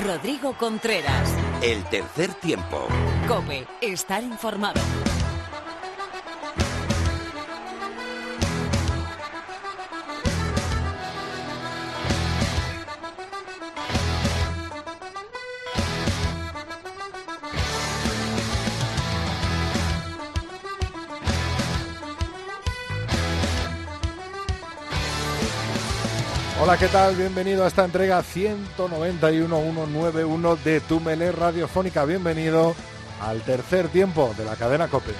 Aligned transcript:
Rodrigo 0.00 0.54
Contreras. 0.54 1.36
El 1.60 1.84
tercer 1.84 2.32
tiempo. 2.34 2.88
Cope, 3.28 3.66
estar 3.80 4.22
informado. 4.22 4.80
Hola, 26.72 26.80
¿qué 26.80 26.88
tal? 26.88 27.14
Bienvenido 27.16 27.64
a 27.64 27.68
esta 27.68 27.84
entrega 27.84 28.22
191-191 28.22 30.56
de 30.62 30.80
Túmele 30.80 31.30
Radiofónica. 31.30 32.06
Bienvenido 32.06 32.74
al 33.20 33.42
tercer 33.42 33.88
tiempo 33.88 34.32
de 34.38 34.46
la 34.46 34.56
cadena 34.56 34.88
COPE. 34.88 35.12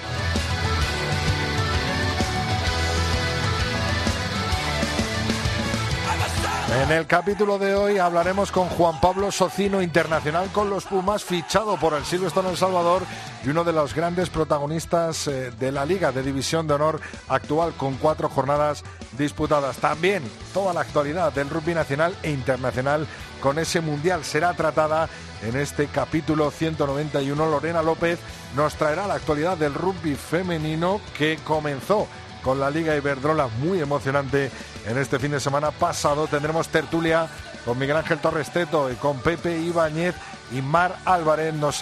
En 6.83 6.91
el 6.91 7.05
capítulo 7.05 7.59
de 7.59 7.75
hoy 7.75 7.99
hablaremos 7.99 8.51
con 8.51 8.67
Juan 8.69 8.99
Pablo 8.99 9.31
Socino, 9.31 9.83
internacional 9.83 10.49
con 10.51 10.71
los 10.71 10.85
Pumas, 10.85 11.23
fichado 11.23 11.77
por 11.77 11.93
el 11.93 12.03
Silvestre 12.03 12.49
El 12.49 12.57
Salvador 12.57 13.03
y 13.43 13.49
uno 13.49 13.63
de 13.63 13.73
los 13.73 13.93
grandes 13.93 14.29
protagonistas 14.29 15.27
eh, 15.27 15.51
de 15.59 15.71
la 15.71 15.85
Liga 15.85 16.11
de 16.11 16.23
División 16.23 16.67
de 16.67 16.75
Honor 16.75 17.01
actual 17.27 17.73
con 17.73 17.95
cuatro 17.95 18.29
jornadas 18.29 18.83
disputadas. 19.17 19.77
También 19.77 20.23
toda 20.53 20.73
la 20.73 20.81
actualidad 20.81 21.33
del 21.33 21.49
rugby 21.49 21.73
nacional 21.73 22.15
e 22.23 22.31
internacional 22.31 23.07
con 23.41 23.59
ese 23.59 23.81
mundial 23.81 24.23
será 24.23 24.53
tratada 24.53 25.09
en 25.41 25.57
este 25.57 25.87
capítulo 25.87 26.51
191. 26.51 27.49
Lorena 27.49 27.83
López 27.83 28.19
nos 28.55 28.75
traerá 28.75 29.07
la 29.07 29.15
actualidad 29.15 29.57
del 29.57 29.73
rugby 29.73 30.15
femenino 30.15 31.01
que 31.17 31.37
comenzó 31.43 32.07
con 32.43 32.59
la 32.59 32.69
Liga 32.69 32.95
Iberdrola 32.95 33.47
muy 33.59 33.79
emocionante 33.79 34.51
en 34.85 34.97
este 34.97 35.19
fin 35.19 35.31
de 35.31 35.39
semana 35.39 35.71
pasado. 35.71 36.27
Tendremos 36.27 36.69
tertulia 36.69 37.27
con 37.65 37.77
Miguel 37.77 37.97
Ángel 37.97 38.19
Torresteto 38.19 38.91
y 38.91 38.95
con 38.95 39.19
Pepe 39.19 39.57
Ibáñez 39.59 40.15
y 40.51 40.61
Mar 40.61 40.97
Álvarez 41.05 41.53
nos, 41.53 41.81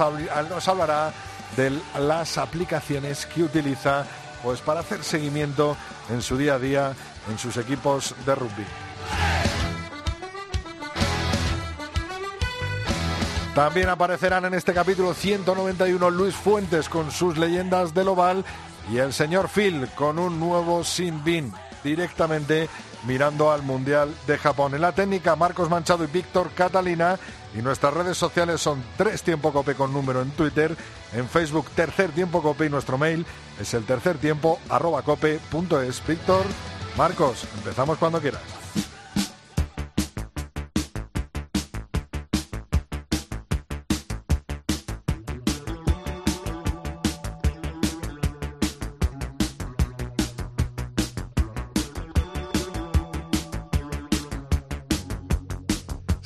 nos 0.50 0.68
hablará 0.68 1.12
de 1.56 1.72
las 2.00 2.38
aplicaciones 2.38 3.26
que 3.26 3.44
utiliza 3.44 4.06
pues 4.44 4.62
para 4.62 4.80
hacer 4.80 5.04
seguimiento 5.04 5.78
en 6.10 6.22
su 6.22 6.38
día 6.38 6.56
a 6.56 6.60
día 6.60 6.94
en 7.30 7.38
sus 7.38 7.58
equipos 7.58 8.16
de 8.26 8.36
rugby. 8.36 8.66
También 13.56 13.90
aparecerán 13.90 14.46
en 14.46 14.54
este 14.54 14.74
capítulo 14.74 15.14
191 15.14 16.10
Luis 16.10 16.34
Fuentes 16.34 16.88
con 16.88 17.12
sus 17.12 17.38
leyendas 17.38 17.94
del 17.94 18.08
oval 18.08 18.46
y 18.90 18.98
el 18.98 19.12
señor 19.12 19.50
Phil 19.50 19.90
con 19.96 20.20
un 20.20 20.40
nuevo 20.40 20.86
sin 20.86 21.22
bin 21.24 21.54
directamente 21.84 22.70
mirando 23.06 23.52
al 23.52 23.64
Mundial 23.64 24.14
de 24.28 24.38
Japón. 24.38 24.76
En 24.76 24.82
la 24.82 24.92
técnica, 24.92 25.36
Marcos 25.36 25.70
Manchado 25.70 26.04
y 26.04 26.08
Víctor 26.08 26.52
Catalina. 26.56 27.20
Y 27.54 27.62
nuestras 27.62 27.94
redes 27.94 28.18
sociales 28.18 28.62
son 28.62 28.82
Tres 28.98 29.24
Tiempo 29.24 29.52
Cope 29.52 29.76
con 29.76 29.92
número 29.92 30.22
en 30.22 30.32
Twitter, 30.32 30.76
en 31.14 31.28
Facebook 31.28 31.70
Tercer 31.76 32.12
Tiempo 32.12 32.42
Cope 32.42 32.68
y 32.68 32.70
nuestro 32.70 32.98
mail 32.98 33.26
es 33.62 33.74
el 33.76 33.86
tercer 33.86 34.18
tiempo 34.18 34.60
arroba 34.70 35.04
cope 35.04 35.40
punto 35.52 35.82
es. 35.82 36.02
Víctor, 36.06 36.44
Marcos, 36.98 37.46
empezamos 37.58 37.98
cuando 37.98 38.20
quieras. 38.20 38.61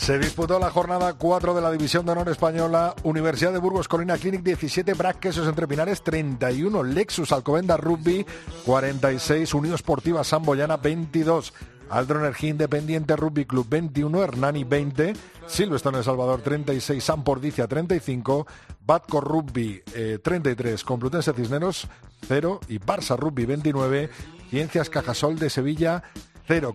Se 0.06 0.20
disputó 0.20 0.60
la 0.60 0.70
jornada 0.70 1.14
4 1.14 1.56
de 1.56 1.62
la 1.64 1.72
División 1.72 2.06
de 2.06 2.12
Honor 2.12 2.30
Española. 2.30 2.94
Universidad 3.02 3.52
de 3.52 3.58
Burgos 3.58 3.88
Colina 3.88 4.20
Clinic 4.20 4.44
17, 4.44 4.94
Brac 4.94 5.18
Quesos 5.18 5.48
Entre 5.48 5.68
Pinares 5.68 6.04
31, 6.04 6.84
Lexus 6.84 7.32
Alcobenda 7.32 7.76
Rugby 7.76 8.24
46, 8.68 9.52
Unión 9.56 9.74
Esportiva 9.74 10.24
Samboyana 10.24 10.78
22. 10.78 11.56
Aldro 11.90 12.20
Energía 12.20 12.52
Independiente 12.52 13.16
Rugby 13.16 13.46
Club 13.46 13.66
21, 13.68 14.24
Hernani 14.24 14.64
20, 14.64 15.14
Silvestre 15.48 15.98
El 15.98 16.04
Salvador 16.04 16.42
36, 16.42 17.04
San 17.04 17.24
Pordicia 17.24 17.68
35, 17.68 18.46
Batco 18.86 19.22
Rugby 19.22 19.82
33, 20.22 20.82
eh, 20.82 20.84
Complutense 20.86 21.34
Cisneros 21.34 21.88
0 22.28 22.60
y 22.68 22.78
Barça 22.78 23.18
Rugby 23.18 23.46
29, 23.46 24.12
Ciencias 24.52 24.92
Cajasol 24.92 25.40
de 25.40 25.50
Sevilla 25.50 26.04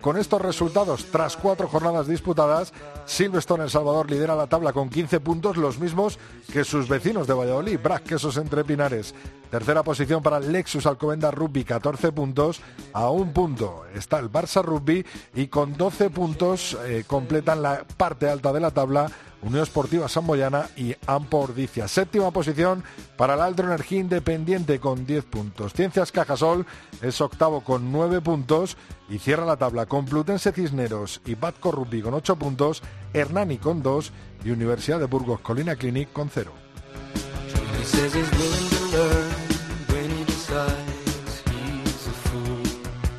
con 0.01 0.17
estos 0.17 0.41
resultados, 0.41 1.05
tras 1.11 1.37
cuatro 1.37 1.69
jornadas 1.69 2.05
disputadas, 2.05 2.73
Silverstone 3.05 3.63
El 3.63 3.69
Salvador 3.69 4.11
lidera 4.11 4.35
la 4.35 4.47
tabla 4.47 4.73
con 4.73 4.89
15 4.89 5.21
puntos, 5.21 5.55
los 5.55 5.79
mismos 5.79 6.19
que 6.51 6.65
sus 6.65 6.89
vecinos 6.89 7.25
de 7.25 7.33
Valladolid, 7.33 7.79
Brac 7.81 8.03
Quesos 8.03 8.35
Entre 8.35 8.65
Pinares. 8.65 9.15
Tercera 9.49 9.81
posición 9.81 10.21
para 10.21 10.41
Lexus 10.41 10.85
Alcobenda 10.85 11.31
Rugby, 11.31 11.63
14 11.63 12.11
puntos. 12.11 12.59
A 12.91 13.09
un 13.11 13.31
punto 13.31 13.85
está 13.95 14.19
el 14.19 14.29
Barça 14.29 14.61
Rugby 14.61 15.05
y 15.35 15.47
con 15.47 15.77
12 15.77 16.09
puntos 16.09 16.77
eh, 16.85 17.05
completan 17.07 17.61
la 17.61 17.85
parte 17.95 18.29
alta 18.29 18.51
de 18.51 18.59
la 18.59 18.71
tabla 18.71 19.09
Unión 19.41 19.63
Esportiva 19.63 20.07
Samboyana 20.07 20.69
y 20.75 20.95
Ampordicia. 21.07 21.87
Séptima 21.87 22.31
posición 22.31 22.83
para 23.17 23.33
el 23.33 23.41
Aldro 23.41 23.67
Energía 23.67 23.99
Independiente 23.99 24.79
con 24.79 25.05
10 25.05 25.25
puntos. 25.25 25.73
Ciencias 25.73 26.11
Cajasol 26.11 26.65
es 27.01 27.19
octavo 27.21 27.61
con 27.61 27.91
9 27.91 28.21
puntos 28.21 28.77
y 29.09 29.19
cierra 29.19 29.45
la 29.45 29.57
tabla 29.57 29.85
con 29.85 30.05
Plutense 30.05 30.51
Cisneros 30.51 31.21
y 31.25 31.35
Batco 31.35 31.71
Rugby 31.71 32.01
con 32.01 32.13
8 32.13 32.35
puntos, 32.35 32.81
Hernani 33.13 33.57
con 33.57 33.81
2 33.81 34.11
y 34.45 34.51
Universidad 34.51 34.99
de 34.99 35.05
Burgos 35.05 35.39
Colina 35.41 35.75
Clinic 35.75 36.11
con 36.13 36.29
0. 36.29 36.51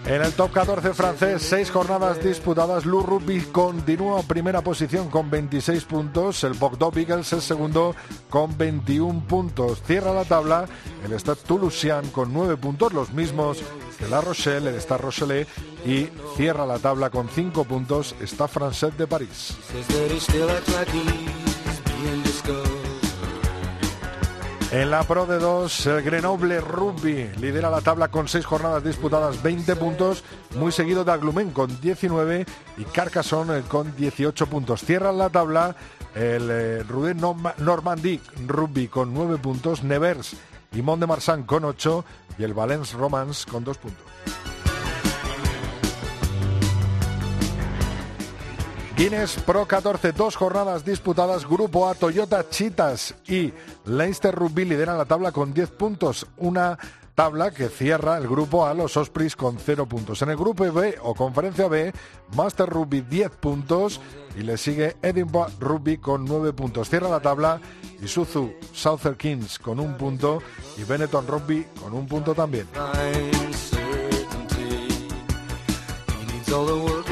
En 0.04 0.20
el 0.20 0.32
top 0.32 0.52
14 0.52 0.94
francés, 0.94 1.42
seis 1.42 1.70
jornadas 1.70 2.22
disputadas. 2.22 2.84
Lou 2.84 3.02
Rugby 3.02 3.40
continúa 3.40 4.20
en 4.20 4.26
primera 4.26 4.60
posición 4.60 5.08
con 5.08 5.30
26 5.30 5.84
puntos. 5.84 6.42
El 6.42 6.54
Bordeaux 6.54 6.92
Beagles 6.92 7.32
es 7.32 7.44
segundo 7.44 7.94
con 8.28 8.58
21 8.58 9.20
puntos. 9.28 9.80
Cierra 9.86 10.12
la 10.12 10.24
tabla 10.24 10.66
el 11.04 11.12
Stade 11.12 11.40
Toulousain 11.46 12.10
con 12.10 12.32
9 12.32 12.56
puntos, 12.56 12.92
los 12.92 13.12
mismos 13.12 13.58
que 13.96 14.08
La 14.08 14.20
Rochelle, 14.20 14.70
el 14.70 14.80
Stade 14.80 15.02
Rochelet. 15.02 15.48
Y 15.86 16.08
cierra 16.36 16.66
la 16.66 16.78
tabla 16.78 17.10
con 17.10 17.28
5 17.28 17.64
puntos 17.64 18.16
Stade 18.20 18.50
Francais 18.50 18.98
de 18.98 19.06
París. 19.06 19.56
En 24.72 24.90
la 24.90 25.02
Pro 25.02 25.26
de 25.26 25.38
2, 25.38 25.86
el 25.86 26.02
Grenoble 26.02 26.58
Rugby 26.58 27.28
lidera 27.38 27.68
la 27.68 27.82
tabla 27.82 28.08
con 28.08 28.26
6 28.26 28.46
jornadas 28.46 28.82
disputadas, 28.82 29.42
20 29.42 29.76
puntos, 29.76 30.24
muy 30.56 30.72
seguido 30.72 31.04
de 31.04 31.12
Aglumen 31.12 31.50
con 31.50 31.78
19 31.78 32.46
y 32.78 32.84
Carcassonne 32.84 33.58
eh, 33.58 33.62
con 33.68 33.94
18 33.94 34.46
puntos. 34.46 34.80
Cierran 34.82 35.18
la 35.18 35.28
tabla 35.28 35.76
el 36.14 36.48
eh, 36.50 36.82
Rudé 36.84 37.14
Normandie 37.14 38.20
Rugby 38.46 38.88
con 38.88 39.12
9 39.12 39.36
puntos, 39.36 39.84
Nevers 39.84 40.36
y 40.72 40.80
Mont 40.80 41.00
de 41.00 41.06
Marsan 41.06 41.42
con 41.42 41.66
8 41.66 42.02
y 42.38 42.44
el 42.44 42.54
Valence 42.54 42.96
Romance 42.96 43.46
con 43.50 43.64
2 43.64 43.76
puntos. 43.76 44.06
Guinness 48.96 49.36
Pro 49.46 49.66
14, 49.66 50.12
dos 50.12 50.36
jornadas 50.36 50.84
disputadas. 50.84 51.48
Grupo 51.48 51.88
A, 51.88 51.94
Toyota 51.94 52.48
Chitas 52.48 53.14
y 53.26 53.52
Leicester 53.86 54.34
Rugby 54.34 54.64
lideran 54.64 54.98
la 54.98 55.06
tabla 55.06 55.32
con 55.32 55.54
10 55.54 55.70
puntos. 55.70 56.26
Una 56.36 56.78
tabla 57.14 57.50
que 57.50 57.68
cierra 57.68 58.18
el 58.18 58.28
grupo 58.28 58.66
A, 58.66 58.74
los 58.74 58.96
Ospreys 58.96 59.34
con 59.34 59.58
0 59.58 59.86
puntos. 59.86 60.20
En 60.22 60.30
el 60.30 60.36
grupo 60.36 60.70
B 60.70 60.98
o 61.02 61.14
conferencia 61.14 61.68
B, 61.68 61.92
Master 62.36 62.68
Rugby 62.68 63.00
10 63.00 63.30
puntos 63.32 64.00
y 64.36 64.42
le 64.42 64.56
sigue 64.56 64.96
Edinburgh 65.02 65.52
Rugby 65.58 65.96
con 65.98 66.24
9 66.24 66.52
puntos. 66.52 66.88
Cierra 66.88 67.08
la 67.08 67.20
tabla 67.20 67.60
Isuzu 68.02 68.54
Southern 68.72 69.16
Kings 69.16 69.58
con 69.58 69.80
un 69.80 69.96
punto 69.96 70.42
y 70.76 70.84
Benetton 70.84 71.26
Rugby 71.26 71.66
con 71.80 71.94
un 71.94 72.06
punto 72.06 72.34
también. 72.34 72.68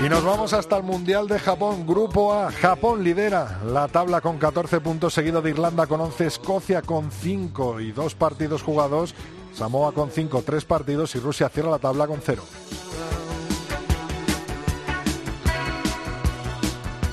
Y 0.03 0.09
nos 0.09 0.25
vamos 0.25 0.55
hasta 0.55 0.79
el 0.79 0.83
Mundial 0.83 1.29
de 1.29 1.39
Japón, 1.39 1.87
Grupo 1.87 2.33
A. 2.33 2.51
Japón 2.51 3.05
lidera 3.05 3.61
la 3.67 3.87
tabla 3.87 4.23
con 4.23 4.39
14 4.39 4.81
puntos, 4.81 5.13
seguido 5.13 5.43
de 5.43 5.51
Irlanda 5.51 5.87
con 5.87 6.01
11, 6.01 6.27
Escocia 6.27 6.81
con 6.81 7.11
5 7.11 7.81
y 7.81 7.93
2 7.93 8.15
partidos 8.15 8.63
jugados, 8.63 9.15
Samoa 9.53 9.93
con 9.93 10.11
5, 10.11 10.43
3 10.43 10.65
partidos 10.65 11.15
y 11.17 11.19
Rusia 11.19 11.51
cierra 11.51 11.69
la 11.69 11.79
tabla 11.79 12.07
con 12.07 12.21
0. 12.25 12.43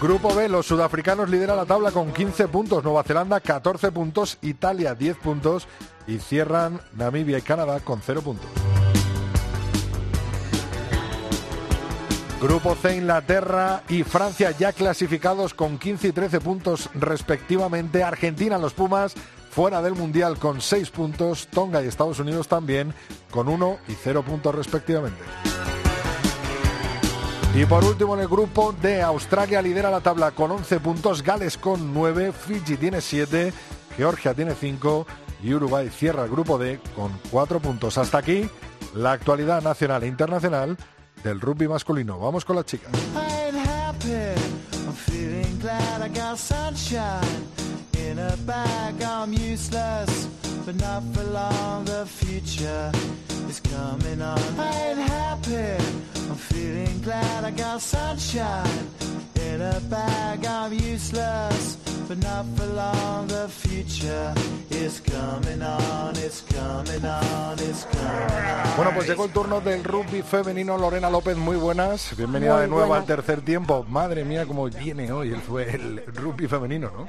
Grupo 0.02 0.34
B, 0.34 0.48
los 0.48 0.66
sudafricanos 0.66 1.30
lideran 1.30 1.58
la 1.58 1.66
tabla 1.66 1.92
con 1.92 2.14
15 2.14 2.48
puntos, 2.48 2.86
Nueva 2.86 3.04
Zelanda 3.04 3.42
14 3.42 3.92
puntos, 3.92 4.38
Italia 4.42 4.96
10 4.96 5.18
puntos 5.18 5.68
y 6.08 6.20
cierran 6.20 6.80
Namibia 6.96 7.38
y 7.38 7.42
Canadá 7.42 7.82
con 7.82 8.00
0 8.02 8.22
puntos. 8.22 8.48
Grupo 12.42 12.76
C, 12.76 12.98
Inglaterra 12.98 13.82
y 13.90 14.04
Francia 14.04 14.52
ya 14.52 14.72
clasificados 14.72 15.56
con 15.56 15.80
15 15.80 16.10
y 16.10 16.12
13 16.12 16.40
puntos 16.40 16.88
respectivamente. 16.94 18.04
Argentina, 18.04 18.60
los 18.60 18.74
Pumas, 18.74 19.16
fuera 19.50 19.82
del 19.82 19.96
Mundial 19.96 20.38
con 20.38 20.62
6 20.62 20.92
puntos. 20.92 21.48
Tonga 21.48 21.82
y 21.82 21.88
Estados 21.88 22.20
Unidos 22.20 22.48
también 22.48 22.94
con 23.32 23.48
1 23.48 23.80
y 23.88 23.94
0 23.94 24.22
puntos 24.22 24.54
respectivamente. 24.54 25.24
Y 27.56 27.66
por 27.66 27.84
último 27.84 28.14
en 28.14 28.22
el 28.22 28.28
grupo 28.28 28.72
de 28.84 29.02
Australia 29.02 29.60
lidera 29.64 29.90
la 29.90 30.02
tabla 30.02 30.30
con 30.30 30.52
11 30.52 30.80
puntos, 30.80 31.24
Gales 31.24 31.58
con 31.58 31.92
9, 31.92 32.32
Fiji 32.34 32.78
tiene 32.78 33.02
7, 33.02 33.52
Georgia 33.98 34.36
tiene 34.36 34.54
5 34.54 35.08
y 35.42 35.56
Uruguay 35.56 35.90
cierra 35.90 36.26
el 36.26 36.30
grupo 36.30 36.60
D 36.60 36.80
con 36.96 37.20
4 37.32 37.60
puntos. 37.60 37.98
Hasta 37.98 38.20
aquí 38.20 38.48
la 38.94 39.14
actualidad 39.14 39.64
nacional 39.64 40.04
e 40.04 40.08
internacional 40.08 40.78
del 41.24 41.40
rugby 41.42 41.68
masculino. 41.68 42.20
Vamos 42.20 42.46
con 42.46 42.56
las 42.56 42.66
chicas. 42.66 42.92
In 48.00 48.20
a 48.20 48.36
bag, 48.46 49.02
I'm 49.02 49.34
useless, 49.34 50.28
but 50.66 50.76
not 50.76 51.04
for 51.14 51.24
long. 51.24 51.86
The 51.86 52.06
future 52.06 52.92
is 53.50 53.60
coming 53.60 54.22
on. 54.22 54.40
I 54.60 54.72
ain't 54.90 55.00
happy, 55.00 55.84
I'm 56.30 56.36
feeling 56.36 57.02
glad 57.02 57.44
I 57.44 57.52
got 57.52 57.82
sunshine. 57.82 58.88
In 59.36 59.62
a 59.62 59.80
bag, 59.90 60.46
I'm 60.46 60.74
useless, 60.74 61.78
but 62.08 62.18
not 62.20 62.46
for 62.56 62.66
long. 62.68 63.28
The 63.28 63.48
future 63.50 64.34
is 64.70 65.00
coming 65.00 65.62
on, 65.62 66.16
it's 66.18 66.42
coming 66.42 67.04
on, 67.06 67.58
it's 67.60 67.86
coming 67.86 68.46
on. 68.46 68.76
Bueno, 68.78 68.92
pues 68.94 69.08
llegó 69.08 69.26
el 69.26 69.32
turno 69.32 69.60
del 69.62 69.84
rugby 69.84 70.22
femenino. 70.22 70.78
Lorena 70.78 71.10
López, 71.10 71.36
muy 71.38 71.56
buenas. 71.58 72.16
Bienvenida 72.16 72.54
Muy 72.54 72.62
de 72.64 72.68
nuevo 72.68 72.88
buenas. 72.88 73.10
al 73.10 73.16
tercer 73.16 73.42
tiempo. 73.42 73.86
Madre 73.90 74.24
mía, 74.24 74.46
cómo 74.46 74.66
viene 74.70 75.12
hoy 75.12 75.30
el, 75.34 75.42
fue 75.42 75.70
el 75.74 76.06
rugby 76.14 76.48
femenino, 76.48 76.92
¿no? 76.96 77.08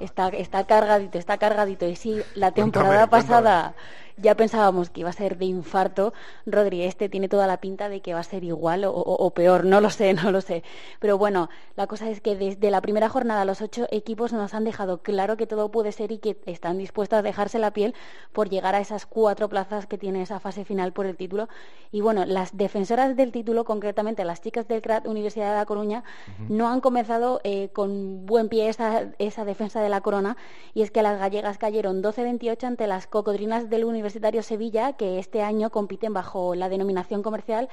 Está, 0.00 0.28
está 0.28 0.66
cargadito, 0.66 1.18
está 1.18 1.38
cargadito. 1.38 1.86
Y 1.86 1.96
sí, 1.96 2.26
la 2.34 2.52
temporada 2.52 3.06
cuéntame. 3.08 3.08
pasada 3.08 3.76
ya 4.16 4.34
pensábamos 4.36 4.90
que 4.90 5.00
iba 5.00 5.10
a 5.10 5.12
ser 5.12 5.38
de 5.38 5.44
infarto. 5.46 6.12
Rodri, 6.46 6.82
este 6.82 7.08
tiene 7.08 7.28
toda 7.28 7.46
la 7.46 7.58
pinta 7.60 7.88
de 7.88 8.00
que 8.00 8.14
va 8.14 8.20
a 8.20 8.24
ser 8.24 8.44
igual 8.44 8.84
o, 8.84 8.92
o- 8.92 9.24
o 9.26 9.30
peor, 9.30 9.64
no 9.64 9.80
lo 9.80 9.90
sé, 9.90 10.12
no 10.14 10.30
lo 10.32 10.40
sé. 10.40 10.62
Pero 10.98 11.18
bueno, 11.18 11.48
la 11.76 11.86
cosa 11.86 12.08
es 12.10 12.20
que 12.20 12.36
desde 12.36 12.70
la 12.70 12.80
primera 12.80 13.08
jornada 13.08 13.44
los 13.44 13.60
ocho 13.60 13.86
equipos 13.90 14.32
nos 14.32 14.54
han 14.54 14.64
dejado 14.64 14.98
claro 15.02 15.36
que 15.36 15.46
todo 15.46 15.70
puede 15.70 15.92
ser 15.92 16.12
y 16.12 16.18
que 16.18 16.36
están 16.46 16.78
dispuestos 16.78 17.18
a 17.18 17.22
dejarse 17.22 17.58
la 17.58 17.72
piel 17.72 17.94
por 18.32 18.48
llegar 18.48 18.74
a 18.74 18.80
esas 18.80 19.06
cuatro 19.06 19.48
plazas 19.48 19.86
que 19.86 19.98
tiene 19.98 20.22
esa 20.22 20.40
fase 20.40 20.64
final 20.64 20.92
por 20.92 21.06
el 21.06 21.16
título. 21.16 21.48
Y 21.92 22.00
bueno, 22.00 22.24
las 22.24 22.56
defensoras 22.56 23.16
del 23.16 23.32
título, 23.32 23.64
concretamente 23.64 24.24
las 24.24 24.40
chicas 24.40 24.68
del 24.68 24.82
CRAT 24.82 25.06
Universidad 25.06 25.50
de 25.50 25.56
La 25.56 25.66
Coruña, 25.66 26.04
no 26.48 26.68
han 26.68 26.80
comenzado 26.80 27.40
eh, 27.44 27.68
con 27.72 28.26
buen 28.26 28.48
pie 28.48 28.68
esa, 28.68 29.06
esa 29.18 29.44
defensa 29.44 29.80
de 29.82 29.88
la 29.88 30.00
corona 30.00 30.36
y 30.74 30.82
es 30.82 30.90
que 30.90 31.02
las 31.02 31.18
gallegas 31.18 31.58
cayeron 31.58 32.02
12-28 32.02 32.64
ante 32.64 32.86
las 32.86 33.06
cocodrinas 33.06 33.68
del 33.70 33.84
Universitario 34.00 34.42
Sevilla 34.42 34.94
que 34.94 35.18
este 35.18 35.42
año 35.42 35.70
compiten 35.70 36.14
bajo 36.14 36.54
la 36.54 36.68
denominación 36.68 37.22
comercial 37.22 37.68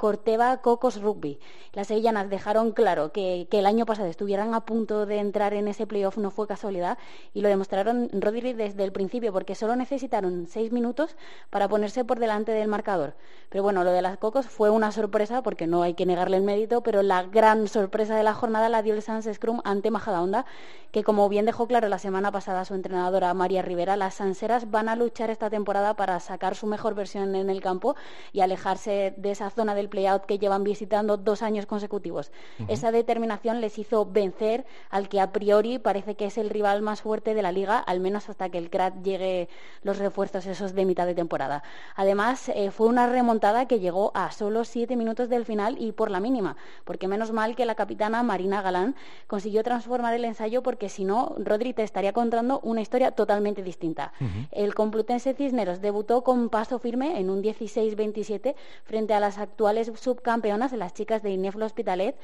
Corteva 0.00 0.56
Cocos 0.62 1.02
Rugby. 1.02 1.38
Las 1.74 1.88
sevillanas 1.88 2.30
dejaron 2.30 2.72
claro 2.72 3.12
que, 3.12 3.46
el 3.50 3.66
año 3.66 3.84
pasado 3.84 4.08
estuvieran 4.08 4.54
a 4.54 4.64
punto 4.64 5.04
de 5.04 5.18
entrar 5.18 5.52
en 5.52 5.68
ese 5.68 5.86
playoff 5.86 6.16
no 6.16 6.30
fue 6.30 6.46
casualidad 6.46 6.96
y 7.34 7.42
lo 7.42 7.50
demostraron 7.50 8.08
Rodri 8.12 8.54
desde 8.54 8.82
el 8.82 8.92
principio 8.92 9.30
porque 9.30 9.54
solo 9.54 9.76
necesitaron 9.76 10.46
seis 10.46 10.72
minutos 10.72 11.16
para 11.50 11.68
ponerse 11.68 12.02
por 12.02 12.18
delante 12.18 12.52
del 12.52 12.68
marcador. 12.68 13.12
Pero 13.50 13.62
bueno, 13.62 13.84
lo 13.84 13.92
de 13.92 14.00
las 14.00 14.16
Cocos 14.16 14.46
fue 14.46 14.70
una 14.70 14.90
sorpresa 14.90 15.42
porque 15.42 15.66
no 15.66 15.82
hay 15.82 15.92
que 15.92 16.06
negarle 16.06 16.38
el 16.38 16.44
mérito, 16.44 16.82
pero 16.82 17.02
la 17.02 17.24
gran 17.24 17.68
sorpresa 17.68 18.16
de 18.16 18.22
la 18.22 18.32
jornada 18.32 18.70
la 18.70 18.82
dio 18.82 18.94
el 18.94 19.02
Sans 19.02 19.28
Scrum 19.30 19.60
ante 19.64 19.90
Majadahonda, 19.90 20.46
que 20.92 21.04
como 21.04 21.28
bien 21.28 21.44
dejó 21.44 21.66
claro 21.66 21.88
la 21.88 21.98
semana 21.98 22.32
pasada 22.32 22.64
su 22.64 22.74
entrenadora 22.74 23.34
María 23.34 23.60
Rivera, 23.60 23.98
las 23.98 24.14
Sanseras 24.14 24.70
van 24.70 24.88
a 24.88 24.96
luchar 24.96 25.28
esta 25.28 25.50
temporada 25.50 25.69
para 25.70 26.18
sacar 26.18 26.56
su 26.56 26.66
mejor 26.66 26.94
versión 26.94 27.34
en 27.36 27.48
el 27.48 27.60
campo 27.60 27.94
y 28.32 28.40
alejarse 28.40 29.14
de 29.16 29.30
esa 29.30 29.50
zona 29.50 29.74
del 29.74 29.88
playout 29.88 30.24
que 30.26 30.38
llevan 30.38 30.64
visitando 30.64 31.16
dos 31.16 31.42
años 31.42 31.66
consecutivos. 31.66 32.32
Esa 32.68 32.90
determinación 32.90 33.60
les 33.60 33.78
hizo 33.78 34.04
vencer 34.04 34.66
al 34.90 35.08
que 35.08 35.20
a 35.20 35.30
priori 35.30 35.78
parece 35.78 36.16
que 36.16 36.26
es 36.26 36.38
el 36.38 36.50
rival 36.50 36.82
más 36.82 37.02
fuerte 37.02 37.34
de 37.34 37.42
la 37.42 37.52
liga, 37.52 37.78
al 37.78 38.00
menos 38.00 38.28
hasta 38.28 38.48
que 38.48 38.58
el 38.58 38.68
CRAT 38.68 39.02
llegue 39.02 39.48
los 39.82 39.98
refuerzos 39.98 40.46
esos 40.46 40.74
de 40.74 40.84
mitad 40.84 41.06
de 41.06 41.14
temporada. 41.14 41.62
Además, 41.94 42.48
eh, 42.48 42.70
fue 42.70 42.88
una 42.88 43.06
remontada 43.06 43.66
que 43.66 43.78
llegó 43.78 44.10
a 44.14 44.32
solo 44.32 44.64
siete 44.64 44.96
minutos 44.96 45.28
del 45.28 45.44
final 45.44 45.76
y 45.78 45.92
por 45.92 46.10
la 46.10 46.18
mínima, 46.18 46.56
porque 46.84 47.06
menos 47.06 47.30
mal 47.30 47.54
que 47.54 47.64
la 47.64 47.76
capitana 47.76 48.22
Marina 48.22 48.60
Galán 48.60 48.96
consiguió 49.28 49.62
transformar 49.62 50.14
el 50.14 50.24
ensayo 50.24 50.62
porque 50.62 50.88
si 50.88 51.04
no, 51.04 51.34
Rodri 51.38 51.74
te 51.74 51.84
estaría 51.84 52.12
contando 52.12 52.60
una 52.64 52.80
historia 52.80 53.12
totalmente 53.12 53.62
distinta. 53.62 54.12
El 54.50 54.74
Complutense 54.74 55.34
Debutó 55.64 56.22
con 56.22 56.48
paso 56.48 56.78
firme 56.78 57.18
en 57.20 57.28
un 57.30 57.42
16-27 57.42 58.54
frente 58.84 59.14
a 59.14 59.20
las 59.20 59.38
actuales 59.38 59.92
subcampeonas, 59.94 60.72
las 60.72 60.94
chicas 60.94 61.22
de 61.22 61.30
Ineflo 61.30 61.66
Hospitalet. 61.66 62.16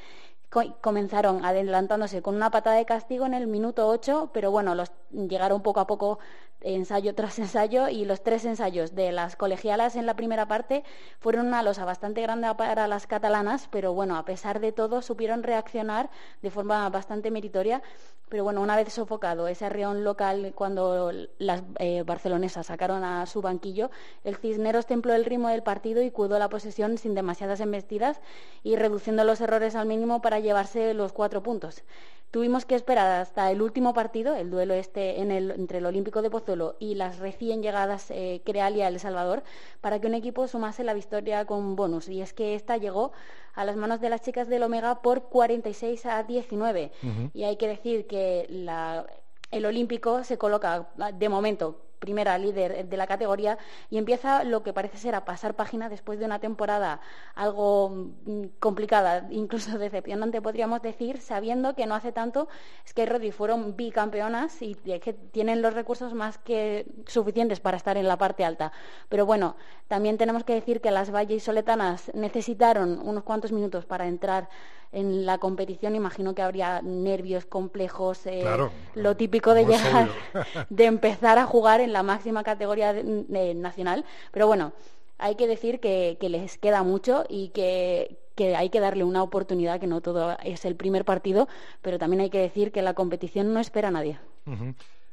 Co- 0.49 0.77
comenzaron 0.81 1.43
adelantándose 1.43 2.21
con 2.21 2.35
una 2.35 2.49
patada 2.51 2.77
de 2.77 2.85
castigo 2.85 3.25
en 3.25 3.33
el 3.33 3.47
minuto 3.47 3.87
8, 3.89 4.29
pero 4.33 4.49
bueno, 4.49 4.75
los 4.75 4.91
llegaron 5.11 5.61
poco 5.61 5.81
a 5.81 5.87
poco 5.87 6.19
ensayo 6.61 7.13
tras 7.15 7.37
ensayo 7.45 7.89
y 7.89 8.05
los 8.05 8.23
tres 8.23 8.45
ensayos 8.45 8.95
de 8.95 9.11
las 9.11 9.35
colegialas 9.35 9.95
en 9.97 10.05
la 10.05 10.15
primera 10.15 10.47
parte 10.47 10.83
fueron 11.19 11.47
una 11.47 11.63
losa 11.63 11.83
bastante 11.85 12.21
grande 12.21 12.47
para 12.55 12.87
las 12.87 13.07
catalanas, 13.07 13.67
pero 13.69 13.93
bueno, 13.93 14.15
a 14.15 14.23
pesar 14.25 14.59
de 14.61 14.71
todo 14.71 15.01
supieron 15.01 15.43
reaccionar 15.43 16.09
de 16.41 16.49
forma 16.49 16.89
bastante 16.89 17.29
meritoria. 17.29 17.81
Pero 18.29 18.43
bueno, 18.43 18.61
una 18.61 18.75
vez 18.75 18.91
sofocado 18.91 19.47
ese 19.47 19.65
arreón 19.65 20.03
local 20.03 20.51
cuando 20.53 21.11
las 21.37 21.63
eh, 21.79 22.03
barcelonesas 22.05 22.65
sacaron 22.67 23.03
a 23.05 23.25
su 23.27 23.41
banquillo, 23.41 23.91
el 24.23 24.35
Cisneros 24.37 24.85
templó 24.87 25.13
el 25.13 25.25
ritmo 25.25 25.49
del 25.49 25.61
partido 25.63 26.01
y 26.01 26.09
cuidó 26.11 26.39
la 26.39 26.49
posesión 26.49 26.97
sin 26.97 27.13
demasiadas 27.13 27.59
embestidas 27.59 28.19
y 28.63 28.75
reduciendo 28.75 29.23
los 29.23 29.39
errores 29.41 29.75
al 29.75 29.87
mínimo 29.87 30.21
para 30.21 30.39
llevarse 30.39 30.93
los 30.93 31.13
cuatro 31.13 31.43
puntos. 31.43 31.83
Tuvimos 32.29 32.65
que 32.65 32.75
esperar 32.75 33.21
hasta 33.21 33.49
el 33.51 33.61
último 33.61 33.93
partido, 33.93 34.35
el 34.35 34.49
duelo 34.49 34.73
este 34.73 35.21
en 35.21 35.31
el- 35.31 35.51
entre 35.51 35.77
el 35.77 35.85
Olímpico 35.85 36.21
de 36.21 36.29
Pozuelo 36.29 36.75
y 36.77 36.95
las 36.95 37.19
recién 37.19 37.63
llegadas 37.63 38.11
eh, 38.11 38.41
Creal 38.45 38.75
y 38.75 38.81
El 38.81 38.99
Salvador, 38.99 39.43
para 39.79 40.01
que 40.01 40.07
un 40.07 40.13
equipo 40.13 40.45
sumase 40.47 40.83
la 40.83 40.93
victoria 40.93 41.45
con 41.45 41.77
bonus. 41.77 42.09
Y 42.09 42.21
es 42.21 42.33
que 42.33 42.53
esta 42.53 42.75
llegó 42.75 43.13
a 43.53 43.63
las 43.63 43.77
manos 43.77 44.01
de 44.01 44.09
las 44.09 44.21
chicas 44.21 44.49
del 44.49 44.63
Omega 44.63 45.01
por 45.01 45.23
46 45.29 46.05
a 46.05 46.23
19. 46.23 46.91
Y 47.33 47.43
hay 47.45 47.55
que 47.55 47.69
decir 47.69 48.07
que 48.07 48.45
la- 48.49 49.05
el 49.49 49.65
Olímpico 49.65 50.25
se 50.25 50.37
coloca 50.37 50.89
de 51.13 51.29
momento 51.29 51.79
primera 51.99 52.37
líder 52.37 52.87
de 52.87 52.97
la 52.97 53.07
categoría 53.07 53.57
y 53.89 53.97
empieza 53.97 54.43
lo 54.43 54.63
que 54.63 54.73
parece 54.73 54.97
ser 54.97 55.15
a 55.15 55.25
pasar 55.25 55.55
página 55.55 55.89
después 55.89 56.19
de 56.19 56.25
una 56.25 56.39
temporada 56.39 57.01
algo 57.35 57.89
mm, 58.25 58.43
complicada, 58.59 59.27
incluso 59.31 59.77
decepcionante 59.77 60.41
podríamos 60.41 60.81
decir, 60.81 61.19
sabiendo 61.19 61.75
que 61.75 61.85
no 61.85 61.95
hace 61.95 62.11
tanto 62.11 62.47
es 62.85 62.93
que 62.93 63.05
Rodri 63.05 63.31
fueron 63.31 63.75
bicampeonas 63.75 64.61
y 64.61 64.75
que 64.75 65.13
tienen 65.31 65.61
los 65.61 65.73
recursos 65.73 66.13
más 66.13 66.37
que 66.37 66.85
suficientes 67.05 67.59
para 67.59 67.77
estar 67.77 67.97
en 67.97 68.07
la 68.07 68.17
parte 68.17 68.45
alta. 68.45 68.71
Pero 69.09 69.25
bueno, 69.25 69.55
también 69.87 70.17
tenemos 70.17 70.43
que 70.43 70.53
decir 70.53 70.81
que 70.81 70.91
las 70.91 71.11
Valles 71.11 71.43
Soletanas 71.43 72.11
necesitaron 72.13 72.99
unos 73.03 73.23
cuantos 73.23 73.51
minutos 73.51 73.85
para 73.85 74.07
entrar 74.07 74.49
en 74.91 75.25
la 75.25 75.37
competición. 75.37 75.95
Imagino 75.95 76.33
que 76.35 76.41
habría 76.41 76.81
nervios 76.81 77.45
complejos, 77.45 78.25
eh, 78.25 78.39
Claro. 78.41 78.71
lo 78.95 79.15
típico 79.17 79.53
de 79.53 79.65
llegar, 79.65 80.09
de 80.69 80.85
empezar 80.85 81.37
a 81.37 81.45
jugar 81.45 81.81
en 81.81 81.93
la 81.93 82.03
máxima 82.03 82.43
categoría 82.43 82.93
de- 82.93 83.03
de- 83.27 83.53
nacional. 83.55 84.05
Pero 84.31 84.47
bueno, 84.47 84.73
hay 85.17 85.35
que 85.35 85.47
decir 85.47 85.79
que, 85.79 86.17
que 86.19 86.29
les 86.29 86.57
queda 86.57 86.83
mucho 86.83 87.25
y 87.27 87.49
que, 87.49 88.17
que 88.35 88.55
hay 88.55 88.69
que 88.69 88.79
darle 88.79 89.03
una 89.03 89.23
oportunidad, 89.23 89.79
que 89.79 89.87
no 89.87 89.99
todo 90.01 90.37
es 90.43 90.63
el 90.65 90.75
primer 90.75 91.05
partido, 91.05 91.47
pero 91.81 91.97
también 91.97 92.21
hay 92.21 92.29
que 92.29 92.39
decir 92.39 92.71
que 92.71 92.81
la 92.81 92.93
competición 92.93 93.53
no 93.53 93.59
espera 93.59 93.87
a 93.87 93.91
nadie. 93.91 94.19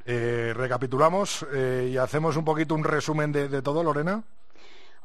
Eh, 0.06 0.52
recapitulamos 0.54 1.46
eh, 1.54 1.88
y 1.92 1.96
hacemos 1.96 2.36
un 2.36 2.44
poquito 2.44 2.74
un 2.74 2.84
resumen 2.84 3.32
de, 3.32 3.48
de 3.48 3.62
todo, 3.62 3.82
Lorena. 3.82 4.22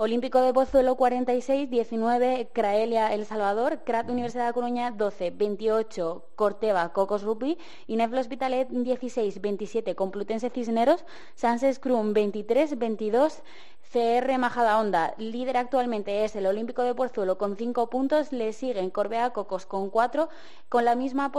Olímpico 0.02 0.40
de 0.40 0.54
Pozuelo 0.54 0.96
46, 0.96 1.70
19 1.70 2.52
Craelia 2.54 3.14
El 3.14 3.26
Salvador, 3.26 3.82
CRAT 3.84 4.10
Universidad 4.10 4.48
de 4.48 4.54
Coruña 4.54 4.92
12, 4.92 5.32
28 5.32 6.26
Corteva 6.38 6.94
Cocos 6.94 7.24
Rugby, 7.24 7.58
Ineflo 7.88 8.22
Hospitalet 8.22 8.70
16, 8.70 9.42
27 9.42 9.96
Complutense 9.96 10.50
Cisneros, 10.52 11.04
Sans 11.36 11.62
Scrum 11.76 12.14
23, 12.14 12.80
22 12.80 13.44
CR 13.92 14.38
Majadahonda, 14.38 15.16
líder 15.18 15.58
actualmente 15.58 16.24
es 16.24 16.36
el 16.36 16.46
Olímpico 16.46 16.84
de 16.84 16.94
Pozuelo 16.94 17.40
con 17.40 17.56
cinco 17.56 17.90
puntos, 17.90 18.32
le 18.32 18.54
siguen 18.54 18.92
Corbea 18.92 19.32
Cocos 19.32 19.66
con 19.66 19.90
cuatro, 19.90 20.30
con 20.70 20.86
la 20.86 20.94
misma, 20.94 21.32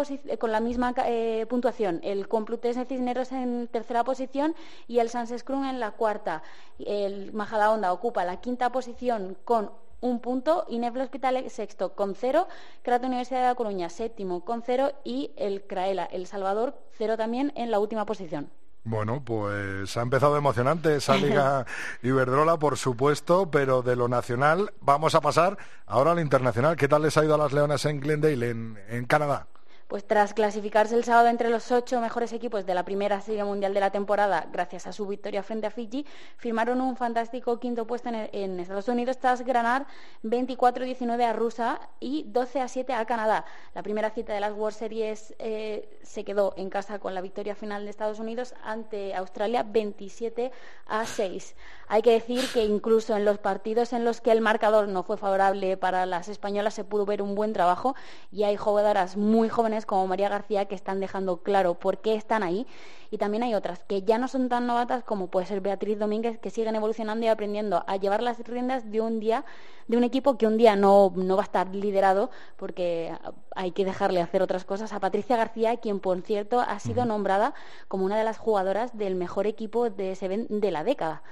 eh, 1.07 1.47
puntuación. 1.49 2.01
El 2.03 2.27
Complutense 2.27 2.85
Cisneros 2.87 3.31
en 3.31 3.69
tercera 3.69 4.03
posición 4.03 4.57
y 4.89 4.99
el 4.99 5.11
Sansescrum 5.11 5.65
en 5.65 5.79
la 5.79 5.93
cuarta. 5.93 6.43
El 6.81 7.33
Majadahonda 7.33 7.93
ocupa 7.93 8.25
la 8.25 8.41
quinta 8.41 8.73
posición 8.73 9.37
con 9.45 9.71
un 10.01 10.19
punto, 10.19 10.65
Ineflo 10.69 11.05
Hospital 11.05 11.49
sexto 11.51 11.95
con 11.95 12.17
cero, 12.17 12.49
Crato 12.83 13.07
Universidad 13.07 13.43
de 13.43 13.47
La 13.47 13.55
Coruña 13.55 13.89
séptimo 13.91 14.45
con 14.45 14.63
cero 14.63 14.91
y 15.05 15.31
el 15.37 15.69
Craela, 15.69 16.05
El 16.07 16.27
Salvador, 16.27 16.75
cero 16.99 17.17
también 17.17 17.53
en 17.55 17.71
la 17.71 17.79
última 17.79 18.07
posición. 18.07 18.51
Bueno, 18.83 19.23
pues 19.25 19.97
ha 19.97 20.03
empezado 20.03 20.37
emocionante 20.37 20.97
esa 20.97 21.17
Liga 21.17 21.67
Iberdrola, 22.03 22.59
por 22.59 22.79
supuesto, 22.79 23.51
pero 23.51 23.83
de 23.83 23.95
lo 23.95 24.09
nacional 24.09 24.73
vamos 24.81 25.15
a 25.15 25.21
pasar 25.21 25.59
ahora 25.87 26.13
al 26.13 26.21
internacional. 26.21 26.77
¿Qué 26.77 26.89
tal 26.89 27.03
les 27.03 27.17
ha 27.17 27.25
ido 27.25 27.35
a 27.35 27.39
las 27.39 27.53
Leonas 27.53 27.85
en 27.85 28.01
Glendale, 28.01 28.51
en 28.51 29.05
Canadá? 29.07 29.47
Pues 29.91 30.07
tras 30.07 30.35
clasificarse 30.35 30.95
el 30.95 31.03
sábado 31.03 31.27
entre 31.27 31.51
los 31.51 31.73
ocho 31.73 32.01
mejores 32.01 32.33
equipos 32.33 32.65
de 32.65 32.75
la 32.75 32.85
primera 32.85 33.21
serie 33.21 33.43
mundial 33.43 33.75
de 33.75 33.81
la 33.81 33.91
temporada, 33.91 34.47
gracias 34.53 34.87
a 34.87 34.93
su 34.93 35.05
victoria 35.05 35.43
frente 35.43 35.67
a 35.67 35.73
Fiji, 35.73 36.07
firmaron 36.37 36.81
un 36.81 36.95
fantástico 36.97 37.59
quinto 37.59 37.89
puesto 37.89 38.09
en, 38.09 38.61
Estados 38.61 38.87
Unidos 38.87 39.19
tras 39.19 39.43
ganar 39.43 39.87
24-19 40.23 41.25
a 41.25 41.33
Rusia 41.33 41.81
y 41.99 42.25
12-7 42.33 42.95
a 42.95 43.05
Canadá. 43.05 43.45
La 43.75 43.83
primera 43.83 44.11
cita 44.11 44.33
de 44.33 44.39
las 44.39 44.53
World 44.53 44.79
Series 44.79 45.35
eh, 45.41 45.99
se 46.05 46.23
quedó 46.23 46.55
en 46.57 46.71
casa 46.71 47.01
con 47.01 47.13
la 47.13 47.21
victoria 47.21 47.57
final 47.57 47.83
de 47.83 47.91
Estados 47.91 48.21
Unidos 48.21 48.55
ante 48.63 49.13
Australia 49.17 49.65
27 49.65 50.53
a 50.87 51.05
6. 51.05 51.57
Hay 51.89 52.03
que 52.03 52.13
decir 52.13 52.45
que 52.55 52.63
incluso 52.63 53.17
en 53.17 53.25
los 53.25 53.39
partidos 53.39 53.93
en 53.93 54.05
los 54.05 54.21
que 54.21 54.31
el 54.31 54.41
marcador 54.41 54.87
no 54.87 55.03
fue 55.03 55.17
favorable 55.17 55.77
para 55.77 56.07
las 56.07 56.29
españolas 56.29 56.75
se 56.75 56.85
pudo 56.85 57.05
ver 57.07 57.23
un 57.23 57.35
buen 57.35 57.53
trabajo 57.53 57.97
y 58.31 58.45
hay 58.45 58.57
jugadoras 58.57 59.17
muy 59.17 59.49
jóvenes 59.49 59.80
como 59.87 60.07
María 60.07 60.29
García 60.29 60.67
que 60.67 60.75
están 60.75 61.01
dejando 61.01 61.39
claro 61.43 61.75
por 61.75 61.99
qué 61.99 62.15
están 62.15 62.43
ahí. 62.43 62.67
Y 63.11 63.19
también 63.19 63.43
hay 63.43 63.55
otras 63.55 63.83
que 63.85 64.03
ya 64.03 64.19
no 64.19 64.29
son 64.29 64.49
tan 64.49 64.67
novatas 64.67 65.03
como 65.05 65.29
puede 65.29 65.47
ser 65.47 65.61
Beatriz 65.61 65.99
Domínguez 65.99 66.39
que 66.39 66.51
siguen 66.51 66.77
evolucionando 66.77 67.25
y 67.27 67.29
aprendiendo 67.29 67.85
a 67.87 67.97
llevar 67.97 68.23
las 68.23 68.39
riendas 68.41 68.91
de 68.91 69.01
un 69.01 69.21
día 69.21 69.45
de 69.89 69.97
un 69.97 70.05
equipo 70.05 70.39
que 70.39 70.47
un 70.47 70.57
día 70.57 70.77
no, 70.77 71.13
no 71.17 71.37
va 71.37 71.43
a 71.43 71.45
estar 71.45 71.75
liderado 71.75 72.31
porque 72.57 73.13
hay 73.57 73.73
que 73.73 73.85
dejarle 73.85 74.21
hacer 74.21 74.43
otras 74.43 74.65
cosas. 74.65 74.93
A 74.93 75.01
Patricia 75.01 75.37
García 75.37 75.79
quien 75.79 76.01
por 76.01 76.21
cierto 76.23 76.61
ha 76.61 76.79
sido 76.79 77.05
nombrada 77.05 77.55
como 77.89 78.05
una 78.05 78.17
de 78.17 78.25
las 78.25 78.39
jugadoras 78.39 78.97
del 78.97 79.17
mejor 79.17 79.47
equipo 79.47 79.91
de, 79.91 80.47
de 80.49 80.71
la 80.71 80.85
década 80.85 81.23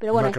pero 0.00 0.14
bueno, 0.14 0.30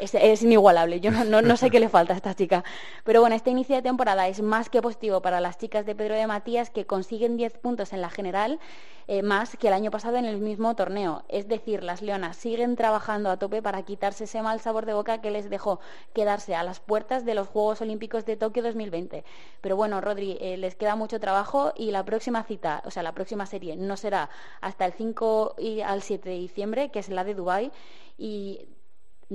Es, 0.00 0.42
inigualable. 0.42 0.98
Yo 0.98 1.12
no, 1.12 1.56
sé 1.56 1.70
qué 1.70 1.78
le 1.78 1.88
falta 1.88 2.12
a 2.12 2.16
esta 2.16 2.34
chica. 2.34 2.64
Pero 3.04 3.20
bueno, 3.20 3.36
este 3.36 3.50
inicio 3.50 3.76
de 3.76 3.82
temporada 3.82 4.26
es 4.26 4.42
más 4.42 4.68
que 4.68 4.82
positivo 4.82 5.22
para 5.22 5.40
las 5.40 5.58
chicas 5.58 5.86
de 5.86 5.94
Pedro 5.94 6.16
de 6.16 6.26
Matías 6.26 6.70
que 6.70 6.86
consiguen 6.86 7.36
10 7.36 7.58
puntos 7.58 7.92
en 7.92 8.00
la 8.00 8.10
general, 8.10 8.58
eh, 9.06 9.22
más 9.22 9.56
que 9.56 9.68
el 9.68 9.74
año 9.74 9.92
pasado 9.92 10.16
en 10.16 10.24
el 10.24 10.38
mismo 10.38 10.74
torneo. 10.74 11.22
Es 11.28 11.46
decir, 11.46 11.84
las 11.84 12.02
leonas 12.02 12.36
siguen 12.36 12.74
trabajando 12.74 13.30
a 13.30 13.36
tope 13.36 13.62
para 13.62 13.82
quitarse 13.82 14.24
ese 14.24 14.42
mal 14.42 14.58
sabor 14.58 14.84
de 14.84 14.94
boca 14.94 15.20
que 15.20 15.30
les 15.30 15.48
dejó 15.48 15.78
quedarse 16.14 16.56
a 16.56 16.64
las 16.64 16.80
puertas 16.80 17.24
de 17.24 17.34
los 17.36 17.46
Juegos 17.46 17.80
Olímpicos 17.80 18.26
de 18.26 18.36
Tokio 18.36 18.64
2020. 18.64 19.22
Pero 19.60 19.76
bueno, 19.76 20.00
Rodri, 20.00 20.36
eh, 20.40 20.56
les 20.56 20.74
queda 20.74 20.96
mucho 20.96 21.20
trabajo 21.20 21.72
y 21.76 21.92
la 21.92 22.04
próxima 22.04 22.42
cita, 22.42 22.82
o 22.84 22.90
sea, 22.90 23.04
la 23.04 23.12
próxima 23.12 23.46
serie 23.46 23.76
no 23.76 23.96
será 23.96 24.30
hasta 24.60 24.84
el 24.84 24.94
5 24.94 25.54
y 25.58 25.80
al 25.82 26.02
7 26.02 26.28
de 26.28 26.34
diciembre, 26.36 26.90
que 26.90 26.98
es 26.98 27.08
la 27.08 27.22
de 27.22 27.34
Dubái 27.34 27.51
y 27.60 28.68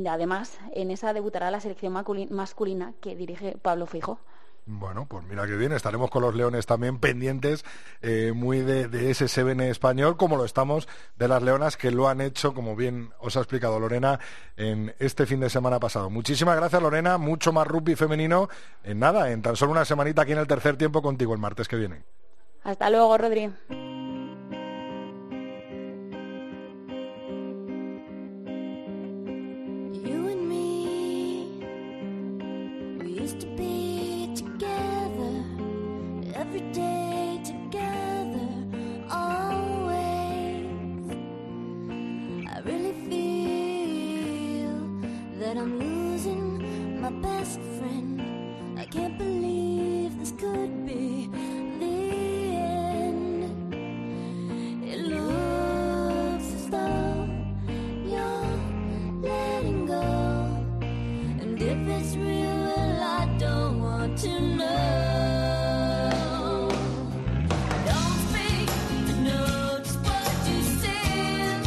además 0.08 0.60
en 0.74 0.92
esa 0.92 1.14
debutará 1.14 1.52
la 1.52 1.60
selección 1.60 1.94
masculina 1.94 2.94
que 3.02 3.16
dirige 3.16 3.58
Pablo 3.62 3.86
Fijo. 3.86 4.20
Bueno, 4.70 5.06
pues 5.08 5.24
mira 5.24 5.48
que 5.48 5.56
bien, 5.56 5.72
estaremos 5.72 6.12
con 6.12 6.24
los 6.24 6.36
Leones 6.36 6.66
también 6.66 7.00
pendientes 7.00 7.64
eh, 8.02 8.34
muy 8.36 8.60
de, 8.60 9.10
ese 9.10 9.30
Seven 9.30 9.62
español, 9.62 10.18
como 10.18 10.36
lo 10.36 10.44
estamos 10.44 10.90
de 11.16 11.30
las 11.30 11.42
Leonas 11.42 11.78
que 11.78 11.90
lo 11.90 12.10
han 12.10 12.20
hecho, 12.20 12.54
como 12.54 12.76
bien 12.76 13.12
os 13.20 13.38
ha 13.38 13.40
explicado 13.40 13.80
Lorena, 13.80 14.20
en 14.58 14.94
este 15.00 15.26
fin 15.26 15.40
de 15.40 15.50
semana 15.50 15.80
pasado. 15.80 16.10
Muchísimas 16.10 16.58
gracias 16.58 16.82
Lorena, 16.82 17.18
mucho 17.18 17.54
más 17.54 17.66
rugby 17.66 17.96
femenino 17.96 18.50
en 18.84 19.00
nada, 19.00 19.32
en 19.32 19.42
tan 19.42 19.56
solo 19.56 19.72
una 19.72 19.86
semanita 19.86 20.24
aquí 20.24 20.34
en 20.34 20.40
el 20.40 20.48
tercer 20.48 20.76
tiempo 20.76 21.02
contigo 21.02 21.34
el 21.34 21.40
martes 21.40 21.70
que 21.70 21.78
viene. 21.78 22.04
Hasta 22.66 22.90
luego, 22.90 23.18
Rodri. 23.18 23.50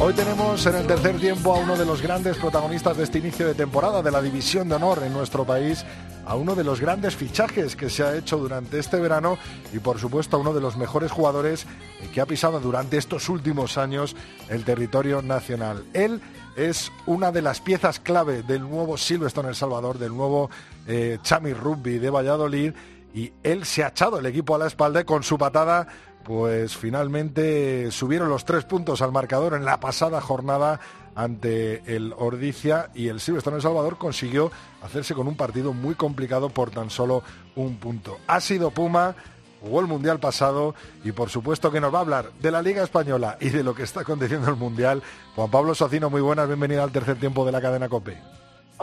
Hoy 0.03 0.13
tenemos 0.13 0.65
en 0.65 0.75
el 0.77 0.87
tercer 0.87 1.19
tiempo 1.19 1.53
a 1.53 1.59
uno 1.59 1.77
de 1.77 1.85
los 1.85 2.01
grandes 2.01 2.35
protagonistas 2.35 2.97
de 2.97 3.03
este 3.03 3.19
inicio 3.19 3.45
de 3.45 3.53
temporada 3.53 4.01
de 4.01 4.09
la 4.09 4.19
División 4.19 4.67
de 4.67 4.73
Honor 4.73 5.03
en 5.03 5.13
nuestro 5.13 5.45
país, 5.45 5.85
a 6.25 6.35
uno 6.35 6.55
de 6.55 6.63
los 6.63 6.81
grandes 6.81 7.15
fichajes 7.15 7.75
que 7.75 7.87
se 7.87 8.01
ha 8.01 8.15
hecho 8.15 8.37
durante 8.37 8.79
este 8.79 8.99
verano 8.99 9.37
y 9.71 9.77
por 9.77 9.99
supuesto 9.99 10.37
a 10.37 10.39
uno 10.39 10.55
de 10.55 10.59
los 10.59 10.75
mejores 10.75 11.11
jugadores 11.11 11.67
que 12.15 12.19
ha 12.19 12.25
pisado 12.25 12.59
durante 12.59 12.97
estos 12.97 13.29
últimos 13.29 13.77
años 13.77 14.15
el 14.49 14.65
territorio 14.65 15.21
nacional. 15.21 15.85
Él 15.93 16.19
es 16.55 16.91
una 17.05 17.31
de 17.31 17.43
las 17.43 17.61
piezas 17.61 17.99
clave 17.99 18.41
del 18.41 18.61
nuevo 18.61 18.97
Silverstone 18.97 19.49
El 19.49 19.55
Salvador, 19.55 19.99
del 19.99 20.17
nuevo 20.17 20.49
eh, 20.87 21.19
Chami 21.21 21.53
Rugby 21.53 21.99
de 21.99 22.09
Valladolid 22.09 22.73
y 23.13 23.31
él 23.43 23.65
se 23.65 23.83
ha 23.83 23.89
echado 23.89 24.17
el 24.17 24.25
equipo 24.25 24.55
a 24.55 24.57
la 24.57 24.65
espalda 24.65 25.03
con 25.03 25.21
su 25.21 25.37
patada 25.37 25.87
pues 26.23 26.77
finalmente 26.77 27.91
subieron 27.91 28.29
los 28.29 28.45
tres 28.45 28.65
puntos 28.65 29.01
al 29.01 29.11
marcador 29.11 29.53
en 29.53 29.65
la 29.65 29.79
pasada 29.79 30.21
jornada 30.21 30.79
ante 31.15 31.95
el 31.95 32.13
Ordicia 32.17 32.89
y 32.93 33.07
el 33.07 33.19
Silvestre 33.19 33.55
El 33.55 33.61
Salvador 33.61 33.97
consiguió 33.97 34.51
hacerse 34.81 35.13
con 35.13 35.27
un 35.27 35.35
partido 35.35 35.73
muy 35.73 35.95
complicado 35.95 36.49
por 36.49 36.71
tan 36.71 36.89
solo 36.89 37.23
un 37.55 37.77
punto. 37.77 38.17
Ha 38.27 38.39
sido 38.39 38.71
Puma, 38.71 39.15
jugó 39.61 39.81
el 39.81 39.87
Mundial 39.87 40.19
pasado 40.19 40.75
y 41.03 41.11
por 41.11 41.29
supuesto 41.29 41.71
que 41.71 41.81
nos 41.81 41.93
va 41.93 41.99
a 41.99 42.01
hablar 42.01 42.31
de 42.39 42.51
la 42.51 42.61
Liga 42.61 42.83
Española 42.83 43.37
y 43.39 43.49
de 43.49 43.63
lo 43.63 43.75
que 43.75 43.83
está 43.83 44.01
aconteciendo 44.01 44.47
en 44.47 44.53
el 44.53 44.59
Mundial. 44.59 45.01
Juan 45.35 45.51
Pablo 45.51 45.75
Socino, 45.75 46.09
muy 46.09 46.21
buenas, 46.21 46.47
bienvenido 46.47 46.83
al 46.83 46.91
tercer 46.91 47.19
tiempo 47.19 47.45
de 47.45 47.51
la 47.51 47.61
cadena 47.61 47.89
COPE. 47.89 48.17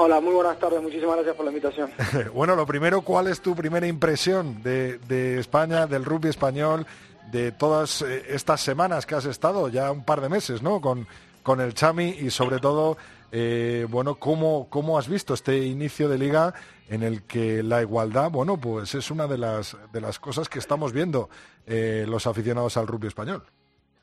Hola, 0.01 0.21
muy 0.21 0.33
buenas 0.33 0.57
tardes, 0.61 0.81
muchísimas 0.81 1.17
gracias 1.17 1.35
por 1.35 1.45
la 1.45 1.51
invitación. 1.51 1.91
bueno, 2.35 2.55
lo 2.55 2.67
primero, 2.67 3.01
¿cuál 3.01 3.27
es 3.27 3.41
tu 3.41 3.57
primera 3.57 3.85
impresión 3.87 4.63
de, 4.63 4.99
de 4.99 5.41
España, 5.41 5.89
del 5.89 6.05
rugby 6.05 6.29
español? 6.29 6.87
De 7.31 7.53
todas 7.53 8.03
eh, 8.03 8.25
estas 8.29 8.61
semanas 8.61 9.07
que 9.07 9.15
has 9.15 9.27
estado, 9.27 9.69
ya 9.69 9.91
un 9.91 10.05
par 10.05 10.21
de 10.21 10.29
meses, 10.29 10.63
¿no? 10.63 10.81
Con, 10.81 11.07
con 11.43 11.61
el 11.61 11.75
Chami 11.75 12.09
y 12.21 12.31
sobre 12.31 12.59
todo, 12.59 12.97
eh, 13.33 13.87
bueno, 13.89 14.17
¿cómo, 14.17 14.69
¿cómo 14.71 14.99
has 14.99 15.09
visto 15.09 15.35
este 15.35 15.59
inicio 15.59 16.09
de 16.09 16.19
liga 16.19 16.55
en 16.89 17.03
el 17.03 17.23
que 17.23 17.63
la 17.63 17.83
igualdad, 17.83 18.31
bueno, 18.31 18.59
pues 18.59 18.95
es 18.95 19.11
una 19.11 19.27
de 19.27 19.39
las, 19.39 19.77
de 19.93 20.01
las 20.01 20.19
cosas 20.19 20.49
que 20.49 20.59
estamos 20.59 20.93
viendo 20.93 21.29
eh, 21.67 22.07
los 22.09 22.27
aficionados 22.27 22.77
al 22.77 22.87
rugby 22.87 23.09
español? 23.09 23.43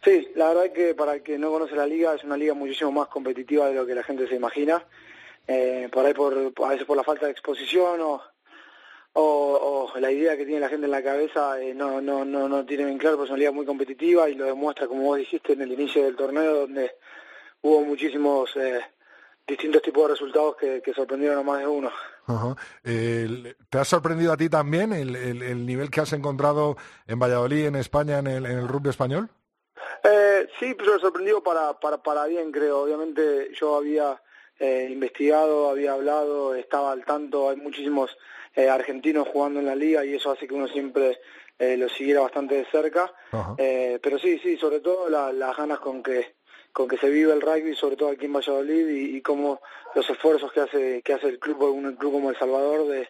Sí, 0.04 0.28
la 0.36 0.50
verdad 0.50 0.66
es 0.68 0.72
que 0.74 0.94
para 0.94 1.16
el 1.16 1.24
que 1.24 1.40
no 1.40 1.50
conoce 1.50 1.76
la 1.76 1.88
liga, 1.88 2.14
es 2.14 2.24
una 2.24 2.38
liga 2.38 2.54
muchísimo 2.54 2.92
más 2.92 3.08
competitiva 3.08 3.68
de 3.68 3.74
lo 3.74 3.88
que 3.88 3.96
la 3.96 4.04
gente 4.04 4.28
se 4.28 4.36
imagina. 4.36 4.86
por 5.92 6.06
ahí, 6.06 6.14
por, 6.14 6.54
a 6.64 6.70
veces 6.70 6.86
por 6.86 6.96
la 6.96 7.04
falta 7.04 7.26
de 7.26 7.32
exposición 7.32 8.02
o 8.02 8.22
o, 9.18 9.92
la 10.00 10.12
idea 10.12 10.36
que 10.36 10.46
tiene 10.46 10.60
la 10.60 10.70
gente 10.70 10.86
en 10.86 10.92
la 10.92 11.04
cabeza 11.04 11.60
eh, 11.62 11.74
no, 11.74 12.02
no, 12.02 12.26
no, 12.26 12.50
no 12.50 12.66
tiene 12.66 12.86
bien 12.86 12.98
claro, 12.98 13.18
personalidad 13.18 13.54
muy 13.54 13.66
competitiva 13.66 14.30
y 14.30 14.36
lo 14.36 14.46
demuestra, 14.46 14.88
como 14.88 15.04
vos 15.04 15.18
dijiste, 15.18 15.54
en 15.54 15.62
el 15.62 15.72
inicio 15.72 16.04
del 16.04 16.18
torneo, 16.18 16.62
donde 16.62 16.96
hubo 17.62 17.82
muchísimos 17.84 18.56
eh, 18.58 18.82
distintos 19.48 19.82
tipos 19.82 20.04
de 20.04 20.14
resultados 20.14 20.58
que, 20.58 20.94
sorprendieron 20.94 21.40
a 21.40 21.44
más 21.44 21.60
de 21.60 21.68
uno. 21.68 21.92
¿Te 22.84 23.78
ha 23.78 23.86
sorprendido 23.86 24.34
a 24.34 24.38
ti 24.38 24.50
también 24.50 24.92
el, 24.92 25.16
el, 25.16 25.66
nivel 25.66 25.90
que 25.90 26.02
has 26.02 26.12
encontrado 26.14 26.76
en 27.08 27.20
Valladolid, 27.20 27.68
en 27.68 27.76
España, 27.76 28.20
en 28.20 28.28
el, 28.28 28.46
en 28.46 28.58
el 28.58 28.68
rugby 28.68 28.90
español? 28.90 29.30
Eh, 30.04 30.48
sí, 30.60 30.74
pero 30.78 31.00
sorprendido 31.00 31.42
para, 31.42 31.80
para, 31.80 32.02
para 32.02 32.26
bien, 32.26 32.52
creo. 32.52 32.82
Obviamente 32.82 33.52
yo 33.54 33.78
había 33.78 34.22
eh, 34.60 34.88
investigado, 34.92 35.70
había 35.70 35.94
hablado, 35.94 36.56
estaba 36.56 36.92
al 36.92 37.06
tanto, 37.06 37.50
hay 37.50 37.58
muchísimos 37.58 38.18
eh, 38.56 38.70
argentinos 38.70 39.28
jugando 39.28 39.60
en 39.60 39.66
la 39.66 39.76
liga 39.76 40.06
y 40.06 40.16
eso 40.16 40.32
hace 40.32 40.48
que 40.48 40.54
uno 40.54 40.68
siempre 40.68 41.20
eh, 41.58 41.78
lo 41.78 41.90
siguiera 41.90 42.22
bastante 42.22 42.56
de 42.56 42.66
cerca. 42.66 43.14
Eh, 43.58 44.00
pero 44.02 44.18
sí, 44.20 44.40
sí, 44.40 44.58
sobre 44.58 44.80
todo 44.80 45.10
las 45.10 45.58
ganas 45.58 45.80
con 45.80 46.02
que 46.02 46.36
con 46.72 46.90
que 46.90 46.98
se 46.98 47.10
vive 47.10 47.32
el 47.32 47.40
rugby, 47.40 47.74
sobre 47.74 47.96
todo 47.96 48.10
aquí 48.10 48.26
en 48.26 48.34
Valladolid, 48.34 48.88
y, 48.90 49.16
y 49.16 49.22
cómo 49.22 49.62
los 49.94 50.10
esfuerzos 50.10 50.52
que 50.52 50.60
hace 50.60 51.02
que 51.02 51.14
hace 51.14 51.28
el 51.28 51.40
club, 51.40 51.62
un 51.64 51.96
club 51.96 52.14
como 52.14 52.30
El 52.30 52.38
Salvador, 52.38 52.88
de, 52.88 53.08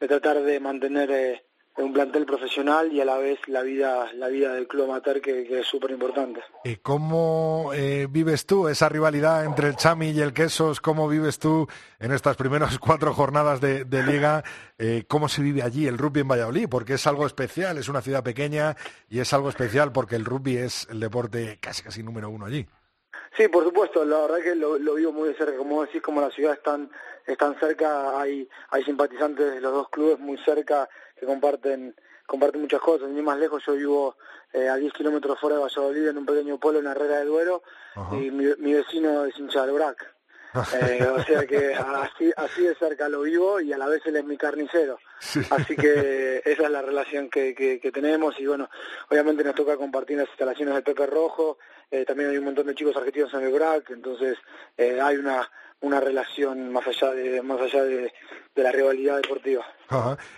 de 0.00 0.08
tratar 0.08 0.42
de 0.42 0.58
mantener 0.58 1.10
eh, 1.12 1.44
un 1.76 1.92
plantel 1.92 2.24
profesional 2.24 2.92
y 2.92 3.00
a 3.00 3.04
la 3.04 3.16
vez 3.16 3.38
la 3.48 3.62
vida 3.62 4.12
la 4.14 4.28
vida 4.28 4.52
del 4.52 4.68
club 4.68 4.90
amateur 4.90 5.20
que, 5.20 5.60
es 5.60 5.66
súper 5.66 5.90
importante. 5.90 6.40
¿Y 6.64 6.76
cómo 6.76 7.72
eh, 7.74 8.06
vives 8.08 8.46
tú 8.46 8.68
esa 8.68 8.88
rivalidad 8.88 9.44
entre 9.44 9.68
el 9.68 9.76
Chami 9.76 10.10
y 10.10 10.20
el 10.20 10.32
Quesos? 10.32 10.80
¿Cómo 10.80 11.08
vives 11.08 11.38
tú 11.38 11.66
en 11.98 12.12
estas 12.12 12.36
primeras 12.36 12.78
cuatro 12.80 13.12
jornadas 13.12 13.60
de, 13.60 13.84
liga? 14.04 14.44
Eh, 14.78 15.04
¿Cómo 15.08 15.28
se 15.28 15.42
vive 15.42 15.62
allí 15.62 15.86
el 15.86 15.98
rugby 15.98 16.20
en 16.20 16.28
Valladolid? 16.28 16.68
Porque 16.68 16.94
es 16.94 17.06
algo 17.06 17.26
especial, 17.26 17.78
es 17.78 17.88
una 17.88 18.02
ciudad 18.02 18.22
pequeña 18.22 18.76
y 19.08 19.20
es 19.20 19.32
algo 19.32 19.48
especial 19.48 19.92
porque 19.92 20.16
el 20.16 20.24
rugby 20.24 20.56
es 20.56 20.86
el 20.90 21.00
deporte 21.00 21.58
casi 21.60 21.82
casi 21.82 22.02
número 22.02 22.30
uno 22.30 22.46
allí. 22.46 22.66
Sí, 23.36 23.48
por 23.48 23.64
supuesto, 23.64 24.04
la 24.04 24.20
verdad 24.20 24.38
que 24.42 24.54
lo, 24.54 24.78
vivo 24.94 25.12
muy 25.12 25.28
de 25.28 25.34
cerca, 25.34 25.56
como 25.56 25.84
decís, 25.84 26.00
como 26.00 26.20
la 26.20 26.30
ciudad 26.30 26.54
es 26.54 26.62
tan, 26.62 27.58
cerca, 27.58 28.20
hay, 28.20 28.48
hay 28.70 28.84
simpatizantes 28.84 29.54
de 29.54 29.60
los 29.60 29.72
dos 29.72 29.88
clubes 29.88 30.20
muy 30.20 30.38
cerca 30.38 30.88
que 31.18 31.26
comparten 31.26 31.94
comparten 32.26 32.62
muchas 32.62 32.80
cosas. 32.80 33.08
Ni 33.10 33.22
más 33.22 33.38
lejos, 33.38 33.62
yo 33.66 33.74
vivo 33.74 34.16
eh, 34.52 34.68
a 34.68 34.76
10 34.76 34.92
kilómetros 34.92 35.38
fuera 35.38 35.56
de 35.56 35.62
Valladolid, 35.62 36.08
en 36.08 36.18
un 36.18 36.26
pequeño 36.26 36.58
pueblo 36.58 36.80
en 36.80 36.86
Herrera 36.86 37.18
de 37.18 37.24
Duero, 37.24 37.62
y 38.12 38.30
mi, 38.30 38.72
vecino 38.72 39.24
es 39.24 39.38
hincha 39.38 39.64
del 39.64 39.74
BRAC. 39.74 40.13
Eh, 40.54 41.04
o 41.04 41.22
sea 41.24 41.44
que 41.46 41.74
así, 41.74 42.30
así 42.36 42.62
de 42.62 42.74
cerca 42.76 43.08
lo 43.08 43.22
vivo 43.22 43.60
y 43.60 43.72
a 43.72 43.78
la 43.78 43.86
vez 43.86 44.02
él 44.06 44.16
es 44.16 44.24
mi 44.24 44.36
carnicero. 44.36 44.98
Así 45.50 45.74
que 45.74 46.42
esa 46.44 46.62
es 46.64 46.70
la 46.70 46.82
relación 46.82 47.28
que, 47.28 47.54
que, 47.54 47.92
tenemos 47.92 48.38
y 48.38 48.46
bueno, 48.46 48.68
obviamente 49.08 49.42
nos 49.42 49.54
toca 49.54 49.76
compartir 49.76 50.18
las 50.18 50.28
instalaciones 50.28 50.74
del 50.74 50.84
Pepe 50.84 51.06
Rojo, 51.06 51.58
eh, 51.90 52.04
también 52.04 52.30
hay 52.30 52.38
un 52.38 52.44
montón 52.44 52.66
de 52.66 52.74
chicos 52.74 52.96
argentinos 52.96 53.32
en 53.34 53.42
el 53.42 53.52
BRAC, 53.52 53.90
entonces 53.90 54.38
hay 54.76 55.16
una 55.16 55.48
una 55.84 56.00
relación 56.00 56.72
más 56.72 56.86
allá 56.86 57.12
de 57.12 57.42
más 57.42 57.60
allá 57.60 57.84
de, 57.84 58.12
la 58.56 58.70
rivalidad 58.70 59.16
deportiva. 59.16 59.64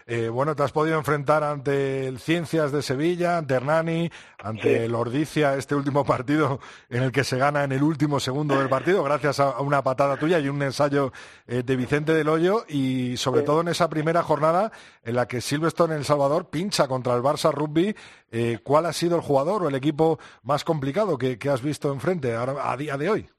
Eh, 0.07 0.29
bueno, 0.29 0.57
te 0.57 0.63
has 0.63 0.73
podido 0.73 0.97
enfrentar 0.97 1.45
ante 1.45 2.07
el 2.07 2.19
Ciencias 2.19 2.73
de 2.73 2.83
Sevilla, 2.83 3.37
ante 3.37 3.55
Hernani, 3.55 4.11
ante 4.39 4.87
el 4.87 4.95
Ordicia, 4.95 5.55
este 5.55 5.75
último 5.75 6.05
partido 6.07 6.59
en 6.89 7.03
el 7.03 7.13
que 7.13 7.25
se 7.25 7.37
gana 7.37 7.65
en 7.65 7.73
el 7.73 7.83
último 7.83 8.19
segundo 8.19 8.59
del 8.59 8.71
partido, 8.71 9.05
gracias 9.05 9.39
a 9.39 9.61
una 9.61 9.83
patada 9.83 10.17
tuya 10.17 10.39
y 10.39 10.49
un 10.49 10.63
ensayo 10.63 11.13
eh, 11.47 11.63
de 11.63 11.77
Vicente 11.77 12.13
del 12.15 12.29
Hoyo, 12.29 12.65
y 12.69 13.19
sobre 13.19 13.43
todo 13.43 13.61
en 13.61 13.69
esa 13.69 13.89
primera 13.91 14.23
jornada 14.23 14.73
en 15.05 15.15
la 15.15 15.29
que 15.29 15.43
Silverstone 15.43 15.93
en 15.93 15.99
El 16.01 16.05
Salvador 16.05 16.49
pincha 16.49 16.89
contra 16.89 17.15
el 17.15 17.23
Barça 17.23 17.53
Rugby. 17.53 17.95
Eh, 18.31 18.59
¿Cuál 18.63 18.87
ha 18.87 18.93
sido 18.93 19.17
el 19.17 19.23
jugador 19.23 19.63
o 19.63 19.69
el 19.69 19.75
equipo 19.75 20.19
más 20.43 20.65
complicado 20.65 21.19
que, 21.19 21.39
has 21.51 21.63
visto 21.63 21.93
enfrente 21.93 22.35
a 22.35 22.77
día 22.77 22.97
de 22.97 23.11
hoy? 23.11 23.36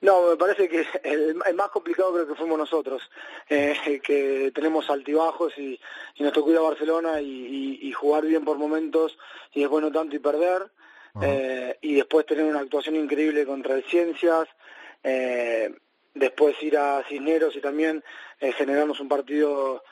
No, 0.00 0.30
me 0.30 0.36
parece 0.36 0.68
que 0.68 0.86
el, 1.02 1.34
más 1.54 1.70
complicado 1.70 2.12
creo 2.12 2.28
que 2.28 2.36
fuimos 2.36 2.56
nosotros, 2.56 3.02
eh, 3.48 4.00
que 4.02 4.52
tenemos 4.54 4.88
altibajos 4.90 5.56
y, 5.58 5.78
nos 6.20 6.32
tocó 6.32 6.52
ir 6.52 6.58
a 6.58 6.62
Barcelona 6.62 7.20
y, 7.20 7.92
jugar 7.92 8.24
bien 8.24 8.44
por 8.44 8.58
momentos 8.58 9.18
y 9.52 9.60
después 9.60 9.82
no 9.82 9.90
tanto 9.90 10.14
y 10.14 10.20
perder, 10.20 10.70
eh, 11.20 11.76
y 11.80 11.94
después 11.94 12.26
tener 12.26 12.44
una 12.44 12.60
actuación 12.60 12.94
increíble 12.94 13.44
contra 13.44 13.74
el 13.74 13.82
Ciencias, 13.84 14.46
eh, 15.02 15.74
después 16.14 16.62
ir 16.62 16.78
a 16.78 17.02
Cisneros 17.08 17.56
y 17.56 17.60
también 17.60 18.04
generarnos 18.38 19.00
un 19.00 19.08
partido 19.08 19.82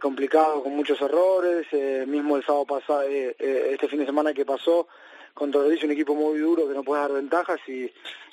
complicado 0.00 0.64
con 0.64 0.74
muchos 0.74 1.00
errores, 1.00 1.66
mismo 2.08 2.36
el 2.36 2.44
sábado 2.44 2.66
pasado, 2.66 3.02
este 3.02 3.88
fin 3.88 4.00
de 4.00 4.06
semana 4.06 4.34
que 4.34 4.44
pasó, 4.44 4.88
contra 5.34 5.60
un 5.60 5.90
equipo 5.90 6.14
muy 6.14 6.38
duro 6.38 6.68
que 6.68 6.74
no 6.74 6.82
puede 6.82 7.02
dar 7.02 7.12
ventajas 7.12 7.60
y, 7.66 7.90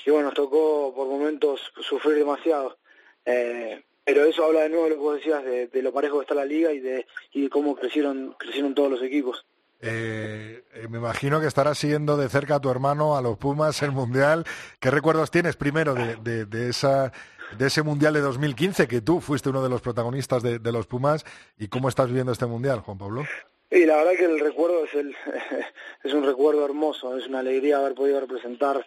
bueno, 0.08 0.26
nos 0.26 0.34
tocó 0.34 0.94
por 0.96 1.08
momentos 1.08 1.72
sufrir 1.82 2.16
demasiado. 2.16 2.78
Eh, 3.26 3.84
pero 4.04 4.26
eso 4.26 4.44
habla 4.44 4.62
de 4.62 4.70
nuevo 4.70 4.86
de 4.86 4.96
lo 4.96 5.12
decías, 5.14 5.44
de, 5.44 5.82
lo 5.84 5.94
parejo 5.94 6.18
que 6.18 6.24
está 6.24 6.34
la 6.34 6.46
liga 6.46 6.72
y 6.72 6.80
de, 6.80 7.06
y 7.32 7.48
cómo 7.48 7.76
crecieron, 7.76 8.36
crecieron 8.40 8.74
todos 8.74 8.92
los 8.92 9.04
equipos. 9.04 9.46
Eh, 9.82 10.64
eh, 10.74 10.88
me 10.90 10.98
imagino 10.98 11.40
que 11.40 11.48
estarás 11.48 11.78
siguiendo 11.78 12.18
de 12.18 12.28
cerca 12.28 12.56
a 12.56 12.60
tu 12.60 12.70
hermano, 12.70 13.16
a 13.16 13.22
los 13.22 13.38
Pumas, 13.38 13.82
el 13.82 13.92
Mundial. 13.92 14.46
¿Qué 14.80 14.92
recuerdos 14.92 15.32
tienes 15.32 15.56
primero 15.56 15.94
de, 15.94 16.46
de, 16.46 16.70
esa, 16.70 17.14
de 17.58 17.68
ese 17.68 17.84
Mundial 17.84 18.14
de 18.14 18.22
2015, 18.22 18.88
que 18.88 19.02
tú 19.02 19.22
fuiste 19.22 19.50
uno 19.50 19.62
de 19.62 19.70
los 19.70 19.82
protagonistas 19.82 20.44
de, 20.44 20.60
de 20.60 20.72
los 20.72 20.88
Pumas? 20.88 21.24
¿Y 21.58 21.68
cómo 21.68 21.88
estás 21.88 22.08
viviendo 22.08 22.32
este 22.32 22.46
Mundial, 22.46 22.80
Juan 22.80 22.98
Pablo? 22.98 23.26
Y 23.72 23.86
la 23.86 23.98
verdad 23.98 24.14
que 24.18 24.26
el 24.26 24.40
recuerdo 24.40 24.86
es, 24.86 24.94
el, 24.96 25.16
es 26.04 26.14
un 26.14 26.26
recuerdo 26.26 26.66
hermoso, 26.66 27.16
es 27.18 27.28
una 27.28 27.40
alegría 27.40 27.78
haber 27.78 27.94
podido 27.94 28.20
representar 28.20 28.86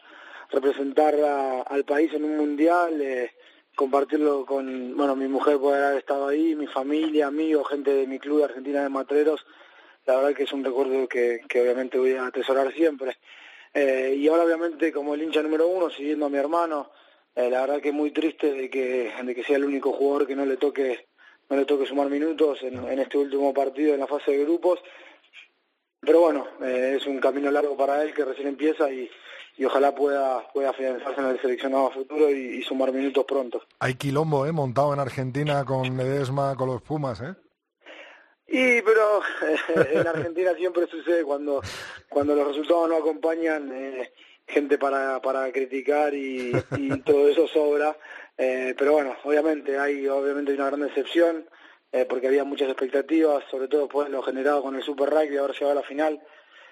representar 0.52 1.14
al 1.66 1.84
país 1.84 2.12
en 2.12 2.24
un 2.24 2.36
mundial, 2.36 3.00
eh, 3.00 3.32
compartirlo 3.74 4.44
con, 4.44 4.96
bueno, 4.96 5.16
mi 5.16 5.26
mujer 5.26 5.58
poder 5.58 5.82
haber 5.82 5.98
estado 5.98 6.28
ahí, 6.28 6.54
mi 6.54 6.66
familia, 6.66 7.28
amigos, 7.28 7.68
gente 7.68 7.92
de 7.92 8.06
mi 8.06 8.18
club 8.18 8.38
de 8.38 8.44
Argentina 8.44 8.82
de 8.82 8.90
Matreros, 8.90 9.44
la 10.04 10.16
verdad 10.16 10.34
que 10.34 10.42
es 10.42 10.52
un 10.52 10.62
recuerdo 10.62 11.08
que, 11.08 11.40
que 11.48 11.62
obviamente 11.62 11.98
voy 11.98 12.12
a 12.14 12.26
atesorar 12.26 12.72
siempre. 12.74 13.16
Eh, 13.72 14.14
y 14.18 14.28
ahora 14.28 14.44
obviamente 14.44 14.92
como 14.92 15.14
el 15.14 15.22
hincha 15.22 15.42
número 15.42 15.66
uno, 15.66 15.88
siguiendo 15.88 16.26
a 16.26 16.28
mi 16.28 16.36
hermano, 16.36 16.90
eh, 17.34 17.48
la 17.48 17.62
verdad 17.62 17.80
que 17.80 17.92
muy 17.92 18.10
triste 18.10 18.52
de 18.52 18.68
que, 18.68 19.10
de 19.22 19.34
que 19.34 19.44
sea 19.44 19.56
el 19.56 19.64
único 19.64 19.92
jugador 19.92 20.26
que 20.26 20.36
no 20.36 20.44
le 20.44 20.58
toque 20.58 21.06
no 21.52 21.58
le 21.58 21.66
toque 21.66 21.84
sumar 21.84 22.08
minutos 22.08 22.60
en, 22.62 22.98
este 22.98 23.18
último 23.18 23.52
partido 23.52 23.92
en 23.92 24.00
la 24.00 24.06
fase 24.06 24.30
de 24.30 24.44
grupos. 24.44 24.78
Pero 26.00 26.20
bueno, 26.20 26.46
eh, 26.62 26.94
es 26.96 27.06
un 27.06 27.20
camino 27.20 27.50
largo 27.50 27.76
para 27.76 28.02
él 28.02 28.14
que 28.14 28.24
recién 28.24 28.48
empieza 28.48 28.90
y, 28.90 29.10
ojalá 29.62 29.94
pueda, 29.94 30.50
pueda 30.50 30.70
afianzarse 30.70 31.20
en 31.20 31.26
el 31.26 31.40
seleccionado 31.42 31.90
futuro 31.90 32.30
y, 32.30 32.62
sumar 32.62 32.90
minutos 32.90 33.26
pronto. 33.26 33.62
Hay 33.80 33.96
quilombo, 33.96 34.46
¿eh? 34.46 34.52
Montado 34.52 34.94
en 34.94 35.00
Argentina 35.00 35.62
con 35.66 35.94
Ledesma, 35.94 36.56
con 36.56 36.68
los 36.68 36.80
Pumas, 36.80 37.20
¿eh? 37.20 37.34
Y, 38.48 38.80
pero 38.80 39.20
en 39.92 40.06
Argentina 40.06 40.54
siempre 40.56 40.86
sucede 40.86 41.22
cuando, 41.22 41.60
cuando 42.08 42.34
los 42.34 42.48
resultados 42.48 42.88
no 42.88 42.96
acompañan, 42.96 43.70
eh, 43.74 44.10
gente 44.46 44.78
para, 44.78 45.20
para 45.20 45.52
criticar 45.52 46.14
y, 46.14 46.52
y 46.78 46.98
todo 47.00 47.28
eso 47.28 47.46
sobra. 47.46 47.94
Eh, 48.36 48.74
pero 48.76 48.92
bueno, 48.92 49.16
obviamente 49.24 49.78
hay 49.78 50.08
obviamente 50.08 50.54
una 50.54 50.66
gran 50.66 50.80
decepción 50.80 51.46
eh, 51.92 52.06
porque 52.06 52.28
había 52.28 52.44
muchas 52.44 52.68
expectativas, 52.68 53.44
sobre 53.50 53.68
todo 53.68 53.82
después 53.82 54.08
de 54.08 54.12
lo 54.12 54.22
generado 54.22 54.62
con 54.62 54.74
el 54.74 54.82
Super 54.82 55.10
Rugby, 55.10 55.36
haber 55.36 55.52
llegado 55.52 55.72
a 55.72 55.82
la 55.82 55.82
final, 55.82 56.20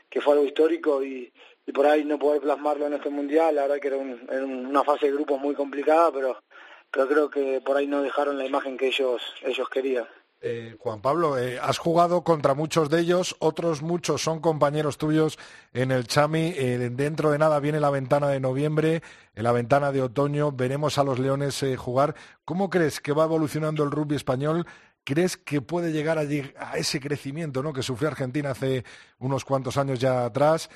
que 0.09 0.21
fue 0.21 0.33
algo 0.33 0.47
histórico 0.47 1.05
y, 1.05 1.33
y 1.67 1.73
por 1.73 1.87
ahí 1.87 2.05
no 2.05 2.19
poder 2.19 2.41
plasmarlo 2.41 2.87
en 2.87 2.95
este 2.95 3.11
mundial, 3.11 3.55
la 3.55 3.63
verdad 3.63 3.79
que 3.79 3.89
era, 3.89 3.99
una 3.99 4.83
fase 4.83 5.07
de 5.07 5.13
grupos 5.13 5.41
muy 5.41 5.55
complicada, 5.55 6.11
pero, 6.11 6.43
pero 6.91 7.07
creo 7.07 7.31
que 7.31 7.61
por 7.61 7.77
ahí 7.77 7.87
no 7.87 8.03
dejaron 8.03 8.39
la 8.39 8.47
imagen 8.47 8.77
que 8.77 8.89
ellos, 8.89 9.23
ellos 9.43 9.69
querían. 9.69 10.09
Eh, 10.43 10.77
Juan 10.79 11.03
Pablo, 11.03 11.39
eh, 11.39 11.59
has 11.61 11.77
jugado 11.77 12.25
contra 12.25 12.55
muchos 12.55 12.89
de 12.89 13.01
ellos, 13.01 13.37
otros 13.41 13.83
muchos 13.83 14.23
son 14.23 14.41
compañeros 14.41 14.97
tuyos 14.97 15.39
en 15.75 15.91
el 15.91 16.07
Chami. 16.07 16.55
Eh, 16.57 16.91
dentro 16.93 17.31
de 17.31 17.39
nada 17.39 17.61
viene 17.61 17.79
la 17.79 17.91
ventana 17.91 18.29
de 18.29 18.41
noviembre, 18.41 19.03
en 19.35 19.45
la 19.45 19.53
ventana 19.53 19.93
de 19.93 20.01
otoño, 20.01 20.51
veremos 20.51 20.97
a 20.97 21.05
los 21.05 21.19
Leones 21.19 21.63
jugar. 21.77 22.15
¿Cómo 22.47 22.71
crees 22.71 23.01
que 23.01 23.13
va 23.13 23.25
evolucionando 23.25 23.85
el 23.85 23.91
rugby 23.91 24.17
español? 24.17 24.67
¿Crees 25.05 25.37
que 25.37 25.61
puede 25.61 25.93
llegar 25.93 26.19
a, 26.19 26.23
a 26.23 26.79
ese 26.79 27.01
crecimiento 27.01 27.63
¿no? 27.63 27.75
que 27.75 27.83
sufrió 27.83 28.09
Argentina 28.09 28.51
hace 28.51 28.85
unos 29.19 29.45
cuantos 29.45 29.77
años 29.77 29.99
ya 29.99 30.25
atrás? 30.25 30.71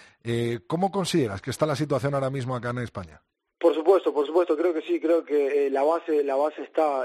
¿Cómo 0.67 0.91
consideras 0.91 1.41
que 1.41 1.51
está 1.51 1.65
la 1.65 1.77
situación 1.77 2.15
ahora 2.15 2.31
mismo 2.31 2.55
acá 2.55 2.71
en 2.71 2.79
España? 2.79 3.23
Por 3.59 3.75
supuesto, 3.75 4.13
por 4.13 4.27
supuesto, 4.27 4.57
creo 4.57 4.75
que 4.75 4.83
sí, 4.83 5.01
creo 5.01 5.25
que 5.25 5.69
la 5.71 5.83
base, 5.83 6.23
la 6.23 6.37
base 6.37 6.63
está 6.63 7.05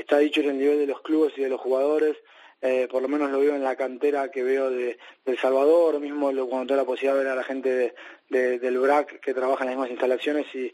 está 0.00 0.18
dicho 0.18 0.40
en 0.40 0.50
el 0.50 0.58
nivel 0.58 0.78
de 0.78 0.86
los 0.86 1.00
clubes 1.02 1.32
y 1.36 1.42
de 1.42 1.48
los 1.48 1.60
jugadores, 1.60 2.16
eh, 2.60 2.88
por 2.90 3.02
lo 3.02 3.08
menos 3.08 3.30
lo 3.30 3.40
veo 3.40 3.54
en 3.54 3.62
la 3.62 3.76
cantera 3.76 4.30
que 4.30 4.42
veo 4.42 4.70
de, 4.70 4.98
El 5.24 5.38
Salvador, 5.38 6.00
mismo 6.00 6.26
cuando 6.48 6.66
tengo 6.66 6.80
la 6.80 6.84
posibilidad 6.84 7.14
de 7.14 7.24
ver 7.24 7.32
a 7.32 7.36
la 7.36 7.44
gente 7.44 7.94
del 8.28 8.78
BRAC 8.78 9.20
que 9.20 9.34
trabaja 9.34 9.64
en 9.64 9.70
las 9.70 9.76
mismas 9.76 9.90
instalaciones 9.90 10.46
y, 10.54 10.72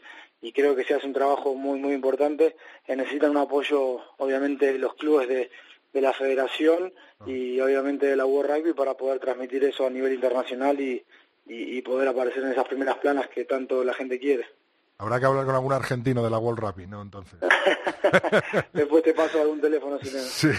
creo 0.51 0.75
que 0.75 0.83
se 0.83 0.93
hace 0.93 1.07
un 1.07 1.13
trabajo 1.13 1.55
muy 1.55 1.79
muy 1.79 1.93
importante. 1.93 2.55
Eh, 2.85 2.95
necesitan 2.95 3.31
un 3.31 3.37
apoyo, 3.37 3.99
obviamente, 4.17 4.73
de 4.73 4.79
los 4.79 4.93
clubes 4.93 5.27
de, 5.27 5.49
la 5.93 6.13
federación 6.13 6.93
y 7.25 7.57
obviamente 7.61 8.05
de 8.05 8.17
la 8.17 8.25
World 8.25 8.51
Rugby 8.51 8.73
para 8.73 8.95
poder 8.95 9.19
transmitir 9.19 9.63
eso 9.63 9.87
a 9.87 9.89
nivel 9.89 10.13
internacional 10.13 10.77
y 10.79 11.81
poder 11.83 12.09
aparecer 12.09 12.43
en 12.43 12.51
esas 12.51 12.67
primeras 12.67 12.97
planas 12.97 13.29
que 13.29 13.45
tanto 13.45 13.83
la 13.83 13.93
gente 13.93 14.19
quiere. 14.19 14.45
Habrá 14.97 15.19
que 15.19 15.25
hablar 15.25 15.45
con 15.45 15.55
algún 15.55 15.73
argentino 15.73 16.23
de 16.23 16.29
la 16.29 16.37
World 16.37 16.59
Rugby, 16.59 16.87
¿no? 16.87 17.01
Entonces. 17.01 17.37
Después 18.73 19.03
te 19.03 19.13
paso 19.13 19.41
algún 19.41 19.59
teléfono 19.59 19.99
si 19.99 20.09
Sí. 20.09 20.49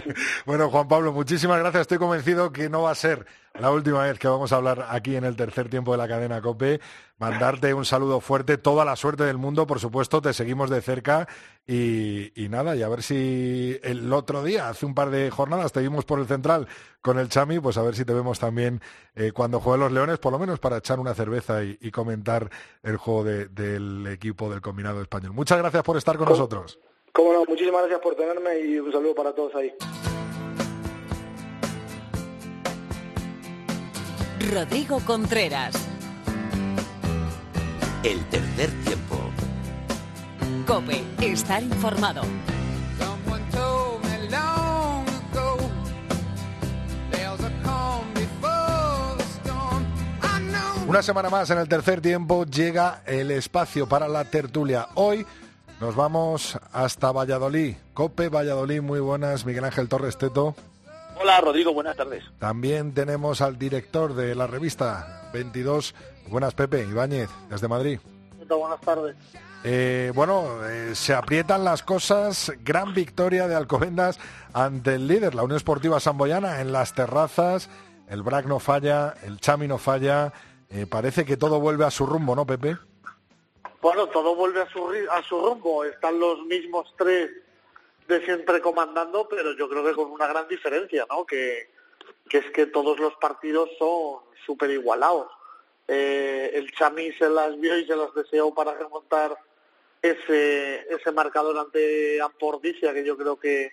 bueno, 0.46 0.70
Juan 0.70 0.86
Pablo, 0.86 1.12
muchísimas 1.12 1.58
gracias. 1.58 1.82
Estoy 1.82 1.98
convencido 1.98 2.52
que 2.52 2.68
no 2.68 2.82
va 2.82 2.92
a 2.92 2.94
ser 2.94 3.26
la 3.58 3.70
última 3.70 4.02
vez 4.02 4.18
que 4.18 4.28
vamos 4.28 4.52
a 4.52 4.56
hablar 4.56 4.86
aquí 4.88 5.16
en 5.16 5.24
el 5.24 5.36
tercer 5.36 5.68
tiempo 5.68 5.92
de 5.92 5.98
la 5.98 6.08
cadena 6.08 6.40
COPE. 6.40 6.80
Mandarte 7.18 7.72
un 7.72 7.84
saludo 7.84 8.20
fuerte, 8.20 8.58
toda 8.58 8.84
la 8.84 8.96
suerte 8.96 9.24
del 9.24 9.38
mundo, 9.38 9.66
por 9.66 9.78
supuesto, 9.78 10.20
te 10.20 10.32
seguimos 10.32 10.70
de 10.70 10.82
cerca 10.82 11.28
y, 11.66 12.32
nada, 12.50 12.74
y 12.74 12.82
a 12.82 12.88
ver 12.88 13.02
si 13.04 13.78
el 13.84 14.12
otro 14.12 14.42
día, 14.42 14.68
hace 14.68 14.86
un 14.86 14.94
par 14.94 15.10
de 15.10 15.30
jornadas, 15.30 15.70
te 15.70 15.80
vimos 15.80 16.04
por 16.04 16.18
el 16.18 16.26
central 16.26 16.66
con 17.00 17.20
el 17.20 17.28
Chami, 17.28 17.60
pues 17.60 17.76
a 17.76 17.82
ver 17.82 17.94
si 17.94 18.04
te 18.04 18.12
vemos 18.12 18.40
también 18.40 18.80
eh, 19.14 19.30
cuando 19.32 19.60
jueguen 19.60 19.80
los 19.82 19.92
Leones, 19.92 20.18
por 20.18 20.32
lo 20.32 20.38
menos 20.40 20.58
para 20.58 20.78
echar 20.78 20.98
una 20.98 21.14
cerveza 21.14 21.62
y, 21.62 21.90
comentar 21.92 22.50
el 22.82 22.96
juego 22.96 23.22
del 23.22 24.06
equipo 24.08 24.50
del 24.50 24.60
combinado 24.60 25.00
español. 25.00 25.32
Muchas 25.32 25.58
gracias 25.58 25.82
por 25.84 25.96
estar 25.96 26.16
con 26.16 26.28
nosotros. 26.28 26.80
Cómo 27.12 27.32
no, 27.32 27.44
muchísimas 27.44 27.82
gracias 27.82 28.00
por 28.00 28.16
tenerme 28.16 28.58
y 28.60 28.80
un 28.80 28.90
saludo 28.90 29.14
para 29.14 29.32
todos 29.32 29.54
ahí. 29.54 29.72
Rodrigo 34.50 35.00
Contreras. 35.00 35.74
El 38.02 38.24
tercer 38.26 38.70
tiempo. 38.84 39.18
Cope, 40.66 41.04
estar 41.20 41.62
informado. 41.62 42.22
Una 50.88 51.02
semana 51.02 51.30
más 51.30 51.48
en 51.50 51.58
el 51.58 51.68
tercer 51.68 52.00
tiempo 52.00 52.44
llega 52.44 53.02
el 53.06 53.30
espacio 53.30 53.88
para 53.88 54.08
la 54.08 54.24
tertulia. 54.24 54.88
Hoy 54.94 55.24
nos 55.80 55.94
vamos 55.94 56.58
hasta 56.72 57.12
Valladolid. 57.12 57.76
Cope 57.94 58.28
Valladolid, 58.28 58.82
muy 58.82 59.00
buenas. 59.00 59.46
Miguel 59.46 59.64
Ángel 59.64 59.88
Torres 59.88 60.18
Teto. 60.18 60.54
Hola 61.22 61.40
Rodrigo, 61.40 61.72
buenas 61.72 61.96
tardes. 61.96 62.24
También 62.40 62.94
tenemos 62.94 63.42
al 63.42 63.56
director 63.56 64.14
de 64.14 64.34
la 64.34 64.48
revista 64.48 65.30
22. 65.32 65.94
Buenas 66.26 66.52
Pepe, 66.52 66.82
Ibáñez, 66.82 67.30
desde 67.48 67.68
Madrid. 67.68 68.00
Buenas 68.48 68.80
tardes. 68.80 69.14
Eh, 69.62 70.10
bueno, 70.16 70.66
eh, 70.66 70.96
se 70.96 71.14
aprietan 71.14 71.62
las 71.62 71.84
cosas. 71.84 72.52
Gran 72.64 72.92
victoria 72.92 73.46
de 73.46 73.54
Alcobendas 73.54 74.18
ante 74.52 74.96
el 74.96 75.06
líder, 75.06 75.36
la 75.36 75.44
Unión 75.44 75.58
Esportiva 75.58 76.00
Samboyana, 76.00 76.60
en 76.60 76.72
las 76.72 76.92
terrazas. 76.92 77.70
El 78.08 78.22
BRAC 78.22 78.46
no 78.46 78.58
falla, 78.58 79.14
el 79.22 79.38
Chami 79.38 79.68
no 79.68 79.78
falla. 79.78 80.32
Eh, 80.70 80.86
parece 80.90 81.24
que 81.24 81.36
todo 81.36 81.60
vuelve 81.60 81.84
a 81.84 81.92
su 81.92 82.04
rumbo, 82.04 82.34
¿no, 82.34 82.44
Pepe? 82.44 82.76
Bueno, 83.80 84.08
todo 84.08 84.34
vuelve 84.34 84.62
a 84.62 84.68
su, 84.68 84.88
a 85.08 85.22
su 85.22 85.40
rumbo. 85.40 85.84
Están 85.84 86.18
los 86.18 86.44
mismos 86.46 86.92
tres 86.98 87.30
de 88.08 88.24
siempre 88.24 88.60
comandando, 88.60 89.28
pero 89.28 89.52
yo 89.52 89.68
creo 89.68 89.84
que 89.84 89.94
con 89.94 90.10
una 90.10 90.26
gran 90.26 90.48
diferencia, 90.48 91.06
¿no? 91.08 91.24
Que, 91.24 91.70
que 92.28 92.38
es 92.38 92.50
que 92.50 92.66
todos 92.66 92.98
los 92.98 93.14
partidos 93.16 93.70
son 93.78 94.20
súper 94.44 94.70
igualados. 94.70 95.28
Eh, 95.88 96.50
el 96.54 96.72
Chami 96.72 97.12
se 97.12 97.28
las 97.28 97.58
vio 97.58 97.76
y 97.76 97.86
se 97.86 97.96
las 97.96 98.14
deseó 98.14 98.54
para 98.54 98.74
remontar 98.74 99.36
ese, 100.00 100.86
ese 100.92 101.12
marcador 101.12 101.58
ante 101.58 102.20
Ampordicia, 102.20 102.92
que 102.92 103.04
yo 103.04 103.16
creo 103.16 103.38
que, 103.38 103.70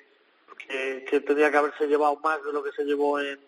que, 0.67 1.21
tenía 1.21 1.49
que 1.49 1.57
haberse 1.57 1.87
llevado 1.87 2.17
más 2.17 2.43
de 2.43 2.53
lo 2.53 2.63
que 2.63 2.71
se 2.71 2.83
llevó 2.83 3.19
en, 3.19 3.39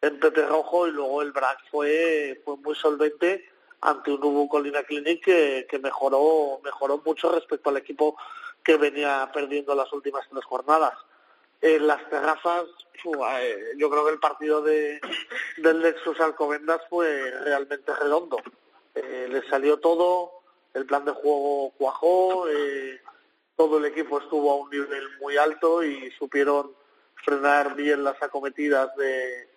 en 0.00 0.20
Rojo, 0.20 0.88
y 0.88 0.92
luego 0.92 1.22
el 1.22 1.32
BRAC 1.32 1.58
fue, 1.70 2.40
fue 2.44 2.56
muy 2.56 2.74
solvente 2.74 3.48
ante 3.80 4.12
un 4.12 4.24
Ubu 4.24 4.48
Colina 4.48 4.82
Clinic 4.84 5.24
que, 5.24 5.66
que 5.68 5.78
mejoró, 5.78 6.60
mejoró 6.62 7.02
mucho 7.04 7.32
respecto 7.32 7.70
al 7.70 7.76
equipo 7.78 8.16
que 8.64 8.76
venía 8.76 9.30
perdiendo 9.32 9.74
las 9.74 9.92
últimas 9.92 10.26
tres 10.28 10.44
jornadas. 10.44 10.94
En 11.60 11.86
las 11.86 12.08
terrazas, 12.08 12.64
eh, 13.04 13.72
yo 13.76 13.88
creo 13.90 14.04
que 14.04 14.12
el 14.12 14.18
partido 14.18 14.62
de, 14.62 15.00
del 15.58 15.80
Lexus 15.80 16.20
Alcobendas 16.20 16.80
fue 16.88 17.30
realmente 17.44 17.94
redondo. 17.94 18.38
Eh, 18.94 19.28
le 19.30 19.48
salió 19.48 19.78
todo, 19.78 20.42
el 20.74 20.86
plan 20.86 21.04
de 21.04 21.12
juego 21.12 21.72
cuajó, 21.78 22.48
eh, 22.48 23.00
todo 23.56 23.78
el 23.78 23.84
equipo 23.86 24.18
estuvo 24.18 24.52
a 24.52 24.56
un 24.56 24.70
nivel 24.70 25.18
muy 25.20 25.36
alto 25.36 25.84
y 25.84 26.10
supieron 26.12 26.72
frenar 27.24 27.74
bien 27.76 28.02
las 28.02 28.20
acometidas 28.20 28.90
de, 28.96 29.48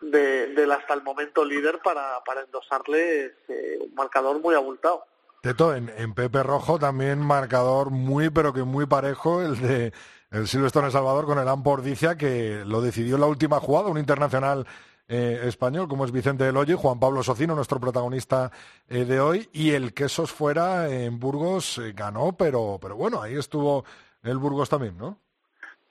del 0.00 0.72
hasta 0.72 0.94
el 0.94 1.02
momento 1.02 1.44
líder 1.44 1.80
para, 1.80 2.24
para 2.24 2.40
endosarle 2.40 3.34
un 3.80 3.94
marcador 3.94 4.40
muy 4.40 4.54
abultado. 4.54 5.04
Teto, 5.42 5.74
en, 5.74 5.90
en 5.96 6.14
Pepe 6.14 6.42
Rojo 6.42 6.78
también 6.78 7.18
marcador 7.20 7.90
muy, 7.90 8.30
pero 8.30 8.52
que 8.52 8.62
muy 8.62 8.86
parejo, 8.86 9.42
el 9.42 9.58
de 9.60 9.92
el 10.30 10.46
Silvestre 10.46 10.90
Salvador 10.90 11.26
con 11.26 11.38
el 11.38 11.48
Ampordicia, 11.48 12.16
que 12.16 12.62
lo 12.64 12.80
decidió 12.80 13.16
en 13.16 13.22
la 13.22 13.26
última 13.26 13.58
jugada, 13.58 13.88
un 13.88 13.98
internacional 13.98 14.66
eh, 15.08 15.40
español 15.44 15.88
como 15.88 16.04
es 16.04 16.12
Vicente 16.12 16.44
Del 16.44 16.76
Juan 16.76 17.00
Pablo 17.00 17.24
Socino, 17.24 17.56
nuestro 17.56 17.80
protagonista 17.80 18.52
eh, 18.88 19.04
de 19.04 19.18
hoy, 19.18 19.48
y 19.52 19.72
el 19.72 19.92
Quesos 19.92 20.30
fuera 20.30 20.88
en 20.88 21.18
Burgos 21.18 21.78
eh, 21.78 21.92
ganó, 21.96 22.36
pero, 22.36 22.78
pero 22.80 22.94
bueno, 22.94 23.20
ahí 23.20 23.34
estuvo 23.36 23.84
el 24.22 24.38
Burgos 24.38 24.68
también, 24.68 24.96
¿no? 24.96 25.18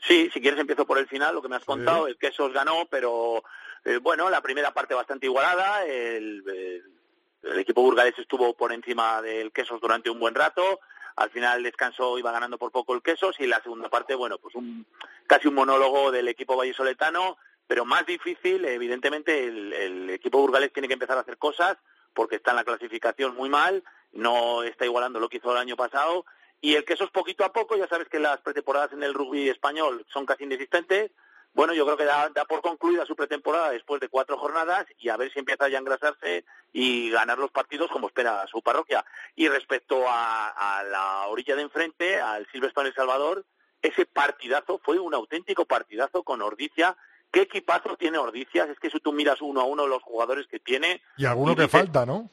Sí, 0.08 0.30
si 0.34 0.40
quieres 0.40 0.60
empiezo 0.60 0.86
por 0.86 0.98
el 0.98 1.08
final, 1.08 1.36
lo 1.36 1.42
que 1.42 1.50
me 1.50 1.58
has 1.58 1.66
contado, 1.66 2.08
el 2.08 2.18
Quesos 2.18 2.54
ganó, 2.54 2.86
pero 2.90 3.44
bueno, 4.02 4.30
la 4.30 4.40
primera 4.40 4.74
parte 4.74 4.94
bastante 4.94 5.26
igualada, 5.26 5.86
el 5.86 6.42
el 6.48 6.99
equipo 7.44 7.82
burgalés 7.82 8.18
estuvo 8.18 8.54
por 8.54 8.74
encima 8.74 9.22
del 9.22 9.52
Quesos 9.52 9.82
durante 9.82 10.10
un 10.10 10.20
buen 10.20 10.36
rato. 10.36 10.80
Al 11.16 11.30
final 11.32 11.58
el 11.58 11.64
descanso 11.64 12.18
iba 12.18 12.32
ganando 12.32 12.58
por 12.58 12.72
poco 12.72 12.94
el 12.94 13.02
Quesos. 13.02 13.36
Y 13.40 13.48
la 13.48 13.62
segunda 13.62 13.90
parte, 13.90 14.16
bueno, 14.16 14.38
pues 14.38 14.56
un, 14.56 14.86
casi 15.28 15.48
un 15.48 15.56
monólogo 15.56 16.12
del 16.12 16.28
equipo 16.28 16.56
vallisoletano, 16.56 17.38
pero 17.68 17.86
más 17.86 18.06
difícil, 18.06 18.66
evidentemente 18.66 19.46
el, 19.46 19.74
el 19.74 20.10
equipo 20.10 20.40
burgalés 20.40 20.74
tiene 20.74 20.88
que 20.88 20.94
empezar 20.94 21.18
a 21.18 21.22
hacer 21.22 21.38
cosas 21.38 21.78
porque 22.14 22.38
está 22.38 22.52
en 22.52 22.58
la 22.58 22.64
clasificación 22.64 23.36
muy 23.36 23.50
mal, 23.50 23.84
no 24.12 24.64
está 24.64 24.86
igualando 24.86 25.20
lo 25.20 25.30
que 25.30 25.38
hizo 25.38 25.52
el 25.52 25.58
año 25.58 25.76
pasado. 25.76 26.26
Y 26.62 26.76
el 26.76 26.84
Quesos 26.84 27.12
poquito 27.12 27.46
a 27.46 27.54
poco, 27.54 27.78
ya 27.78 27.88
sabes 27.88 28.10
que 28.10 28.20
las 28.20 28.42
pretemporadas 28.42 28.92
en 28.92 29.04
el 29.04 29.14
rugby 29.14 29.50
español 29.50 30.06
son 30.12 30.26
casi 30.26 30.44
inexistentes, 30.44 31.12
bueno, 31.54 31.74
yo 31.74 31.86
creo 31.86 31.98
que 31.98 32.06
da, 32.06 32.30
por 32.48 32.62
concluida 32.62 33.06
su 33.06 33.16
pretemporada 33.16 33.72
después 33.72 34.00
de 34.00 34.08
cuatro 34.08 34.38
jornadas 34.38 34.86
y 34.98 35.10
a 35.10 35.18
ver 35.18 35.32
si 35.34 35.40
empieza 35.40 35.68
ya 35.68 35.78
a 35.78 35.82
engrasarse 35.82 36.46
y 36.72 37.10
ganar 37.10 37.38
los 37.38 37.52
partidos 37.52 37.90
como 37.92 38.08
espera 38.08 38.46
su 38.48 38.62
parroquia. 38.62 39.04
Y 39.36 39.48
respecto 39.48 40.06
a, 40.08 40.84
la 40.90 41.28
orilla 41.28 41.56
de 41.56 41.64
enfrente, 41.64 42.20
al 42.22 42.48
Silverstone 42.52 42.90
El 42.90 42.96
Salvador, 42.96 43.46
ese 43.82 44.06
partidazo 44.06 44.80
fue 44.84 45.00
un 45.00 45.14
auténtico 45.14 45.66
partidazo 45.66 46.24
con 46.24 46.42
Ordicia. 46.42 46.96
¿Qué 47.32 47.42
equipazo 47.42 47.96
tiene 47.98 48.18
Ordicia? 48.18 48.66
Es 48.66 48.80
que 48.80 48.90
si 48.90 49.00
tú 49.00 49.12
miras 49.12 49.42
uno 49.42 49.62
a 49.62 49.66
uno 49.66 49.88
los 49.88 50.04
jugadores 50.04 50.48
que 50.48 50.60
tiene... 50.60 51.02
Y 51.18 51.26
alguno 51.26 51.56
que 51.56 51.68
falta, 51.68 52.06
¿no? 52.06 52.30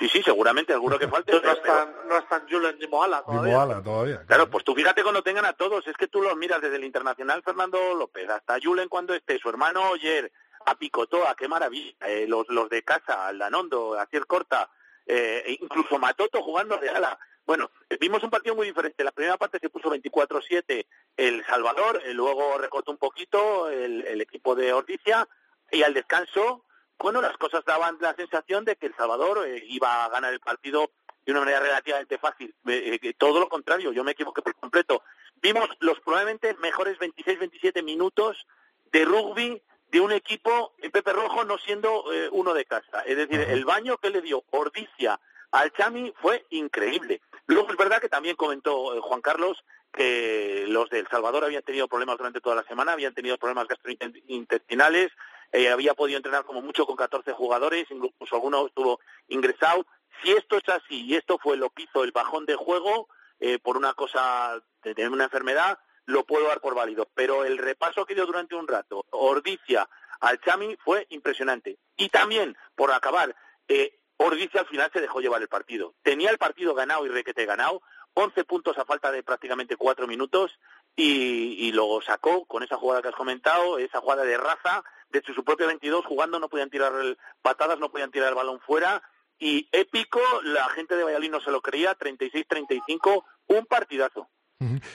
Sí, 0.00 0.08
sí, 0.08 0.22
seguramente, 0.22 0.72
alguno 0.72 0.98
que 0.98 1.06
falte. 1.08 1.30
no, 1.30 1.52
están, 1.52 1.94
no 2.08 2.16
están 2.16 2.48
Julen 2.48 2.78
ni 2.78 2.86
Moala 2.86 3.22
todavía. 3.22 3.82
todavía. 3.82 4.24
Claro. 4.26 4.48
pues 4.48 4.64
tú 4.64 4.74
fíjate 4.74 5.02
cuando 5.02 5.22
tengan 5.22 5.44
a 5.44 5.52
todos, 5.52 5.86
es 5.86 5.94
que 5.94 6.08
tú 6.08 6.22
los 6.22 6.34
miras 6.38 6.62
desde 6.62 6.76
el 6.76 6.84
internacional 6.84 7.42
Fernando 7.42 7.94
López 7.94 8.26
hasta 8.30 8.58
Julen 8.62 8.88
cuando 8.88 9.12
esté, 9.12 9.38
su 9.38 9.50
hermano 9.50 9.90
Oyer, 9.90 10.32
a 10.64 10.74
Picotoa, 10.74 11.34
qué 11.34 11.48
maravilla, 11.48 11.94
eh, 12.06 12.24
los, 12.26 12.48
los 12.48 12.70
de 12.70 12.82
casa, 12.82 13.26
Aldanondo, 13.26 13.98
Acier 13.98 14.26
Corta, 14.26 14.70
eh, 15.04 15.42
e 15.44 15.58
incluso 15.60 15.98
Matoto 15.98 16.42
jugando 16.42 16.78
de 16.78 16.88
ala. 16.88 17.18
Bueno, 17.44 17.70
vimos 18.00 18.22
un 18.22 18.30
partido 18.30 18.54
muy 18.54 18.68
diferente. 18.68 19.04
La 19.04 19.12
primera 19.12 19.36
parte 19.36 19.58
se 19.58 19.68
puso 19.68 19.90
24-7 19.90 20.86
El 21.18 21.44
Salvador, 21.44 22.00
eh, 22.06 22.14
luego 22.14 22.56
recortó 22.56 22.90
un 22.90 22.96
poquito 22.96 23.68
el, 23.68 24.06
el 24.06 24.22
equipo 24.22 24.54
de 24.54 24.72
Orticia 24.72 25.28
y 25.70 25.82
al 25.82 25.92
descanso 25.92 26.64
bueno, 27.00 27.22
las 27.22 27.36
cosas 27.36 27.64
daban 27.64 27.96
la 28.00 28.14
sensación 28.14 28.64
de 28.64 28.76
que 28.76 28.86
El 28.86 28.94
Salvador 28.94 29.46
eh, 29.46 29.64
iba 29.68 30.04
a 30.04 30.08
ganar 30.10 30.32
el 30.32 30.40
partido 30.40 30.90
de 31.24 31.32
una 31.32 31.40
manera 31.40 31.60
relativamente 31.60 32.18
fácil. 32.18 32.54
Eh, 32.66 32.98
eh, 33.02 33.14
todo 33.16 33.40
lo 33.40 33.48
contrario, 33.48 33.92
yo 33.92 34.04
me 34.04 34.12
equivoqué 34.12 34.42
por 34.42 34.54
completo. 34.54 35.02
Vimos 35.36 35.68
los 35.80 35.98
probablemente 36.00 36.54
mejores 36.60 36.98
26-27 36.98 37.82
minutos 37.82 38.46
de 38.92 39.04
rugby 39.04 39.62
de 39.90 40.00
un 40.00 40.12
equipo 40.12 40.74
en 40.78 40.90
Pepe 40.90 41.12
Rojo 41.12 41.44
no 41.44 41.58
siendo 41.58 42.04
uno 42.30 42.54
de 42.54 42.64
casa. 42.64 43.00
Es 43.06 43.16
decir, 43.16 43.40
el 43.40 43.64
baño 43.64 43.96
que 43.96 44.10
le 44.10 44.20
dio 44.20 44.44
Ordicia 44.50 45.18
al 45.50 45.72
Chami 45.72 46.12
fue 46.20 46.46
increíble. 46.50 47.20
Luego 47.46 47.70
es 47.70 47.76
verdad 47.76 48.00
que 48.00 48.08
también 48.08 48.36
comentó 48.36 49.00
Juan 49.02 49.20
Carlos 49.20 49.64
que 49.92 50.66
los 50.68 50.88
de 50.90 51.00
El 51.00 51.08
Salvador 51.08 51.44
habían 51.44 51.62
tenido 51.62 51.88
problemas 51.88 52.18
durante 52.18 52.40
toda 52.40 52.56
la 52.56 52.64
semana, 52.64 52.92
habían 52.92 53.14
tenido 53.14 53.38
problemas 53.38 53.66
gastrointestinales, 53.66 55.10
eh, 55.52 55.68
había 55.68 55.94
podido 55.94 56.16
entrenar 56.16 56.44
como 56.44 56.62
mucho 56.62 56.86
con 56.86 56.96
14 56.96 57.32
jugadores, 57.32 57.86
incluso 57.90 58.34
alguno 58.34 58.66
estuvo 58.66 59.00
ingresado. 59.28 59.86
Si 60.22 60.30
esto 60.32 60.56
es 60.58 60.68
así 60.68 61.06
y 61.06 61.16
esto 61.16 61.38
fue 61.38 61.56
lo 61.56 61.70
que 61.70 61.84
hizo 61.84 62.04
el 62.04 62.12
bajón 62.12 62.46
de 62.46 62.54
juego 62.54 63.08
eh, 63.40 63.58
por 63.58 63.76
una 63.76 63.94
cosa 63.94 64.62
de 64.82 64.94
tener 64.94 65.10
una 65.10 65.24
enfermedad, 65.24 65.78
lo 66.06 66.24
puedo 66.24 66.46
dar 66.48 66.60
por 66.60 66.74
válido. 66.74 67.08
Pero 67.14 67.44
el 67.44 67.58
repaso 67.58 68.04
que 68.04 68.14
dio 68.14 68.26
durante 68.26 68.54
un 68.54 68.68
rato, 68.68 69.06
Ordicia 69.10 69.88
al 70.20 70.40
Chami, 70.40 70.76
fue 70.84 71.06
impresionante. 71.10 71.78
Y 71.96 72.10
también, 72.10 72.56
por 72.76 72.92
acabar, 72.92 73.34
eh, 73.66 73.98
Ordicia 74.18 74.60
al 74.60 74.66
final 74.66 74.90
se 74.92 75.00
dejó 75.00 75.20
llevar 75.20 75.40
el 75.40 75.48
partido. 75.48 75.94
Tenía 76.02 76.30
el 76.30 76.38
partido 76.38 76.74
ganado 76.74 77.06
y 77.06 77.08
requete 77.08 77.46
ganado, 77.46 77.82
11 78.14 78.44
puntos 78.44 78.76
a 78.76 78.84
falta 78.84 79.10
de 79.10 79.22
prácticamente 79.22 79.76
4 79.76 80.06
minutos 80.06 80.58
y, 80.94 81.66
y 81.66 81.72
lo 81.72 82.00
sacó 82.02 82.44
con 82.44 82.62
esa 82.62 82.76
jugada 82.76 83.00
que 83.00 83.08
has 83.08 83.14
comentado, 83.14 83.78
esa 83.78 84.00
jugada 84.00 84.24
de 84.24 84.36
raza 84.36 84.84
desde 85.10 85.34
su 85.34 85.44
propio 85.44 85.66
22 85.66 86.04
jugando, 86.06 86.38
no 86.38 86.48
podían 86.48 86.70
tirar 86.70 86.92
patadas, 87.42 87.78
no 87.78 87.90
podían 87.90 88.10
tirar 88.10 88.28
el 88.30 88.34
balón 88.34 88.60
fuera 88.60 89.02
y 89.40 89.66
épico, 89.72 90.20
la 90.44 90.68
gente 90.68 90.94
de 90.94 91.02
Valladolid 91.02 91.30
no 91.30 91.40
se 91.40 91.50
lo 91.50 91.62
creía, 91.62 91.98
36-35, 91.98 93.24
un 93.48 93.66
partidazo. 93.66 94.28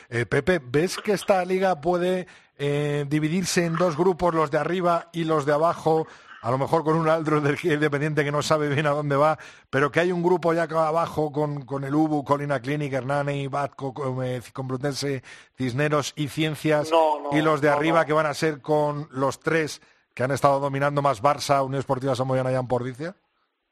Eh, 0.09 0.27
Pepe, 0.27 0.61
¿ves 0.63 0.97
que 0.97 1.13
esta 1.13 1.43
liga 1.43 1.81
puede 1.81 2.27
eh, 2.55 3.05
dividirse 3.07 3.65
en 3.65 3.75
dos 3.75 3.97
grupos, 3.97 4.35
los 4.35 4.51
de 4.51 4.59
arriba 4.59 5.09
y 5.11 5.23
los 5.23 5.47
de 5.47 5.53
abajo? 5.53 6.07
A 6.43 6.51
lo 6.51 6.59
mejor 6.59 6.83
con 6.83 6.95
un 6.95 7.09
Aldro 7.09 7.41
independiente 7.63 8.23
que 8.23 8.31
no 8.31 8.43
sabe 8.43 8.69
bien 8.69 8.85
a 8.85 8.91
dónde 8.91 9.15
va, 9.15 9.39
pero 9.71 9.91
que 9.91 10.01
hay 10.01 10.11
un 10.11 10.21
grupo 10.21 10.53
ya 10.53 10.63
acá 10.63 10.87
abajo 10.87 11.31
con, 11.31 11.65
con 11.65 11.83
el 11.83 11.95
UBU, 11.95 12.23
Colina 12.23 12.59
Clinic, 12.59 12.93
Hernani, 12.93 13.47
Batco, 13.47 14.23
eh, 14.23 14.43
Complutense, 14.53 15.23
Cisneros 15.57 16.13
y 16.15 16.27
Ciencias, 16.27 16.91
y 17.31 17.41
los 17.41 17.61
de 17.61 17.69
arriba 17.69 18.05
que 18.05 18.13
van 18.13 18.27
a 18.27 18.35
ser 18.35 18.61
con 18.61 19.07
los 19.09 19.39
tres 19.39 19.81
que 20.15 20.23
han 20.23 20.31
estado 20.31 20.59
dominando 20.61 21.01
más 21.01 21.21
Barça, 21.21 21.63
Unión 21.63 21.81
Esportiva 21.81 22.15
Samoyana 22.15 22.51
y 22.51 22.55
Ampordicia. 22.55 23.15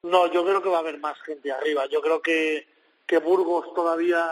No, 0.04 0.28
yo 0.28 0.44
creo 0.44 0.62
que 0.62 0.70
va 0.70 0.78
a 0.78 0.82
haber 0.82 1.00
más 1.00 1.18
gente 1.22 1.52
arriba. 1.52 1.86
Yo 1.86 2.02
creo 2.02 2.22
que, 2.22 2.68
que 3.08 3.18
Burgos 3.20 3.74
todavía 3.74 4.28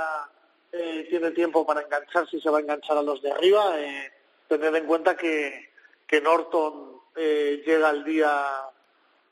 eh, 0.74 1.08
tiene 1.10 1.32
tiempo 1.32 1.65
para 1.65 1.82
engancharse 1.82 2.36
y 2.36 2.41
se 2.41 2.50
va 2.50 2.58
a 2.58 2.62
enganchar 2.62 2.97
a 2.97 3.02
los 3.02 3.21
de 3.21 3.32
arriba. 3.32 3.80
Eh, 3.80 4.12
tened 4.50 4.76
en 4.76 4.86
cuenta 4.86 5.15
que, 5.15 5.69
que 6.06 6.19
Norton 6.19 7.00
eh, 7.15 7.63
llega 7.65 7.89
el 7.91 8.04
día, 8.04 8.45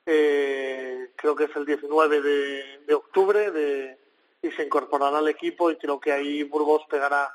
eh, 0.05 1.11
creo 1.17 1.35
que 1.35 1.43
es 1.43 1.55
el 1.57 1.65
19 1.65 2.21
de, 2.21 2.79
de 2.87 2.93
octubre, 2.93 3.51
de, 3.51 3.97
y 4.41 4.51
se 4.51 4.63
incorporará 4.63 5.17
al 5.17 5.27
equipo 5.27 5.69
y 5.69 5.75
creo 5.75 5.99
que 5.99 6.13
ahí 6.13 6.43
Burgos 6.43 6.83
pegará 6.89 7.29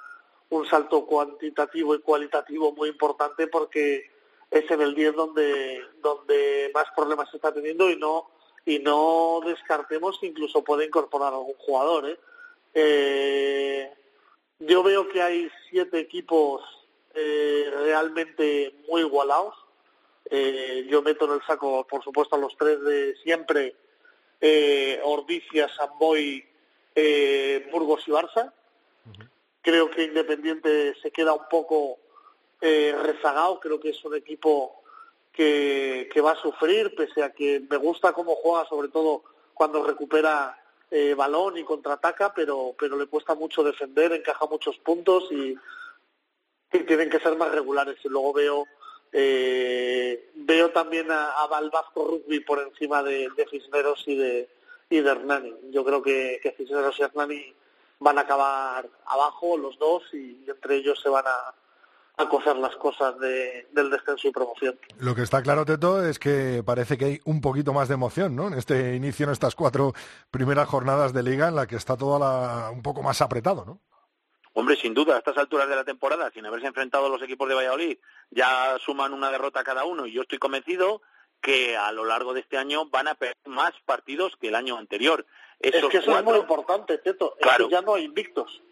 un 0.49 0.67
salto 0.67 1.05
cuantitativo 1.05 1.95
y 1.95 2.01
cualitativo 2.01 2.73
muy 2.73 2.89
importante 2.89 3.47
porque 3.49 4.14
es 4.55 4.71
en 4.71 4.81
el 4.81 4.95
10 4.95 5.15
donde, 5.17 5.83
donde 6.01 6.71
más 6.73 6.87
problemas 6.95 7.29
se 7.29 7.39
está 7.39 7.53
teniendo 7.53 7.91
y 7.91 7.97
no 7.97 8.31
y 8.65 8.79
no 8.79 9.41
descartemos 9.45 10.19
que 10.19 10.27
incluso 10.27 10.63
puede 10.63 10.87
incorporar 10.87 11.33
algún 11.33 11.57
jugador. 11.59 12.09
¿eh? 12.09 12.19
Eh, 12.73 13.93
yo 14.61 14.83
veo 14.83 15.09
que 15.09 15.21
hay 15.21 15.51
siete 15.69 15.99
equipos 15.99 16.63
eh, 17.15 17.71
realmente 17.83 18.75
muy 18.89 19.03
igualados. 19.03 19.55
yo 20.89 21.03
meto 21.03 21.27
en 21.27 21.33
el 21.33 21.43
saco, 21.43 21.87
por 21.87 22.03
supuesto, 22.03 22.37
a 22.37 22.39
los 22.39 22.57
tres 22.57 22.81
de 22.83 23.15
siempre, 23.23 23.77
Ordicia, 25.03 25.69
Samboy, 25.69 26.45
Burgos 27.71 28.07
y 28.07 28.11
Barça. 28.13 28.53
Creo 29.61 29.91
que 29.91 30.05
Independiente 30.05 30.95
se 31.03 31.11
queda 31.11 31.35
un 31.35 31.49
poco 31.51 31.99
rezagado, 33.03 33.61
creo 33.61 33.79
que 33.79 33.91
es 33.91 34.05
un 34.05 34.15
equipo 34.15 34.85
que, 35.35 36.21
va 36.25 36.33
a 36.33 36.43
sufrir, 36.43 36.95
pese 36.95 37.23
a 37.23 37.33
que 37.33 37.61
me 37.69 37.77
gusta 37.77 38.13
cómo 38.13 38.37
juega, 38.37 38.67
sobre 38.67 38.89
todo 38.89 39.25
cuando 39.53 39.85
recupera 39.85 40.59
eh, 40.91 41.15
balón 41.15 41.59
y 41.59 41.65
contraataca, 41.65 42.33
pero, 42.33 42.75
pero 42.79 42.97
le 42.97 43.07
cuesta 43.07 43.35
mucho 43.35 43.65
defender, 43.65 44.13
encaja 44.13 44.47
muchos 44.47 44.79
puntos 44.79 45.31
y, 45.31 45.57
tienen 46.87 47.09
que 47.09 47.21
ser 47.21 47.37
más 47.37 47.53
regulares. 47.53 47.97
Y 48.03 48.09
luego 48.09 48.33
veo 48.33 48.67
eh, 49.13 50.31
veo 50.35 50.71
también 50.71 51.09
a, 51.13 51.31
a 51.41 51.47
Valvasco 51.47 52.05
Rugby 52.05 52.41
por 52.41 52.61
encima 52.61 53.01
de, 53.01 53.31
Cisneros 53.49 54.03
y 54.09 54.17
de, 54.17 54.49
y 54.91 55.01
de 55.01 55.09
Hernani. 55.09 55.55
Yo 55.71 55.85
creo 55.85 56.03
que, 56.03 56.41
que 56.43 56.51
Cisneros 56.51 56.99
y 56.99 57.03
Hernani 57.03 57.55
van 58.01 58.19
a 58.19 58.23
acabar 58.23 58.89
abajo 59.07 59.57
los 59.57 59.79
dos 59.79 60.03
y 60.13 60.45
entre 60.49 60.77
ellos 60.77 61.01
se 61.01 61.09
van 61.09 61.25
a, 61.29 61.55
a 62.17 62.29
coger 62.29 62.57
las 62.57 62.77
cosas 62.77 63.19
del 63.19 63.91
descenso 63.91 64.29
y 64.29 64.31
promoción. 64.31 64.79
Lo 64.99 65.15
que 65.15 65.23
está 65.23 65.43
claro, 65.43 65.65
Teto, 65.65 66.05
es 66.05 66.19
que 66.19 66.63
parece 66.65 66.97
que 66.97 67.05
hay 67.05 67.21
un 67.25 67.41
poquito 67.41 67.73
más 67.73 67.89
de 67.89 67.95
emoción, 67.95 68.37
¿no? 68.37 68.47
En 68.47 68.55
este 68.55 68.95
inicio, 68.95 69.25
en 69.25 69.33
estas 69.33 69.55
cuatro 69.55 69.95
primeras 70.31 70.69
jornadas 70.69 71.13
de 71.13 71.23
liga, 71.23 71.49
en 71.49 71.57
la 71.57 71.67
que 71.67 71.77
está 71.77 71.97
todo 71.97 72.21
un 72.73 72.83
poco 72.83 73.03
más 73.03 73.21
apretado, 73.21 73.65
¿no? 73.65 73.81
Hombre, 74.57 74.77
sin 74.77 74.95
duda, 74.95 75.17
a 75.17 75.19
estas 75.19 75.37
alturas 75.37 75.69
de 75.69 75.75
la 75.75 75.83
temporada, 75.83 76.31
sin 76.33 76.47
haberse 76.47 76.69
enfrentado 76.69 77.09
los 77.09 77.21
equipos 77.23 77.49
de 77.49 77.57
Valladolid, 77.57 77.99
ya 78.31 78.77
suman 78.79 79.13
una 79.13 79.31
derrota 79.33 79.65
cada 79.65 79.85
uno 79.85 80.07
y 80.07 80.13
yo 80.13 80.23
estoy 80.23 80.39
convencido 80.39 81.03
que 81.41 81.77
a 81.77 81.91
lo 81.91 82.05
largo 82.05 82.33
de 82.33 82.41
este 82.41 82.57
año 82.57 82.87
van 82.87 83.09
a 83.09 83.17
perder 83.17 83.37
más 83.47 83.73
partidos 83.85 84.37
que 84.41 84.49
el 84.49 84.55
año 84.55 84.79
anterior. 84.79 85.27
es 85.59 85.73
que 85.87 85.99
eso 85.99 86.17
es 86.17 86.25
muy 86.25 86.39
importante, 86.39 86.99
Teto. 86.99 87.35
Claro. 87.41 87.69
ya 87.69 87.83
no 87.83 87.97
hay 87.97 88.05
invictos. 88.05 88.63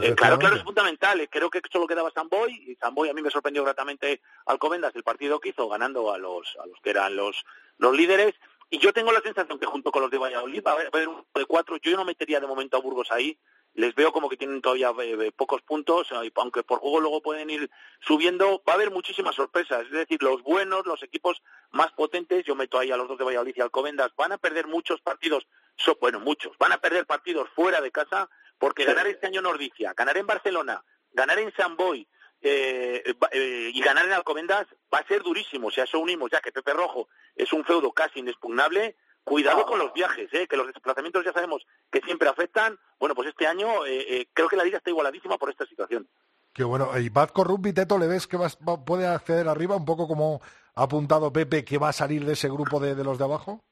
Eh, 0.00 0.14
claro, 0.14 0.38
claro, 0.38 0.56
es 0.56 0.62
fundamental. 0.62 1.20
Eh, 1.20 1.28
creo 1.28 1.50
que 1.50 1.60
solo 1.70 1.86
quedaba 1.86 2.10
Samboy 2.10 2.52
y 2.52 2.76
Samboy 2.76 3.08
a 3.08 3.14
mí 3.14 3.22
me 3.22 3.30
sorprendió 3.30 3.64
gratamente 3.64 4.20
Alcobendas 4.46 4.94
el 4.94 5.02
partido 5.02 5.40
que 5.40 5.50
hizo 5.50 5.68
ganando 5.68 6.12
a 6.12 6.18
los 6.18 6.56
a 6.62 6.66
los 6.66 6.80
que 6.80 6.90
eran 6.90 7.16
los 7.16 7.44
los 7.78 7.96
líderes. 7.96 8.34
Y 8.70 8.78
yo 8.78 8.92
tengo 8.92 9.12
la 9.12 9.22
sensación 9.22 9.58
que 9.58 9.66
junto 9.66 9.90
con 9.90 10.02
los 10.02 10.10
de 10.10 10.18
Valladolid 10.18 10.62
va 10.66 10.72
a 10.72 10.74
haber, 10.74 11.08
un 11.08 11.24
de 11.34 11.46
cuatro. 11.46 11.78
Yo 11.78 11.96
no 11.96 12.04
metería 12.04 12.38
de 12.38 12.46
momento 12.46 12.76
a 12.76 12.80
Burgos 12.80 13.10
ahí. 13.10 13.38
Les 13.74 13.94
veo 13.94 14.12
como 14.12 14.28
que 14.28 14.36
tienen 14.36 14.60
todavía 14.60 14.92
eh, 15.00 15.32
pocos 15.34 15.62
puntos, 15.62 16.08
aunque 16.34 16.62
por 16.64 16.80
juego 16.80 17.00
luego 17.00 17.22
pueden 17.22 17.48
ir 17.48 17.70
subiendo. 18.00 18.62
Va 18.68 18.72
a 18.72 18.76
haber 18.76 18.90
muchísimas 18.90 19.34
sorpresas. 19.34 19.84
Es 19.86 19.92
decir, 19.92 20.22
los 20.22 20.42
buenos, 20.42 20.84
los 20.84 21.02
equipos 21.02 21.42
más 21.70 21.92
potentes, 21.92 22.44
yo 22.44 22.54
meto 22.54 22.78
ahí 22.78 22.90
a 22.90 22.96
los 22.96 23.08
dos 23.08 23.18
de 23.18 23.24
Valladolid 23.24 23.54
y 23.56 23.60
Alcobendas, 23.60 24.10
van 24.16 24.32
a 24.32 24.38
perder 24.38 24.66
muchos 24.66 25.00
partidos, 25.00 25.46
bueno, 26.00 26.18
muchos, 26.18 26.56
van 26.58 26.72
a 26.72 26.78
perder 26.78 27.06
partidos 27.06 27.48
fuera 27.54 27.80
de 27.80 27.90
casa 27.90 28.28
porque 28.58 28.84
ganar 28.84 29.06
este 29.06 29.26
año 29.26 29.40
en 29.40 29.44
Nordicia, 29.44 29.94
ganar 29.96 30.16
en 30.16 30.26
Barcelona, 30.26 30.82
ganar 31.12 31.38
en 31.38 31.52
San 31.54 31.76
Boy 31.76 32.06
eh, 32.40 33.02
eh, 33.32 33.70
y 33.74 33.80
ganar 33.80 34.06
en 34.06 34.12
Alcobendas 34.12 34.66
va 34.92 34.98
a 34.98 35.06
ser 35.06 35.22
durísimo. 35.22 35.70
Si 35.70 35.80
a 35.80 35.84
eso 35.84 35.98
unimos 35.98 36.30
ya 36.30 36.40
que 36.40 36.52
Pepe 36.52 36.72
Rojo 36.72 37.08
es 37.34 37.52
un 37.52 37.64
feudo 37.64 37.92
casi 37.92 38.20
inexpugnable, 38.20 38.96
cuidado 39.24 39.66
con 39.66 39.78
los 39.78 39.92
viajes, 39.92 40.32
eh, 40.32 40.46
que 40.46 40.56
los 40.56 40.66
desplazamientos 40.66 41.24
ya 41.24 41.32
sabemos 41.32 41.66
que 41.90 42.00
siempre 42.00 42.28
afectan. 42.28 42.78
Bueno, 42.98 43.14
pues 43.14 43.28
este 43.28 43.46
año 43.46 43.68
creo 44.32 44.48
que 44.48 44.56
la 44.56 44.64
liga 44.64 44.78
está 44.78 44.90
igualadísima 44.90 45.38
por 45.38 45.50
esta 45.50 45.66
situación. 45.66 46.08
Qué 46.52 46.64
bueno. 46.64 46.96
¿Y 46.98 47.08
Batco 47.08 47.44
Rugby, 47.44 47.72
Teto, 47.72 47.98
le 47.98 48.06
ves 48.06 48.26
que 48.26 48.38
puede 48.84 49.06
acceder 49.06 49.48
arriba, 49.48 49.76
un 49.76 49.84
poco 49.84 50.08
como 50.08 50.40
ha 50.74 50.82
apuntado 50.84 51.32
Pepe, 51.32 51.64
que 51.64 51.78
va 51.78 51.90
a 51.90 51.92
salir 51.92 52.24
de 52.24 52.32
ese 52.32 52.48
grupo 52.48 52.80
de 52.80 52.94
los 53.04 53.18
de 53.18 53.24
abajo? 53.24 53.64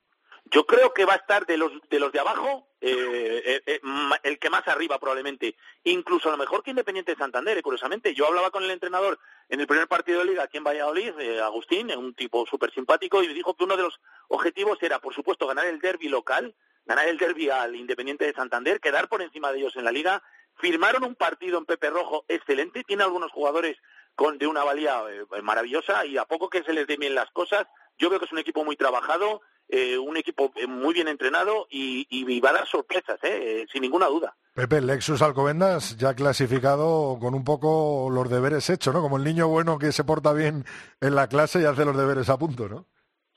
Yo 0.51 0.65
creo 0.65 0.95
que 0.95 1.05
va 1.05 1.15
a 1.15 1.17
estar 1.17 1.45
de 1.47 1.57
los 1.57 1.73
de 1.91 1.99
los 1.99 2.13
de 2.13 2.21
abajo 2.21 2.69
eh, 2.81 3.43
eh, 3.45 3.63
eh 3.67 3.81
el 4.23 4.39
que 4.39 4.51
más 4.51 4.67
arriba 4.69 4.99
probablemente, 4.99 5.57
incluso 5.83 6.29
a 6.29 6.33
lo 6.33 6.39
mejor 6.39 6.63
que 6.63 6.71
Independiente 6.71 7.13
de 7.13 7.19
Santander. 7.19 7.61
curiosamente, 7.63 8.15
yo 8.15 8.27
hablaba 8.27 8.51
con 8.51 8.63
el 8.63 8.71
entrenador 8.71 9.19
en 9.49 9.61
el 9.61 9.67
primer 9.67 9.89
partido 9.89 10.21
de 10.21 10.27
liga 10.27 10.45
aquí 10.45 10.59
en 10.59 10.65
Valladolid, 10.65 11.19
eh, 11.19 11.41
Agustín, 11.41 11.91
un 11.97 12.15
tipo 12.15 12.47
súper 12.47 12.73
simpático, 12.73 13.23
y 13.23 13.29
me 13.29 13.35
dijo 13.35 13.55
que 13.55 13.65
uno 13.65 13.77
de 13.77 13.85
los 13.85 14.01
objetivos 14.29 14.81
era, 14.83 15.01
por 15.01 15.15
supuesto, 15.15 15.47
ganar 15.47 15.67
el 15.67 15.81
derby 15.81 16.09
local, 16.09 16.55
ganar 16.85 17.09
el 17.09 17.19
derby 17.19 17.51
al 17.51 17.75
Independiente 17.75 18.25
de 18.25 18.35
Santander, 18.35 18.81
quedar 18.81 19.09
por 19.09 19.23
encima 19.23 19.51
de 19.51 19.59
ellos 19.59 19.75
en 19.77 19.85
la 19.85 19.93
liga. 19.93 20.23
Firmaron 20.59 21.03
un 21.03 21.17
partido 21.17 21.59
en 21.59 21.67
Pepe 21.67 21.91
Rojo 21.91 22.25
excelente, 22.29 22.85
tiene 22.85 23.03
algunos 23.03 23.33
jugadores 23.33 23.77
con 24.15 24.39
de 24.39 24.47
una 24.47 24.65
valía 24.65 25.03
maravillosa 25.43 26.07
y 26.07 26.17
a 26.17 26.25
poco 26.25 26.49
que 26.49 26.63
se 26.63 26.73
les 26.73 26.87
den 26.87 27.01
bien 27.01 27.15
las 27.15 27.31
cosas, 27.33 27.67
yo 27.99 28.09
veo 28.09 28.19
que 28.19 28.25
es 28.25 28.33
un 28.33 28.39
equipo 28.39 28.65
muy 28.65 28.77
trabajado 28.77 29.43
eh, 29.69 29.99
un 29.99 30.17
equipo 30.17 30.53
eh, 30.55 30.69
muy 30.69 30.95
bien 30.95 31.09
entrenado 31.09 31.67
y, 31.69 32.41
va 32.41 32.51
a 32.51 32.53
dar 32.53 32.69
sorpresas, 32.69 33.19
eh, 33.23 33.67
sin 33.73 33.83
ninguna 33.83 34.07
duda. 34.07 34.37
Pepe, 34.55 34.81
Lexus 34.81 35.23
Alcobendas 35.23 35.97
ya 35.97 36.15
clasificado 36.15 37.19
con 37.21 37.35
un 37.35 37.43
poco 37.43 38.09
los 38.11 38.31
deberes 38.31 38.71
hechos, 38.71 38.95
¿no? 38.95 39.03
Como 39.03 39.17
el 39.17 39.25
niño 39.25 39.49
bueno 39.49 39.77
que 39.79 39.91
se 39.91 40.05
porta 40.05 40.33
bien 40.33 40.65
en 41.01 41.17
la 41.17 41.29
clase 41.29 41.61
y 41.61 41.65
hace 41.65 41.85
los 41.85 41.97
deberes 41.97 42.29
a 42.29 42.39
punto, 42.39 42.69
¿no? 42.69 42.87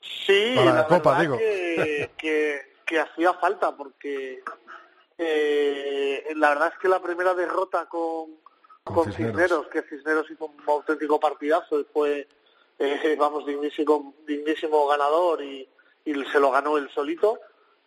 Sí, 0.00 0.54
la, 0.54 0.86
Copa, 0.86 1.20
digo. 1.20 1.36
Que, 2.16 2.98
hacía 2.98 3.32
falta 3.34 3.76
porque 3.76 4.42
la 5.16 6.48
verdad 6.48 6.72
es 6.72 6.78
que 6.80 6.88
la 6.88 7.00
primera 7.00 7.34
derrota 7.34 7.86
con, 7.88 8.40
con, 8.82 9.12
Cisneros. 9.12 9.68
que 9.68 9.82
Cisneros 9.82 10.28
hizo 10.28 10.46
un 10.46 10.56
auténtico 10.66 11.20
partidazo 11.20 11.78
y 11.78 11.84
fue, 11.84 12.26
vamos, 13.16 13.46
dignísimo, 13.46 14.12
dignísimo 14.26 14.88
ganador 14.88 15.40
y, 15.40 15.68
y 16.04 16.14
se 16.24 16.40
lo 16.40 16.50
ganó 16.50 16.76
él 16.76 16.88
solito, 16.94 17.38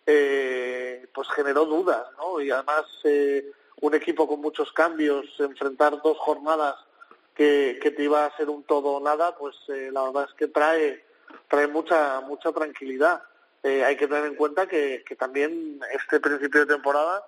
eh, 0.06 1.08
pues 1.14 1.28
generó 1.30 1.66
dudas, 1.66 2.06
¿no? 2.18 2.42
Y 2.42 2.52
además 2.52 2.86
eh, 3.04 3.52
un 3.82 3.94
equipo 3.96 4.28
con 4.28 4.42
muchos 4.42 4.72
cambios, 4.72 5.26
enfrentar 5.40 6.02
dos 6.02 6.18
jornadas 6.18 6.76
que, 7.36 7.80
que 7.82 7.92
te 7.92 8.04
iba 8.04 8.26
a 8.26 8.38
ser 8.38 8.50
un 8.50 8.64
todo 8.64 8.94
o 8.94 9.04
nada, 9.04 9.36
pues 9.36 9.56
eh, 9.70 9.90
la 9.92 10.04
verdad 10.04 10.28
es 10.30 10.34
que 10.36 10.48
trae, 10.48 11.06
trae 11.48 11.68
mucha, 11.68 12.22
mucha 12.22 12.52
tranquilidad. 12.52 13.24
hay 13.64 13.96
que 13.96 14.08
tener 14.08 14.26
en 14.26 14.36
cuenta 14.36 14.68
que, 14.68 15.04
que 15.08 15.16
también 15.16 15.80
este 15.94 16.20
principio 16.20 16.62
de 16.62 16.74
temporada, 16.74 17.24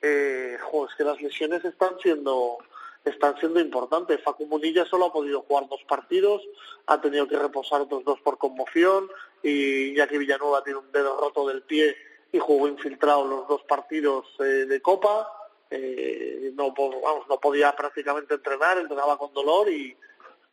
eh, 0.00 0.56
es 0.56 0.94
que 0.94 1.04
las 1.04 1.20
lesiones 1.20 1.64
están 1.64 1.98
siendo 2.00 2.58
están 3.04 3.38
siendo 3.38 3.60
importantes. 3.60 4.22
Facu 4.22 4.46
Munilla 4.46 4.84
solo 4.84 5.06
ha 5.06 5.12
podido 5.12 5.42
jugar 5.42 5.68
dos 5.68 5.82
partidos, 5.88 6.42
ha 6.86 7.00
tenido 7.00 7.26
que 7.26 7.38
reposar 7.38 7.80
otros 7.80 8.04
dos 8.04 8.20
por 8.20 8.38
conmoción 8.38 9.08
y 9.42 9.94
ya 9.94 10.06
que 10.06 10.18
Villanueva 10.18 10.64
tiene 10.64 10.80
un 10.80 10.92
dedo 10.92 11.16
roto 11.18 11.46
del 11.48 11.62
pie 11.62 11.96
y 12.32 12.38
jugó 12.38 12.68
infiltrado 12.68 13.26
los 13.26 13.48
dos 13.48 13.62
partidos 13.64 14.26
eh, 14.40 14.66
de 14.66 14.80
Copa. 14.82 15.32
Eh, 15.70 16.52
no, 16.54 16.72
vamos, 16.72 17.28
no 17.28 17.38
podía 17.38 17.74
prácticamente 17.74 18.34
entrenar, 18.34 18.78
entrenaba 18.78 19.18
con 19.18 19.32
dolor 19.32 19.68
y, 19.68 19.96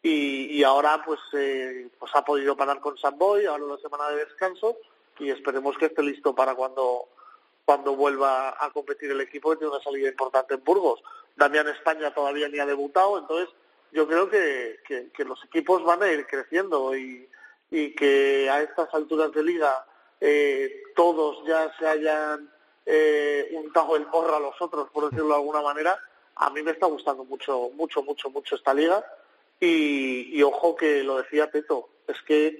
y, 0.03 0.63
ahora 0.63 1.01
pues, 1.05 1.19
eh, 1.33 1.89
pues 1.97 2.11
ha 2.15 2.23
podido 2.23 2.55
parar 2.55 2.79
con 2.79 2.97
Samboy, 2.97 3.45
ahora 3.45 3.63
una 3.63 3.77
semana 3.77 4.09
de 4.09 4.25
descanso 4.25 4.77
y 5.19 5.29
esperemos 5.29 5.77
que 5.77 5.85
esté 5.85 6.03
listo 6.03 6.35
para 6.35 6.53
cuando 6.53 7.07
cuando 7.65 7.95
vuelva 7.95 8.55
a 8.63 8.69
competir 8.69 9.09
el 9.09 9.21
equipo 9.21 9.49
que 9.49 9.57
tiene 9.57 9.73
una 9.73 9.83
salida 9.83 10.07
importante 10.07 10.53
en 10.53 10.63
Burgos. 10.63 11.01
Damián 11.35 11.67
España 11.67 12.13
todavía 12.13 12.47
ni 12.47 12.59
ha 12.59 12.65
debutado, 12.65 13.17
entonces 13.17 13.49
yo 13.91 14.07
creo 14.07 14.29
que, 14.29 14.79
que, 14.85 15.25
los 15.25 15.43
equipos 15.45 15.83
van 15.83 16.03
a 16.03 16.11
ir 16.11 16.25
creciendo 16.27 16.95
y, 16.95 17.29
y 17.71 17.93
que 17.95 18.49
a 18.49 18.61
estas 18.61 18.93
alturas 18.93 19.31
de 19.31 19.43
liga 19.43 19.85
eh, 20.19 20.83
todos 20.95 21.45
ya 21.45 21.73
se 21.77 21.87
hayan 21.87 22.49
eh, 22.85 23.49
untado 23.53 23.95
el 23.95 24.05
morro 24.07 24.35
a 24.35 24.39
los 24.39 24.61
otros, 24.61 24.89
por 24.91 25.09
decirlo 25.09 25.29
de 25.29 25.35
alguna 25.35 25.61
manera, 25.61 25.97
a 26.35 26.49
mí 26.49 26.61
me 26.61 26.71
está 26.71 26.87
gustando 26.87 27.23
mucho, 27.23 27.71
mucho, 27.73 28.03
mucho, 28.03 28.29
mucho 28.29 28.55
esta 28.55 28.73
liga 28.73 29.05
y, 29.59 30.41
ojo 30.43 30.75
que 30.75 31.03
lo 31.03 31.17
decía 31.17 31.49
Teto, 31.49 31.89
es 32.07 32.21
que 32.23 32.59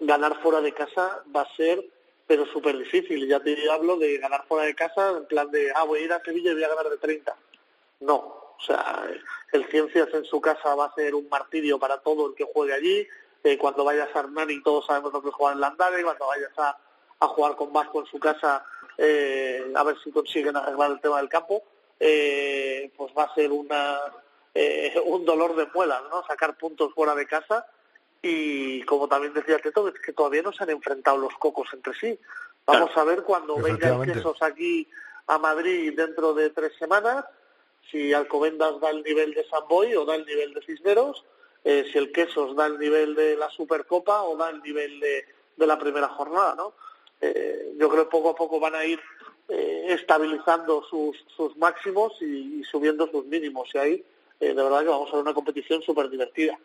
ganar 0.00 0.40
fuera 0.42 0.60
de 0.60 0.72
casa 0.72 1.22
va 1.34 1.42
a 1.42 1.56
ser 1.56 1.84
pero 2.26 2.44
súper 2.46 2.76
difícil. 2.76 3.26
Ya 3.28 3.40
te 3.40 3.70
hablo 3.70 3.96
de 3.96 4.18
ganar 4.18 4.44
fuera 4.48 4.66
de 4.66 4.74
casa 4.74 5.10
en 5.10 5.26
plan 5.26 5.50
de, 5.50 5.70
ah, 5.74 5.84
voy 5.84 6.00
a 6.00 6.02
ir 6.02 6.12
a 6.12 6.22
Sevilla 6.22 6.50
y 6.50 6.54
voy 6.54 6.64
a 6.64 6.68
ganar 6.68 6.88
de 6.88 6.98
30. 6.98 7.36
No, 8.00 8.14
o 8.14 8.60
sea, 8.64 9.08
el 9.52 9.66
Ciencias 9.66 10.08
en 10.12 10.24
su 10.24 10.40
casa 10.40 10.74
va 10.74 10.86
a 10.86 10.94
ser 10.94 11.14
un 11.14 11.28
martirio 11.28 11.78
para 11.78 11.98
todo 11.98 12.28
el 12.28 12.34
que 12.34 12.44
juegue 12.44 12.74
allí. 12.74 13.06
Eh, 13.44 13.56
cuando 13.58 13.84
vayas 13.84 14.08
a 14.14 14.20
Hernani 14.20 14.62
todos 14.62 14.86
sabemos 14.86 15.12
lo 15.12 15.22
que 15.22 15.30
juega 15.30 15.54
en 15.54 15.60
Landare, 15.60 16.02
cuando 16.02 16.26
vayas 16.26 16.58
a, 16.58 16.76
a 17.20 17.28
jugar 17.28 17.56
con 17.56 17.72
Vasco 17.72 18.00
en 18.00 18.06
su 18.06 18.18
casa, 18.18 18.64
eh, 18.98 19.72
a 19.74 19.82
ver 19.84 19.96
si 20.02 20.10
consiguen 20.10 20.56
arreglar 20.56 20.90
el 20.90 21.00
tema 21.00 21.18
del 21.18 21.28
campo, 21.28 21.62
eh, 22.00 22.90
pues 22.96 23.12
va 23.16 23.24
a 23.24 23.34
ser 23.34 23.52
una, 23.52 23.98
eh, 24.54 25.00
un 25.04 25.24
dolor 25.24 25.54
de 25.56 25.66
muelas, 25.74 26.02
¿no? 26.10 26.24
Sacar 26.26 26.56
puntos 26.56 26.92
fuera 26.94 27.14
de 27.14 27.26
casa 27.26 27.66
y 28.22 28.82
como 28.82 29.08
también 29.08 29.32
decía 29.32 29.58
Teto, 29.58 29.88
es 29.88 29.94
que 30.00 30.12
todavía 30.12 30.42
no 30.42 30.52
se 30.52 30.64
han 30.64 30.70
enfrentado 30.70 31.18
los 31.18 31.34
cocos 31.34 31.68
entre 31.72 31.94
sí. 31.94 32.18
Vamos 32.64 32.90
a 32.96 33.04
ver 33.04 33.22
cuando 33.22 33.56
vengan 33.56 34.02
quesos 34.02 34.42
aquí 34.42 34.88
a 35.28 35.38
Madrid 35.38 35.92
dentro 35.96 36.34
de 36.34 36.50
tres 36.50 36.72
semanas, 36.78 37.24
si 37.90 38.12
Alcobendas 38.12 38.80
da 38.80 38.90
el 38.90 39.02
nivel 39.02 39.34
de 39.34 39.44
San 39.48 39.66
Boy 39.68 39.94
o 39.94 40.04
da 40.04 40.14
el 40.14 40.26
nivel 40.26 40.54
de 40.54 40.62
Cisneros, 40.62 41.24
eh, 41.64 41.84
si 41.90 41.98
el 41.98 42.12
Quesos 42.12 42.54
da 42.56 42.66
el 42.66 42.78
nivel 42.78 43.14
de 43.14 43.36
la 43.36 43.50
Supercopa 43.50 44.22
o 44.22 44.36
da 44.36 44.50
el 44.50 44.62
nivel 44.62 45.00
de, 45.00 45.24
de 45.56 45.66
la 45.66 45.78
primera 45.78 46.08
jornada, 46.08 46.54
¿no? 46.54 46.74
Eh, 47.20 47.74
yo 47.78 47.88
creo 47.88 48.04
que 48.04 48.10
poco 48.10 48.30
a 48.30 48.34
poco 48.34 48.60
van 48.60 48.74
a 48.74 48.84
ir 48.84 49.00
estabilizando 49.48 50.82
sus, 50.90 51.24
sus 51.36 51.56
máximos 51.56 52.14
y, 52.20 52.58
y, 52.58 52.64
subiendo 52.64 53.08
sus 53.08 53.24
mínimos. 53.26 53.68
Y 53.74 53.78
ahí 53.78 54.04
eh, 54.40 54.54
de 54.54 54.62
verdad 54.62 54.80
que 54.80 54.88
vamos 54.88 55.08
a 55.10 55.12
ver 55.12 55.22
una 55.22 55.34
competición 55.34 55.82
súper 55.82 56.08
divertida. 56.08 56.58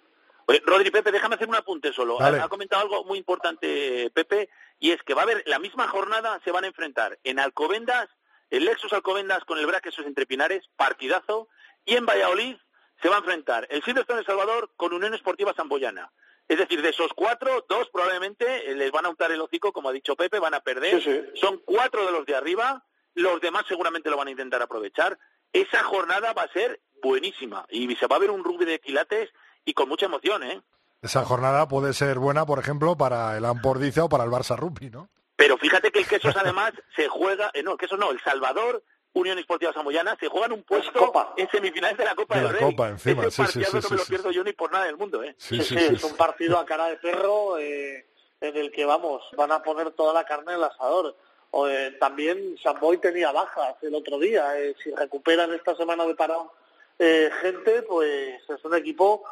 Oye, 0.45 0.61
Rodri, 0.65 0.91
Pepe, 0.91 1.11
déjame 1.11 1.35
hacer 1.35 1.47
un 1.47 1.55
apunte 1.55 1.93
solo. 1.93 2.21
Ha, 2.21 2.49
comentado 2.49 2.81
algo 2.81 3.03
muy 3.05 3.17
importante, 3.17 4.09
Pepe, 4.13 4.49
y 4.79 4.91
es 4.91 5.01
que 5.03 5.13
va 5.13 5.21
a 5.21 5.23
haber 5.23 5.43
la 5.45 5.59
misma 5.59 5.87
jornada, 5.87 6.41
se 6.43 6.51
van 6.51 6.63
a 6.63 6.67
enfrentar 6.67 7.17
en 7.23 7.39
Alcobendas, 7.39 8.09
el 8.51 8.65
Lexus 8.65 8.93
Alcobendas 8.93 9.43
con 9.45 9.57
el 9.57 9.65
Braquesos 9.65 10.05
entre 10.05 10.27
Pinares, 10.27 10.69
partidazo, 10.75 11.47
y 11.85 11.95
en 11.95 12.05
Valladolid 12.05 12.57
se 13.01 13.09
va 13.09 13.15
a 13.15 13.19
enfrentar 13.19 13.65
el 13.71 13.81
Silverstone 13.83 14.19
de 14.19 14.25
Salvador 14.25 14.71
con 14.77 14.93
Unión 14.93 15.13
Esportiva 15.13 15.53
Samboyana. 15.55 16.11
Es 16.47 16.57
decir, 16.57 16.81
de 16.81 16.89
esos 16.89 17.11
cuatro, 17.15 17.65
dos 17.69 17.89
probablemente 17.91 18.69
eh, 18.69 18.75
les 18.75 18.91
van 18.91 19.05
a 19.05 19.09
untar 19.09 19.31
el 19.31 19.41
hocico, 19.41 19.71
como 19.71 19.89
ha 19.89 19.93
dicho 19.93 20.15
Pepe, 20.15 20.37
van 20.37 20.53
a 20.53 20.59
perder. 20.59 21.31
Son 21.35 21.61
cuatro 21.65 22.05
de 22.05 22.11
los 22.11 22.25
de 22.25 22.35
arriba, 22.35 22.85
los 23.15 23.39
demás 23.39 23.63
seguramente 23.67 24.09
lo 24.09 24.17
van 24.17 24.27
a 24.27 24.31
intentar 24.31 24.61
aprovechar. 24.61 25.17
Esa 25.53 25.83
jornada 25.83 26.33
va 26.33 26.43
a 26.43 26.51
ser 26.51 26.81
buenísima 27.01 27.65
y 27.69 27.95
se 27.95 28.07
va 28.07 28.17
a 28.17 28.19
ver 28.19 28.31
un 28.31 28.43
rugby 28.43 28.65
de 28.65 28.79
quilates 28.79 29.29
y 29.63 29.73
con 29.73 29.87
mucha 29.87 30.07
emoción, 30.07 30.43
¿eh? 30.43 30.61
Esa 31.01 31.25
jornada 31.25 31.67
puede 31.67 31.93
ser 31.93 32.19
buena, 32.19 32.45
por 32.45 32.59
ejemplo, 32.59 32.95
para 32.95 33.35
el 33.37 33.45
Ampordiza 33.45 34.03
o 34.03 34.09
para 34.09 34.23
el 34.23 34.29
Barça 34.29 34.55
Rugby, 34.55 34.89
¿no? 34.89 35.09
Pero 35.41 35.57
fíjate 35.57 35.91
que 35.91 35.99
el 35.99 36.07
Quesos 36.07 36.35
además 36.37 36.71
se 36.95 37.07
juega, 37.07 37.49
eh, 37.55 37.63
no, 37.63 37.71
el 37.71 37.77
Quesos 37.79 37.97
no, 37.97 38.11
el 38.11 38.21
Salvador, 38.21 38.83
Unión 39.13 39.39
Esportiva 39.39 39.73
Samoyana, 39.73 40.15
se 40.19 40.27
juegan 40.27 40.51
un 40.51 40.61
puesto 40.61 41.11
en 41.35 41.49
semifinales 41.49 41.97
de 41.97 42.05
la 42.05 42.13
Copa 42.13 42.35
de 42.35 42.41
del 42.41 42.53
la 42.53 42.59
Rey. 42.59 42.69
Copa, 42.69 42.89
encima, 42.89 43.25
Ese 43.25 43.47
sí, 43.47 43.53
sí, 43.53 43.59
no 43.73 43.89
me 43.89 43.97
lo 43.97 44.05
pierdo 44.05 44.29
yo 44.29 44.43
ni 44.43 44.53
por 44.53 44.71
nada 44.71 44.85
del 44.85 44.97
mundo, 44.97 45.23
¿eh? 45.23 45.33
Sí, 45.39 45.59
sí, 45.63 45.75
es 45.75 46.03
un 46.03 46.15
partido 46.15 46.59
a 46.59 46.65
cara 46.67 46.85
de 46.89 46.97
perro 46.97 47.57
eh, 47.57 48.05
en 48.39 48.55
el 48.55 48.71
que, 48.71 48.85
vamos, 48.85 49.23
van 49.35 49.51
a 49.51 49.63
poner 49.63 49.89
toda 49.93 50.13
la 50.13 50.25
carne 50.25 50.51
en 50.51 50.59
el 50.59 50.63
asador. 50.63 51.17
O, 51.49 51.67
eh, 51.67 51.97
también 51.99 52.55
Samboy 52.61 52.99
tenía 52.99 53.31
bajas 53.31 53.77
el 53.81 53.95
otro 53.95 54.19
día. 54.19 54.59
Eh, 54.59 54.75
si 54.83 54.91
recuperan 54.91 55.51
esta 55.53 55.75
semana 55.75 56.05
de 56.05 56.13
parado 56.13 56.53
eh, 56.99 57.31
gente, 57.41 57.81
pues 57.81 58.47
es 58.47 58.63
un 58.63 58.75
equipo 58.75 59.23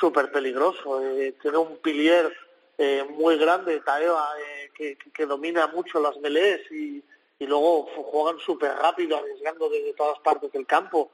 súper 0.00 0.32
peligroso. 0.32 1.02
tiene 1.42 1.58
un 1.58 1.76
pilier 1.76 2.34
muy 3.10 3.36
grande, 3.36 3.80
Taeva, 3.80 4.30
que, 4.78 4.96
que, 5.12 5.26
domina 5.26 5.66
mucho 5.66 6.00
las 6.00 6.16
melees 6.18 6.60
y, 6.70 7.04
y 7.38 7.46
luego 7.46 7.84
juegan 7.84 8.38
súper 8.38 8.72
rápido, 8.76 9.18
arriesgando 9.18 9.68
desde 9.68 9.92
todas 9.94 10.18
partes 10.20 10.52
del 10.52 10.66
campo. 10.66 11.10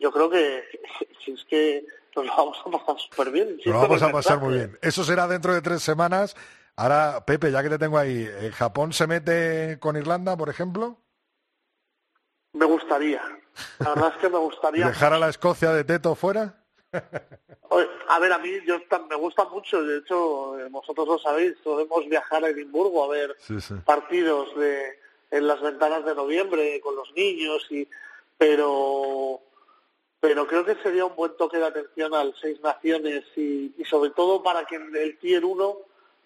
yo 0.00 0.10
creo 0.12 0.30
que 0.30 0.64
si 1.24 1.32
es 1.32 1.44
que 1.44 1.84
nos 2.14 2.24
lo 2.26 2.36
vamos 2.36 2.58
a 2.64 2.70
pasar 2.70 2.98
súper 2.98 3.30
bien. 3.30 3.56
Nos 3.56 3.66
lo 3.66 3.80
vamos 3.80 4.02
a 4.02 4.12
pasar 4.12 4.40
muy 4.40 4.54
bien. 4.54 4.78
Eso 4.80 5.04
será 5.04 5.26
dentro 5.26 5.52
de 5.52 5.60
tres 5.60 5.82
semanas. 5.82 6.36
Ahora, 6.76 7.24
Pepe, 7.26 7.50
ya 7.50 7.62
que 7.62 7.70
te 7.70 7.78
tengo 7.78 7.98
ahí, 7.98 8.28
¿Japón 8.52 8.92
se 8.92 9.06
mete 9.06 9.78
con 9.80 9.96
Irlanda, 9.96 10.36
por 10.36 10.48
ejemplo? 10.48 10.98
Me 12.52 12.66
gustaría. 12.66 13.22
La 13.78 13.90
verdad 13.90 14.12
es 14.14 14.20
que 14.20 14.28
me 14.28 14.38
gustaría. 14.38 14.86
¿Dejar 14.88 15.12
a 15.12 15.18
la 15.18 15.28
Escocia 15.28 15.72
de 15.72 15.84
Teto 15.84 16.14
fuera? 16.14 16.65
A 18.08 18.18
ver, 18.18 18.32
a 18.32 18.38
mí 18.38 18.50
yo 18.66 18.78
me 19.08 19.16
gusta 19.16 19.44
mucho. 19.44 19.82
De 19.82 19.98
hecho, 19.98 20.58
eh, 20.58 20.68
vosotros 20.70 21.06
lo 21.06 21.18
sabéis, 21.18 21.54
podemos 21.62 22.08
viajar 22.08 22.44
a 22.44 22.48
Edimburgo 22.48 23.04
a 23.04 23.08
ver 23.08 23.36
partidos 23.84 24.56
de, 24.56 24.98
en 25.30 25.46
las 25.46 25.60
ventanas 25.60 26.04
de 26.04 26.14
noviembre 26.14 26.80
con 26.80 26.96
los 26.96 27.12
niños, 27.14 27.66
y 27.70 27.88
pero 28.38 29.40
pero 30.20 30.46
creo 30.46 30.64
que 30.64 30.74
sería 30.76 31.04
un 31.04 31.14
buen 31.14 31.36
toque 31.36 31.58
de 31.58 31.66
atención 31.66 32.14
al 32.14 32.34
Seis 32.40 32.60
Naciones 32.60 33.24
y, 33.36 33.74
y 33.78 33.84
sobre 33.84 34.10
todo 34.10 34.42
para 34.42 34.64
que 34.64 34.76
el 34.76 35.18
Tier 35.18 35.44
1 35.44 35.78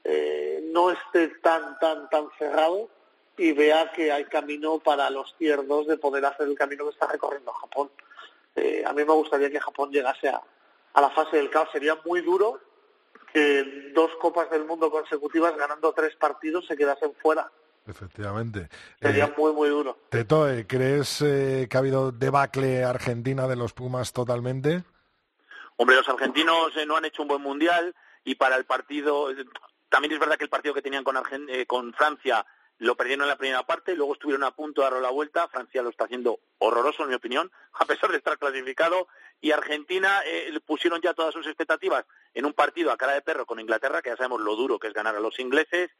eh, 0.05 0.65
no 0.73 0.91
esté 0.91 1.29
tan, 1.43 1.79
tan, 1.79 2.09
tan 2.09 2.29
cerrado 2.39 2.89
y 3.37 3.53
vea 3.53 3.91
que 3.93 4.13
hay 4.13 4.25
camino 4.25 4.79
para 4.79 5.11
los 5.11 5.35
tier 5.37 5.63
de 5.63 5.97
poder 5.99 6.25
hacer 6.25 6.47
el 6.47 6.55
camino 6.55 6.85
que 6.85 6.91
está 6.91 7.07
recorriendo 7.07 7.53
Japón. 7.53 7.91
Eh, 8.55 8.83
a 8.87 8.93
mí 8.93 9.05
me 9.05 9.13
gustaría 9.13 9.51
que 9.51 9.61
Japón 9.61 9.91
llegase 9.91 10.29
a, 10.29 10.43
a 10.95 11.01
la 11.01 11.11
fase 11.11 11.37
del 11.37 11.51
caos. 11.51 11.69
Sería 11.73 11.99
muy 12.05 12.21
duro 12.21 12.61
que 13.33 13.93
dos 13.95 14.11
Copas 14.21 14.51
del 14.51 14.65
Mundo 14.65 14.91
consecutivas, 14.91 15.57
ganando 15.57 15.93
tres 15.93 16.17
partidos, 16.17 16.67
se 16.67 16.77
quedasen 16.77 17.13
fuera. 17.15 17.51
Efectivamente. 17.87 18.69
Sería 19.01 19.27
eh, 19.27 19.35
muy, 19.37 19.53
muy 19.53 19.69
duro. 19.69 19.99
Teto, 20.11 20.47
¿crees 20.67 21.19
que 21.19 21.69
ha 21.73 21.79
habido 21.79 22.13
debacle 22.13 22.85
Argentina 22.85 23.49
de 23.49 23.57
los 23.57 23.73
Pumas 23.73 24.13
totalmente? 24.13 24.85
Hombre, 25.77 25.97
los 25.97 26.09
argentinos 26.09 26.73
no 26.87 26.97
han 26.97 27.07
hecho 27.07 27.23
un 27.23 27.29
buen 27.29 27.43
mundial 27.43 27.95
y 28.23 28.35
para 28.35 28.57
el 28.57 28.67
partido 28.67 29.29
también 29.89 30.13
es 30.15 30.21
verdad 30.21 30.37
que 30.37 30.45
el 30.45 30.51
partido 30.51 30.75
que 30.75 30.83
tenían 30.83 31.05
con, 31.05 31.17
eh, 31.49 31.67
con 31.67 31.93
Francia 31.93 32.47
lo 32.81 32.97
perdieron 32.97 33.25
en 33.25 33.29
la 33.29 33.37
primera 33.37 33.63
parte, 33.63 33.95
luego 33.95 34.15
estuvieron 34.15 34.43
a 34.43 34.53
punto 34.53 34.81
de 34.81 34.91
dar 34.91 35.01
la 35.01 35.11
vuelta. 35.11 35.47
Francia 35.49 35.83
lo 35.83 35.91
está 35.91 36.05
haciendo 36.05 36.41
horroroso, 36.59 37.03
en 37.03 37.11
mi 37.11 37.15
opinión, 37.15 37.53
a 37.75 37.85
pesar 37.85 38.11
de 38.11 38.17
estar 38.17 38.39
clasificado. 38.39 39.07
Y 39.41 39.53
Argentina 39.53 40.21
eh, 40.25 40.59
pusieron 40.65 41.01
ya 41.03 41.13
todas 41.13 41.35
sus 41.35 41.47
expectativas 41.47 42.07
en 42.33 42.47
un 42.47 42.55
partido 42.55 42.91
a 42.91 42.97
cara 42.97 43.13
de 43.13 43.23
perro 43.23 43.45
con 43.45 43.61
Inglaterra, 43.61 44.01
que 44.01 44.11
ya 44.11 44.17
sabemos 44.17 44.41
lo 44.41 44.57
duro 44.57 44.79
que 44.79 44.89
es 44.89 44.95
ganar 44.95 45.15
a 45.15 45.21
los 45.21 45.39
ingleses. 45.39 45.91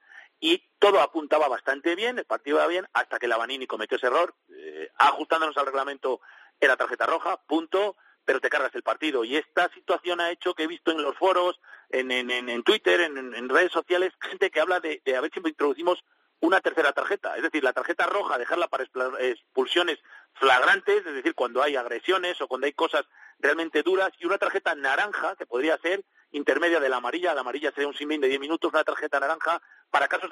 Y 0.41 0.65
todo 0.79 1.01
apuntaba 1.01 1.49
bastante 1.49 1.95
bien, 1.95 2.19
el 2.19 2.25
partido 2.25 2.57
iba 2.57 2.67
bien, 2.67 2.89
hasta 2.95 3.19
que 3.19 3.29
la 3.29 3.37
Vanini 3.37 3.67
cometió 3.67 3.99
ese 3.99 4.07
error. 4.07 4.35
Eh, 4.49 4.89
ajustándonos 4.97 5.59
al 5.59 5.67
reglamento, 5.67 6.23
era 6.59 6.79
tarjeta 6.79 7.05
roja, 7.05 7.37
punto 7.47 7.97
pero 8.25 8.41
te 8.41 8.49
cargas 8.49 8.75
el 8.75 8.83
partido. 8.83 9.25
Y 9.25 9.37
esta 9.37 9.69
situación 9.75 10.21
ha 10.21 10.31
hecho 10.31 10.55
que 10.55 10.65
he 10.65 10.69
visto 10.69 10.93
en 10.93 11.03
los 11.03 11.17
foros, 11.17 11.61
en, 11.89 12.13
en, 12.13 12.31
en 12.31 12.63
Twitter, 12.63 13.01
en, 13.01 13.49
redes 13.49 13.73
sociales, 13.73 14.13
gente 14.21 14.51
que 14.51 14.61
habla 14.61 14.79
de, 14.79 15.03
a 15.17 15.21
ver 15.21 15.31
si 15.35 15.41
introducimos 15.41 16.05
una 16.41 16.61
tercera 16.61 16.93
tarjeta, 16.93 17.37
es 17.37 17.43
decir, 17.43 17.63
la 17.63 17.73
tarjeta 17.73 18.07
roja, 18.07 18.39
dejarla 18.39 18.69
para 18.69 18.85
expulsiones 19.21 19.99
flagrantes, 20.35 21.05
es 21.07 21.15
decir, 21.15 21.35
cuando 21.35 21.63
hay 21.63 21.77
agresiones 21.77 22.41
o 22.41 22.49
cuando 22.49 22.67
hay 22.67 22.73
cosas 22.73 23.05
realmente 23.39 23.83
duras, 23.83 24.11
y 24.19 24.27
una 24.27 24.39
tarjeta 24.39 24.75
naranja, 24.75 25.37
que 25.37 25.47
podría 25.47 25.77
ser 25.79 26.05
intermedia 26.33 26.81
de 26.81 26.89
la 26.89 26.97
amarilla, 26.97 27.35
la 27.35 27.41
amarilla 27.43 27.73
sería 27.73 27.89
un 27.89 27.95
simín 27.95 28.21
de 28.21 28.29
10 28.29 28.41
minutos, 28.41 28.73
una 28.73 28.85
tarjeta 28.85 29.21
naranja 29.21 29.61
para 29.91 30.09
casos 30.09 30.31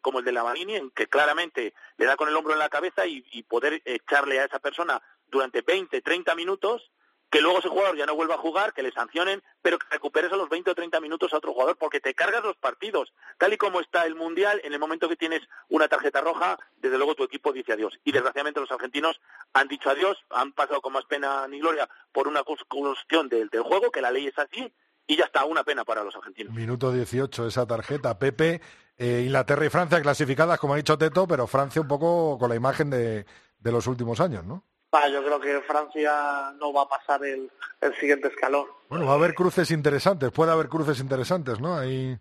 como 0.00 0.18
el 0.18 0.24
de 0.24 0.32
la 0.32 0.42
Marini, 0.42 0.76
en 0.76 0.90
que 0.90 1.06
claramente 1.06 1.74
le 1.98 2.06
da 2.06 2.16
con 2.16 2.28
el 2.28 2.36
hombro 2.36 2.54
en 2.54 2.58
la 2.58 2.68
cabeza 2.68 3.06
y, 3.06 3.24
y 3.32 3.42
poder 3.42 3.82
echarle 3.84 4.40
a 4.40 4.46
esa 4.46 4.58
persona 4.58 5.00
durante 5.26 5.62
20, 5.62 6.00
30 6.00 6.34
minutos 6.34 6.90
que 7.34 7.40
luego 7.40 7.58
ese 7.58 7.68
jugador 7.68 7.96
ya 7.96 8.06
no 8.06 8.14
vuelva 8.14 8.36
a 8.36 8.38
jugar, 8.38 8.72
que 8.72 8.84
le 8.84 8.92
sancionen, 8.92 9.42
pero 9.60 9.76
que 9.76 9.88
recuperes 9.90 10.30
a 10.30 10.36
los 10.36 10.48
20 10.48 10.70
o 10.70 10.74
30 10.76 11.00
minutos 11.00 11.32
a 11.32 11.38
otro 11.38 11.52
jugador, 11.52 11.76
porque 11.76 11.98
te 11.98 12.14
cargas 12.14 12.44
los 12.44 12.56
partidos. 12.56 13.12
Tal 13.38 13.52
y 13.52 13.56
como 13.56 13.80
está 13.80 14.06
el 14.06 14.14
Mundial, 14.14 14.60
en 14.62 14.72
el 14.72 14.78
momento 14.78 15.08
que 15.08 15.16
tienes 15.16 15.40
una 15.68 15.88
tarjeta 15.88 16.20
roja, 16.20 16.56
desde 16.76 16.96
luego 16.96 17.16
tu 17.16 17.24
equipo 17.24 17.52
dice 17.52 17.72
adiós. 17.72 17.98
Y 18.04 18.12
desgraciadamente 18.12 18.60
los 18.60 18.70
argentinos 18.70 19.20
han 19.52 19.66
dicho 19.66 19.90
adiós, 19.90 20.16
han 20.30 20.52
pasado 20.52 20.80
con 20.80 20.92
más 20.92 21.06
pena 21.06 21.48
ni 21.48 21.58
gloria 21.58 21.88
por 22.12 22.28
una 22.28 22.44
cuestión 22.44 23.28
del, 23.28 23.50
juego, 23.64 23.90
que 23.90 24.00
la 24.00 24.12
ley 24.12 24.28
es 24.28 24.38
así, 24.38 24.72
y 25.08 25.16
ya 25.16 25.24
está, 25.24 25.44
una 25.44 25.64
pena 25.64 25.84
para 25.84 26.04
los 26.04 26.14
argentinos. 26.14 26.54
Minuto 26.54 26.92
18 26.92 27.48
esa 27.48 27.66
tarjeta. 27.66 28.16
Pepe, 28.16 28.60
eh, 28.96 29.22
Inglaterra 29.24 29.66
y 29.66 29.70
Francia 29.70 30.00
clasificadas, 30.00 30.60
como 30.60 30.74
ha 30.74 30.76
dicho 30.76 30.96
Teto, 30.96 31.26
pero 31.26 31.48
Francia 31.48 31.82
un 31.82 31.88
poco 31.88 32.38
con 32.38 32.48
la 32.48 32.54
imagen 32.54 32.90
de 32.90 33.26
los 33.60 33.88
últimos 33.88 34.20
años, 34.20 34.44
¿no? 34.44 34.62
Yo 35.10 35.24
creo 35.24 35.40
que 35.40 35.60
Francia 35.62 36.52
no 36.58 36.72
va 36.72 36.82
a 36.82 36.88
pasar 36.88 37.24
el, 37.24 37.50
el, 37.80 37.94
siguiente 37.98 38.28
escalón. 38.28 38.66
Bueno, 38.88 39.06
va 39.06 39.12
a 39.12 39.16
haber 39.16 39.34
cruces 39.34 39.70
interesantes, 39.70 40.30
puede 40.30 40.52
haber 40.52 40.68
cruces 40.68 41.00
interesantes, 41.00 41.60
¿no? 41.60 41.76
Ahí, 41.76 42.16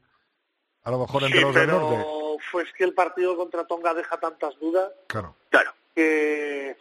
a 0.84 0.92
lo 0.92 1.00
mejor 1.00 1.24
entre 1.24 1.42
los 1.42 1.56
del 1.56 1.68
norte. 1.68 2.06
Pues 2.52 2.68
que 2.74 2.84
el 2.84 2.94
partido 2.94 3.38
contra 3.38 3.66
Tonga 3.66 3.94
deja 3.94 4.20
tantas 4.20 4.58
dudas. 4.60 4.92
Claro. 5.08 5.36
Claro. 5.50 5.74
Que, 5.96 6.78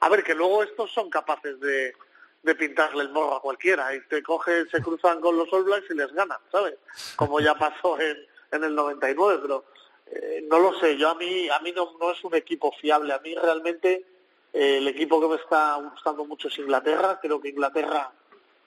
a 0.00 0.08
ver, 0.08 0.22
que 0.22 0.34
luego 0.34 0.62
estos 0.62 0.90
son 0.92 1.10
capaces 1.10 1.58
de, 1.60 1.94
de 2.42 2.54
pintarle 2.54 3.02
el 3.02 3.10
morro 3.10 3.36
a 3.36 3.42
cualquiera 3.42 3.94
y 3.94 4.00
te 4.08 4.22
cogen, 4.22 4.68
se 4.70 4.82
cruzan 4.82 5.20
con 5.20 5.36
los 5.36 5.52
All 5.52 5.64
Blacks 5.64 5.90
y 5.90 5.94
les 5.94 6.12
ganan, 6.12 6.38
¿sabes? 6.50 6.74
Como 7.16 7.40
ya 7.40 7.54
pasó 7.54 7.98
en, 8.00 8.16
en 8.50 8.64
el 8.64 8.74
99, 8.74 9.40
pero 9.42 9.64
eh, 10.06 10.44
no 10.48 10.58
lo 10.58 10.78
sé, 10.78 10.96
yo 10.96 11.10
a 11.10 11.14
mí, 11.14 11.48
a 11.48 11.58
mí 11.60 11.72
no, 11.72 11.96
no 11.98 12.10
es 12.10 12.22
un 12.24 12.34
equipo 12.34 12.72
fiable, 12.72 13.14
a 13.14 13.18
mí 13.20 13.34
realmente 13.34 14.04
eh, 14.52 14.78
el 14.78 14.88
equipo 14.88 15.20
que 15.20 15.28
me 15.28 15.36
está 15.36 15.76
gustando 15.76 16.24
mucho 16.24 16.48
es 16.48 16.58
Inglaterra, 16.58 17.18
creo 17.20 17.40
que 17.40 17.48
Inglaterra 17.48 18.12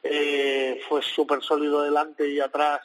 eh, 0.02 0.82
fue 0.88 1.02
súper 1.02 1.42
sólido 1.44 1.82
delante 1.82 2.28
y 2.28 2.40
atrás 2.40 2.82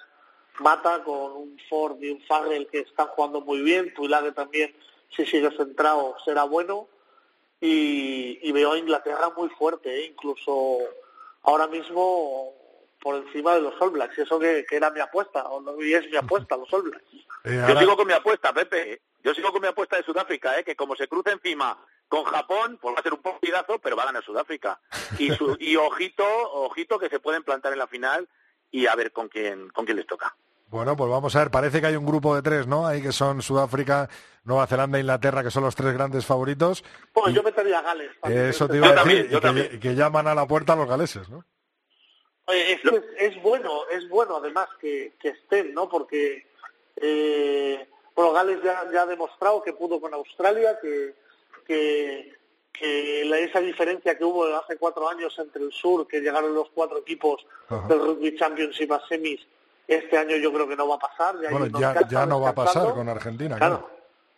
mata 0.58 1.02
con 1.02 1.32
un 1.32 1.58
Ford 1.68 2.02
y 2.02 2.10
un 2.10 2.20
Farrell 2.22 2.68
que 2.68 2.80
están 2.80 3.08
jugando 3.08 3.40
muy 3.40 3.60
bien, 3.62 3.94
Tuilage 3.94 4.32
también 4.32 4.74
si 5.14 5.26
sigue 5.26 5.50
centrado 5.56 6.16
será 6.24 6.44
bueno 6.44 6.88
y, 7.60 8.50
veo 8.52 8.72
a 8.72 8.78
Inglaterra 8.78 9.32
muy 9.36 9.48
fuerte, 9.50 9.94
¿eh? 9.94 10.06
incluso 10.06 10.78
ahora 11.42 11.66
mismo 11.66 12.54
por 13.02 13.16
encima 13.16 13.54
de 13.54 13.62
los 13.62 13.80
All 13.80 13.90
Blacks, 13.90 14.18
y 14.18 14.22
eso 14.22 14.38
que, 14.38 14.64
era 14.70 14.90
mi 14.90 15.00
apuesta, 15.00 15.44
y 15.80 15.94
es 15.94 16.10
mi 16.10 16.16
apuesta, 16.16 16.56
los 16.56 16.72
All 16.72 16.82
Blacks. 16.82 17.04
Eh, 17.44 17.64
Yo 17.68 17.78
sigo 17.78 17.96
con 17.96 18.06
mi 18.06 18.12
apuesta, 18.12 18.52
Pepe. 18.52 19.00
Yo 19.22 19.34
sigo 19.34 19.52
con 19.52 19.62
mi 19.62 19.68
apuesta 19.68 19.96
de 19.96 20.02
Sudáfrica, 20.02 20.58
¿eh? 20.58 20.64
que 20.64 20.76
como 20.76 20.94
se 20.96 21.08
cruce 21.08 21.30
encima 21.30 21.78
con 22.10 22.24
Japón, 22.24 22.76
pues 22.82 22.94
va 22.94 22.98
a 22.98 23.02
ser 23.02 23.14
un 23.14 23.22
partidazo, 23.22 23.78
pero 23.78 23.96
va 23.96 24.02
a 24.02 24.06
ganar 24.06 24.24
Sudáfrica. 24.24 24.80
Y, 25.16 25.30
y 25.60 25.76
ojito, 25.76 26.24
ojito 26.52 26.98
que 26.98 27.08
se 27.08 27.20
pueden 27.20 27.44
plantar 27.44 27.72
en 27.72 27.78
la 27.78 27.86
final 27.86 28.28
y 28.70 28.86
a 28.86 28.96
ver 28.96 29.12
con 29.12 29.28
quién, 29.28 29.68
con 29.70 29.86
quién 29.86 29.96
les 29.96 30.06
toca. 30.06 30.36
Bueno, 30.66 30.96
pues 30.96 31.08
vamos 31.08 31.34
a 31.34 31.38
ver, 31.38 31.50
parece 31.50 31.80
que 31.80 31.86
hay 31.86 31.96
un 31.96 32.06
grupo 32.06 32.34
de 32.34 32.42
tres, 32.42 32.66
¿no? 32.66 32.86
Ahí 32.86 33.00
que 33.00 33.12
son 33.12 33.42
Sudáfrica, 33.42 34.08
Nueva 34.44 34.66
Zelanda 34.66 34.98
e 34.98 35.02
Inglaterra, 35.02 35.42
que 35.42 35.50
son 35.50 35.62
los 35.62 35.74
tres 35.74 35.94
grandes 35.94 36.26
favoritos. 36.26 36.84
Pues 37.12 37.32
yo 37.32 37.42
metería 37.44 37.78
a 37.78 37.82
Gales. 37.82 38.10
Eso 38.24 38.68
te 38.68 38.76
iba 38.76 38.88
a 38.88 39.04
decir, 39.04 39.80
que, 39.80 39.94
llaman 39.94 40.26
a 40.26 40.34
la 40.34 40.46
puerta 40.46 40.72
a 40.72 40.76
los 40.76 40.88
galeses, 40.88 41.28
¿no? 41.28 41.44
Oye, 42.46 42.72
es, 42.72 42.80
es, 43.18 43.42
bueno, 43.42 43.82
es 43.90 44.08
bueno 44.08 44.36
además 44.36 44.68
que, 44.80 45.14
estén, 45.22 45.74
¿no? 45.74 45.88
Porque, 45.88 46.46
eh, 46.96 47.88
bueno, 48.16 48.32
Gales 48.32 48.60
ya, 48.64 48.84
ya, 48.92 49.02
ha 49.02 49.06
demostrado 49.06 49.62
que 49.62 49.72
pudo 49.72 50.00
con 50.00 50.12
Australia, 50.14 50.78
que, 50.80 51.14
que, 51.62 52.34
que 52.72 53.44
esa 53.44 53.60
diferencia 53.60 54.16
que 54.16 54.24
hubo 54.24 54.44
hace 54.56 54.76
cuatro 54.76 55.08
años 55.08 55.36
entre 55.38 55.62
el 55.62 55.72
sur, 55.72 56.06
que 56.06 56.20
llegaron 56.20 56.54
los 56.54 56.70
cuatro 56.70 56.98
equipos 56.98 57.46
del 57.88 57.98
Rugby 57.98 58.36
Championship 58.36 58.92
a 58.92 59.06
semis, 59.08 59.40
este 59.86 60.16
año 60.16 60.36
yo 60.36 60.52
creo 60.52 60.68
que 60.68 60.76
no 60.76 60.88
va 60.88 60.96
a 60.96 60.98
pasar. 60.98 61.36
Ya 61.42 61.50
bueno, 61.50 61.66
ya, 62.08 62.26
no 62.26 62.40
va 62.40 62.50
a 62.50 62.54
pasar 62.54 62.94
con 62.94 63.08
Argentina. 63.08 63.56
Claro, 63.56 63.90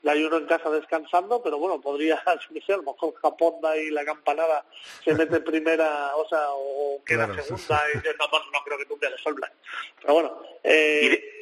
ya 0.03 0.13
hay 0.13 0.25
uno 0.25 0.39
en 0.39 0.47
casa 0.47 0.71
descansando, 0.71 1.43
pero 1.43 1.59
bueno, 1.59 1.81
podría 1.81 2.23
ser, 2.67 2.75
a 2.75 2.77
lo 2.79 2.93
mejor 2.93 3.15
Japón 3.15 3.55
da 3.63 3.71
ahí 3.71 3.91
la 3.91 4.05
campanada, 4.05 4.65
se 5.05 5.15
mete 5.15 5.41
primera, 5.41 6.17
o 6.17 6.29
sea, 6.29 6.47
o 6.51 7.03
queda 7.05 7.27
segunda, 7.43 7.81
y 7.95 7.97
no, 7.99 8.39
no, 8.53 8.65
creo 8.65 8.79
que 8.79 8.87
tumbe 8.87 9.07
el 9.07 9.19
Sol 9.19 9.37
Pero 10.01 10.15
bueno, 10.15 10.43
eh, 10.65 11.42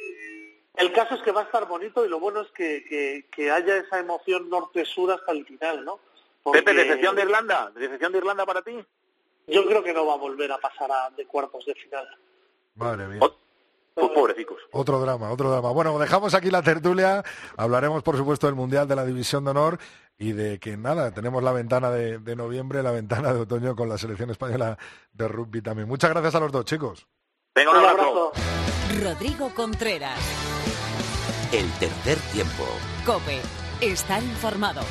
el 0.75 0.93
caso 0.93 1.15
es 1.15 1.21
que 1.21 1.31
va 1.31 1.41
a 1.41 1.45
estar 1.45 1.67
bonito 1.67 2.05
y 2.05 2.09
lo 2.09 2.19
bueno 2.19 2.41
es 2.41 2.51
que, 2.51 3.25
que, 3.31 3.51
haya 3.51 3.77
esa 3.77 3.99
emoción 3.99 4.49
norte-sur 4.49 5.11
hasta 5.11 5.31
el 5.31 5.45
final, 5.45 5.85
¿no? 5.85 5.99
Pepe, 6.51 6.73
¿decepción 6.73 7.15
de 7.15 7.23
Irlanda? 7.23 7.71
¿Decepción 7.75 8.11
de 8.11 8.17
Irlanda 8.17 8.45
para 8.45 8.61
ti? 8.61 8.83
Yo 9.47 9.65
creo 9.65 9.83
que 9.83 9.93
no 9.93 10.05
va 10.05 10.13
a 10.13 10.17
volver 10.17 10.51
a 10.51 10.57
pasar 10.57 10.91
a, 10.91 11.09
de 11.11 11.25
cuartos 11.27 11.65
de 11.65 11.75
final. 11.75 12.07
Madre 12.75 13.07
mía. 13.07 13.19
Pues 13.19 14.11
pobrecicos. 14.11 14.57
Otro 14.71 14.99
drama, 14.99 15.31
otro 15.31 15.51
drama. 15.51 15.71
Bueno, 15.71 15.97
dejamos 15.99 16.33
aquí 16.33 16.49
la 16.49 16.61
tertulia. 16.61 17.23
Hablaremos, 17.57 18.03
por 18.03 18.17
supuesto, 18.17 18.47
del 18.47 18.55
Mundial 18.55 18.87
de 18.87 18.95
la 18.95 19.05
División 19.05 19.43
de 19.43 19.51
Honor 19.51 19.79
y 20.17 20.31
de 20.31 20.59
que 20.59 20.77
nada, 20.77 21.11
tenemos 21.13 21.43
la 21.43 21.51
ventana 21.51 21.89
de, 21.89 22.35
noviembre, 22.35 22.83
la 22.83 22.91
ventana 22.91 23.33
de 23.33 23.41
otoño 23.41 23.75
con 23.75 23.89
la 23.89 23.97
selección 23.97 24.29
española 24.29 24.77
de 25.11 25.27
rugby 25.27 25.61
también. 25.61 25.87
Muchas 25.87 26.11
gracias 26.11 26.35
a 26.35 26.39
los 26.39 26.51
dos, 26.51 26.65
chicos. 26.65 27.07
Venga, 27.53 27.71
un 27.71 27.77
abrazo. 27.77 28.31
Rodrigo 29.03 29.49
Contreras. 29.53 30.19
El 31.51 31.69
tercer 31.79 32.17
tiempo. 32.31 32.65
Cope. 33.05 33.41
Estar 33.81 34.23
informado. 34.23 34.83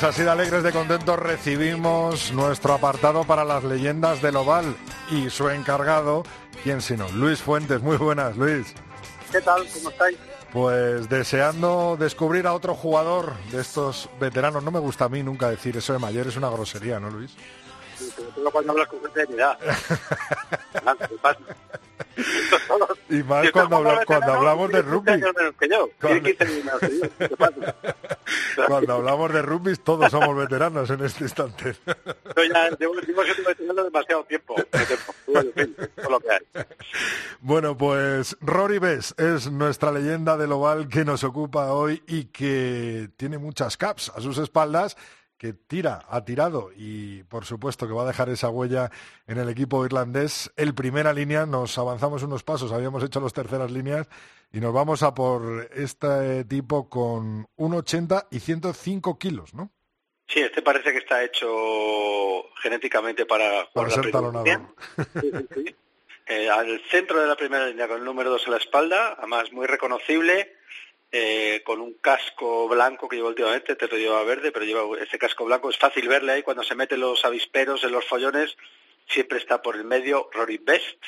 Pues 0.00 0.14
así 0.14 0.22
de 0.22 0.30
alegres, 0.30 0.62
de 0.62 0.72
contentos, 0.72 1.18
recibimos 1.18 2.32
nuestro 2.32 2.72
apartado 2.72 3.24
para 3.24 3.44
las 3.44 3.64
leyendas 3.64 4.22
del 4.22 4.36
Oval 4.36 4.74
y 5.10 5.28
su 5.28 5.50
encargado, 5.50 6.22
¿quién 6.62 6.80
sino? 6.80 7.06
Luis 7.10 7.42
Fuentes. 7.42 7.82
Muy 7.82 7.98
buenas, 7.98 8.34
Luis. 8.34 8.72
¿Qué 9.30 9.42
tal? 9.42 9.62
¿Cómo 9.74 9.90
estáis? 9.90 10.16
Pues 10.54 11.06
deseando 11.10 11.98
descubrir 12.00 12.46
a 12.46 12.54
otro 12.54 12.74
jugador 12.74 13.34
de 13.52 13.60
estos 13.60 14.08
veteranos. 14.18 14.64
No 14.64 14.70
me 14.70 14.80
gusta 14.80 15.04
a 15.04 15.10
mí 15.10 15.22
nunca 15.22 15.50
decir 15.50 15.76
eso 15.76 15.92
de 15.92 15.98
mayor, 15.98 16.28
es 16.28 16.36
una 16.38 16.48
grosería, 16.48 16.98
¿no, 16.98 17.10
Luis? 17.10 17.32
Sí, 17.98 18.10
cuando 18.50 18.72
hablas 18.72 18.88
con 18.88 19.02
gente 19.02 19.26
de 19.26 19.36
y 23.10 23.22
más 23.22 23.50
cuando, 23.50 23.82
cuando 24.06 24.32
hablamos 24.32 24.70
de 24.72 24.82
rugby. 24.82 25.20
Cuando... 28.66 28.94
hablamos 28.94 29.32
de 29.32 29.42
rugby, 29.42 29.76
todos 29.76 30.10
somos 30.10 30.36
veteranos 30.36 30.88
en 30.90 31.04
este 31.04 31.24
instante. 31.24 31.74
ya 31.86 32.70
llevo, 32.78 32.94
siendo 33.56 33.84
demasiado 33.84 34.24
tiempo. 34.24 34.54
Bueno, 37.40 37.76
pues 37.76 38.36
Rory 38.40 38.78
Bess 38.78 39.14
es 39.18 39.50
nuestra 39.50 39.90
leyenda 39.92 40.36
del 40.36 40.52
oval 40.52 40.88
que 40.88 41.04
nos 41.04 41.24
ocupa 41.24 41.72
hoy 41.72 42.02
y 42.06 42.26
que 42.26 43.10
tiene 43.16 43.38
muchas 43.38 43.76
caps 43.76 44.12
a 44.14 44.20
sus 44.20 44.38
espaldas 44.38 44.96
que 45.40 45.54
tira, 45.54 46.00
ha 46.10 46.22
tirado 46.22 46.70
y 46.76 47.22
por 47.22 47.46
supuesto 47.46 47.88
que 47.88 47.94
va 47.94 48.02
a 48.02 48.06
dejar 48.06 48.28
esa 48.28 48.50
huella 48.50 48.90
en 49.26 49.38
el 49.38 49.48
equipo 49.48 49.86
irlandés. 49.86 50.52
El 50.54 50.74
primera 50.74 51.14
línea, 51.14 51.46
nos 51.46 51.78
avanzamos 51.78 52.22
unos 52.22 52.42
pasos, 52.42 52.72
habíamos 52.72 53.02
hecho 53.02 53.20
las 53.20 53.32
terceras 53.32 53.70
líneas 53.70 54.06
y 54.52 54.60
nos 54.60 54.74
vamos 54.74 55.02
a 55.02 55.14
por 55.14 55.70
este 55.72 56.44
tipo 56.44 56.90
con 56.90 57.46
1,80 57.56 58.26
y 58.30 58.40
105 58.40 59.18
kilos, 59.18 59.54
¿no? 59.54 59.70
Sí, 60.28 60.40
este 60.40 60.60
parece 60.60 60.92
que 60.92 60.98
está 60.98 61.24
hecho 61.24 61.48
genéticamente 62.60 63.24
para, 63.24 63.66
para 63.72 63.88
ser 63.88 64.10
talonador. 64.10 64.74
Eh, 66.32 66.48
al 66.48 66.80
centro 66.88 67.20
de 67.20 67.26
la 67.26 67.34
primera 67.34 67.66
línea 67.66 67.88
con 67.88 67.98
el 67.98 68.04
número 68.04 68.30
2 68.30 68.44
en 68.44 68.50
la 68.52 68.58
espalda, 68.58 69.16
además 69.18 69.50
muy 69.50 69.66
reconocible 69.66 70.59
eh, 71.12 71.62
con 71.64 71.80
un 71.80 71.94
casco 71.94 72.68
blanco 72.68 73.08
que 73.08 73.16
lleva 73.16 73.28
últimamente, 73.28 73.76
te 73.76 73.88
lo 73.88 73.96
lleva 73.96 74.22
verde, 74.22 74.52
pero 74.52 74.64
lleva 74.64 74.82
ese 75.00 75.18
casco 75.18 75.44
blanco, 75.44 75.70
es 75.70 75.78
fácil 75.78 76.08
verle 76.08 76.32
ahí 76.32 76.42
cuando 76.42 76.62
se 76.62 76.74
mete 76.74 76.96
los 76.96 77.24
avisperos 77.24 77.82
en 77.84 77.92
los 77.92 78.04
follones, 78.06 78.56
siempre 79.08 79.38
está 79.38 79.60
por 79.60 79.76
el 79.76 79.84
medio 79.84 80.30
Rory 80.32 80.58
Best, 80.58 81.02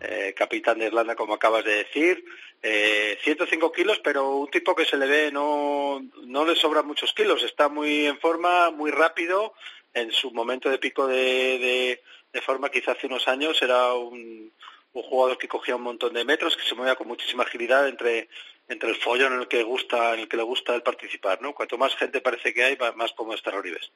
eh, 0.00 0.32
capitán 0.36 0.78
de 0.78 0.86
Irlanda 0.86 1.16
como 1.16 1.34
acabas 1.34 1.64
de 1.64 1.74
decir, 1.74 2.24
eh, 2.62 3.18
105 3.22 3.72
kilos, 3.72 4.00
pero 4.02 4.36
un 4.36 4.50
tipo 4.50 4.76
que 4.76 4.84
se 4.84 4.96
le 4.96 5.06
ve 5.06 5.32
no, 5.32 6.04
no 6.22 6.44
le 6.44 6.54
sobran 6.54 6.86
muchos 6.86 7.12
kilos, 7.12 7.42
está 7.42 7.68
muy 7.68 8.06
en 8.06 8.18
forma, 8.18 8.70
muy 8.70 8.92
rápido, 8.92 9.54
en 9.94 10.12
su 10.12 10.30
momento 10.30 10.70
de 10.70 10.78
pico 10.78 11.06
de, 11.08 12.00
de 12.32 12.40
forma 12.42 12.70
quizá 12.70 12.92
hace 12.92 13.06
unos 13.06 13.26
años 13.26 13.60
era 13.62 13.94
un, 13.94 14.52
un 14.92 15.02
jugador 15.02 15.38
que 15.38 15.48
cogía 15.48 15.76
un 15.76 15.82
montón 15.82 16.12
de 16.14 16.24
metros, 16.24 16.56
que 16.56 16.62
se 16.62 16.74
movía 16.74 16.96
con 16.96 17.08
muchísima 17.08 17.44
agilidad 17.44 17.88
entre 17.88 18.28
entre 18.68 18.90
el 18.90 18.96
follón 18.96 19.34
en 19.34 19.40
el 19.40 19.48
que 19.48 19.62
gusta 19.62 20.14
en 20.14 20.20
el 20.20 20.28
que 20.28 20.36
le 20.36 20.42
gusta 20.42 20.74
el 20.74 20.82
participar 20.82 21.40
no 21.40 21.54
cuanto 21.54 21.78
más 21.78 21.96
gente 21.96 22.20
parece 22.20 22.52
que 22.52 22.64
hay 22.64 22.78
más 22.96 23.12
como 23.12 23.34
está 23.34 23.50
Rory 23.50 23.70
Best. 23.70 23.92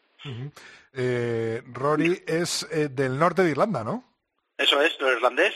Eh, 0.95 1.63
Rory 1.73 2.23
es 2.27 2.67
eh, 2.71 2.89
del 2.89 3.19
norte 3.19 3.43
de 3.43 3.51
Irlanda 3.51 3.85
no 3.85 4.13
eso 4.63 4.81
es 4.81 4.99
lo 5.01 5.11
irlandés. 5.11 5.55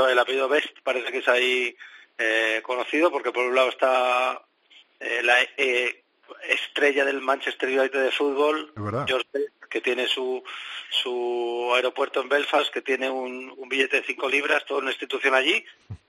El, 0.00 0.18
apellido, 0.18 0.48
Best 0.48 0.78
parece 0.82 1.12
que 1.12 1.18
es 1.18 1.28
ahí 1.28 1.76
eh, 2.16 2.60
conocido 2.62 3.10
porque 3.10 3.30
por 3.30 3.44
un 3.44 3.54
lado 3.54 3.68
está 3.68 4.42
eh, 5.00 5.20
la 5.22 5.36
eh, 5.56 6.02
estrella 6.48 7.04
del 7.04 7.20
Manchester 7.20 7.68
United 7.68 8.04
de 8.04 8.10
fútbol, 8.10 8.72
George 9.06 9.28
Best, 9.32 9.64
que 9.68 9.80
tiene 9.82 10.06
su, 10.06 10.42
su 10.90 11.70
aeropuerto 11.74 12.22
en 12.22 12.30
Belfast, 12.30 12.72
que 12.72 12.80
tiene 12.80 13.10
un, 13.10 13.52
un 13.54 13.68
billete 13.68 13.98
de 14.00 14.06
cinco 14.06 14.28
libras, 14.28 14.64
toda 14.64 14.80
una 14.80 14.90
institución 14.90 15.34
allí, 15.34 15.62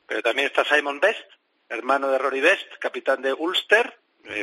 pero 0.05 0.21
también 0.21 0.47
está 0.47 0.63
Simon 0.63 1.01
Best, 1.01 1.29
hermano 1.69 2.09
de 2.09 2.17
Rory 2.17 2.41
Best, 2.41 2.67
capitán 2.79 3.21
de 3.21 3.33
Ulster, 3.33 3.97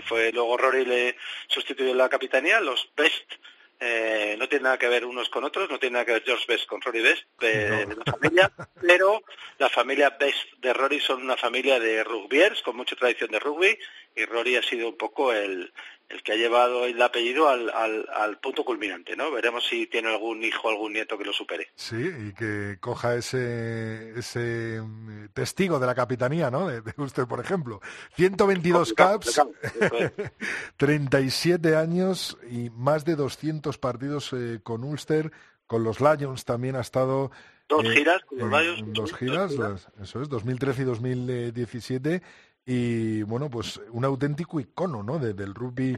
fue 0.07 0.33
luego 0.33 0.57
Rory 0.57 0.85
le 0.85 1.16
sustituyó 1.47 1.91
en 1.91 1.99
la 1.99 2.09
capitanía, 2.09 2.61
los 2.61 2.91
Best 2.97 3.33
eh, 3.81 4.37
no 4.39 4.49
tiene 4.49 4.64
nada 4.64 4.79
que 4.79 4.89
ver 4.89 5.05
unos 5.05 5.29
con 5.29 5.45
otros, 5.45 5.68
no 5.68 5.79
tiene 5.79 5.95
nada 5.95 6.05
que 6.05 6.12
ver 6.12 6.22
George 6.25 6.47
Best 6.49 6.66
con 6.66 6.81
Rory 6.81 7.03
Best 7.03 7.25
de, 7.41 7.87
la 7.87 8.12
familia, 8.12 8.53
pero 8.81 9.22
la 9.59 9.68
familia 9.68 10.11
Best 10.11 10.55
de 10.59 10.72
Rory 10.72 11.01
son 11.01 11.22
una 11.22 11.37
familia 11.37 11.79
de 11.79 12.03
rugbyers 12.05 12.62
con 12.62 12.77
mucha 12.77 12.97
tradición 12.97 13.31
de 13.31 13.41
rugby 13.41 13.77
y 14.16 14.25
Rory 14.25 14.57
ha 14.57 14.62
sido 14.62 14.89
un 14.89 14.97
poco 14.97 15.33
el, 15.33 15.72
el 16.09 16.23
que 16.23 16.33
ha 16.33 16.37
llevado 16.37 16.85
el 16.85 17.01
apellido 17.01 17.49
al, 17.49 17.71
al, 17.71 18.39
punto 18.39 18.65
culminante, 18.65 19.17
¿no? 19.17 19.31
Veremos 19.31 19.67
si 19.67 19.87
tiene 19.87 20.09
algún 20.09 20.45
hijo, 20.45 20.69
algún 20.69 20.93
nieto 20.93 21.17
que 21.17 21.25
lo 21.25 21.33
supere. 21.33 21.69
Sí, 21.75 21.97
y 21.97 22.33
que 22.35 22.77
coja 22.81 23.15
ese, 23.15 24.19
ese 24.19 24.81
mm, 24.83 25.29
testigo 25.33 25.79
de 25.79 25.87
la 25.87 25.95
capitanía, 25.95 26.51
¿no? 26.51 26.69
De, 26.69 26.83
usted, 26.99 27.27
por 27.27 27.41
ejemplo. 27.41 27.81
122 28.17 28.93
caps, 28.93 29.43
37 30.77 31.77
años 31.77 32.37
y 32.51 32.71
más 32.71 33.05
de 33.05 33.17
200 33.17 33.79
partidos 33.79 34.33
eh, 34.33 34.61
con 34.63 34.85
Ulster, 34.85 35.33
con 35.67 35.85
los 35.85 36.01
Lions 36.01 36.45
también 36.45 36.77
ha 36.77 36.81
estado... 36.81 37.31
Dos 37.67 37.85
eh, 37.87 37.91
giras 37.91 38.23
con 38.25 38.39
los 38.39 38.51
Lions. 38.51 38.93
Dos 38.93 39.15
giras, 39.15 39.53
eso 40.01 40.23
es, 40.23 40.29
2013 40.29 40.83
y 40.83 40.85
2017 40.85 42.23
y 42.67 43.23
bueno, 43.23 43.51
pues 43.51 43.81
un 43.91 44.05
auténtico 44.05 44.59
icono, 44.59 45.03
¿no? 45.03 45.19
del 45.19 45.55
rugby 45.55 45.97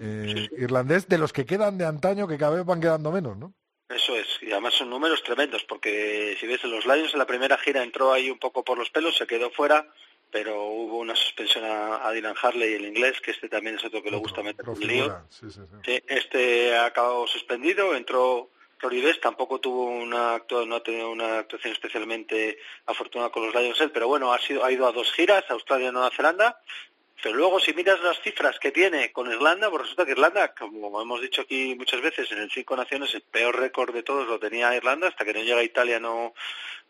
eh, 0.00 0.48
irlandés, 0.58 1.08
de 1.08 1.18
los 1.18 1.32
que 1.32 1.46
quedan 1.46 1.78
de 1.78 1.86
antaño, 1.86 2.26
que 2.26 2.38
cada 2.38 2.56
vez 2.56 2.64
van 2.64 2.80
quedando 2.80 3.12
menos, 3.12 3.36
¿no? 3.36 3.52
Eso 3.88 4.14
es, 4.14 4.26
y 4.40 4.52
además 4.52 4.74
son 4.74 4.90
números 4.90 5.22
tremendos, 5.22 5.64
porque 5.64 6.36
si 6.38 6.46
ves, 6.46 6.62
los 6.64 6.86
Lions 6.86 7.12
en 7.12 7.18
la 7.18 7.26
primera 7.26 7.58
gira 7.58 7.82
entró 7.82 8.12
ahí 8.12 8.30
un 8.30 8.38
poco 8.38 8.64
por 8.64 8.78
los 8.78 8.88
pelos, 8.90 9.16
se 9.16 9.26
quedó 9.26 9.50
fuera, 9.50 9.88
pero 10.30 10.64
hubo 10.64 10.98
una 10.98 11.16
suspensión 11.16 11.64
a, 11.64 12.10
Dylan 12.12 12.36
Harley, 12.40 12.74
el 12.74 12.86
inglés, 12.86 13.20
que 13.20 13.32
este 13.32 13.48
también 13.48 13.76
es 13.76 13.84
otro 13.84 14.00
que 14.00 14.12
le 14.12 14.16
gusta 14.18 14.44
meter 14.44 14.64
en 14.68 14.86
lío. 14.86 15.24
este 16.06 16.76
ha 16.76 16.86
acabado 16.86 17.26
suspendido, 17.26 17.96
entró 17.96 18.50
Rory 18.80 19.02
tampoco 19.20 19.60
tuvo 19.60 19.86
una 19.86 20.42
no 20.66 20.76
ha 20.76 20.82
tenido 20.82 21.10
una 21.10 21.40
actuación 21.40 21.72
especialmente 21.72 22.58
afortunada 22.86 23.30
con 23.30 23.44
los 23.44 23.54
Lions 23.54 23.82
pero 23.92 24.08
bueno, 24.08 24.32
ha 24.32 24.38
sido 24.38 24.64
ha 24.64 24.72
ido 24.72 24.86
a 24.86 24.92
dos 24.92 25.12
giras, 25.12 25.44
Australia 25.48 25.88
y 25.88 25.92
Nueva 25.92 26.10
Zelanda. 26.10 26.60
Pero 27.22 27.36
luego 27.36 27.60
si 27.60 27.74
miras 27.74 28.00
las 28.00 28.18
cifras 28.22 28.58
que 28.58 28.70
tiene 28.70 29.12
con 29.12 29.30
Irlanda, 29.30 29.68
pues 29.68 29.82
resulta 29.82 30.06
que 30.06 30.12
Irlanda, 30.12 30.54
como 30.54 31.02
hemos 31.02 31.20
dicho 31.20 31.42
aquí 31.42 31.74
muchas 31.74 32.00
veces, 32.00 32.32
en 32.32 32.38
el 32.38 32.50
Cinco 32.50 32.74
Naciones 32.76 33.14
el 33.14 33.20
peor 33.20 33.58
récord 33.58 33.92
de 33.92 34.02
todos 34.02 34.26
lo 34.26 34.38
tenía 34.38 34.74
Irlanda, 34.74 35.08
hasta 35.08 35.26
que 35.26 35.34
no 35.34 35.42
llega 35.42 35.62
Italia 35.62 36.00
no, 36.00 36.32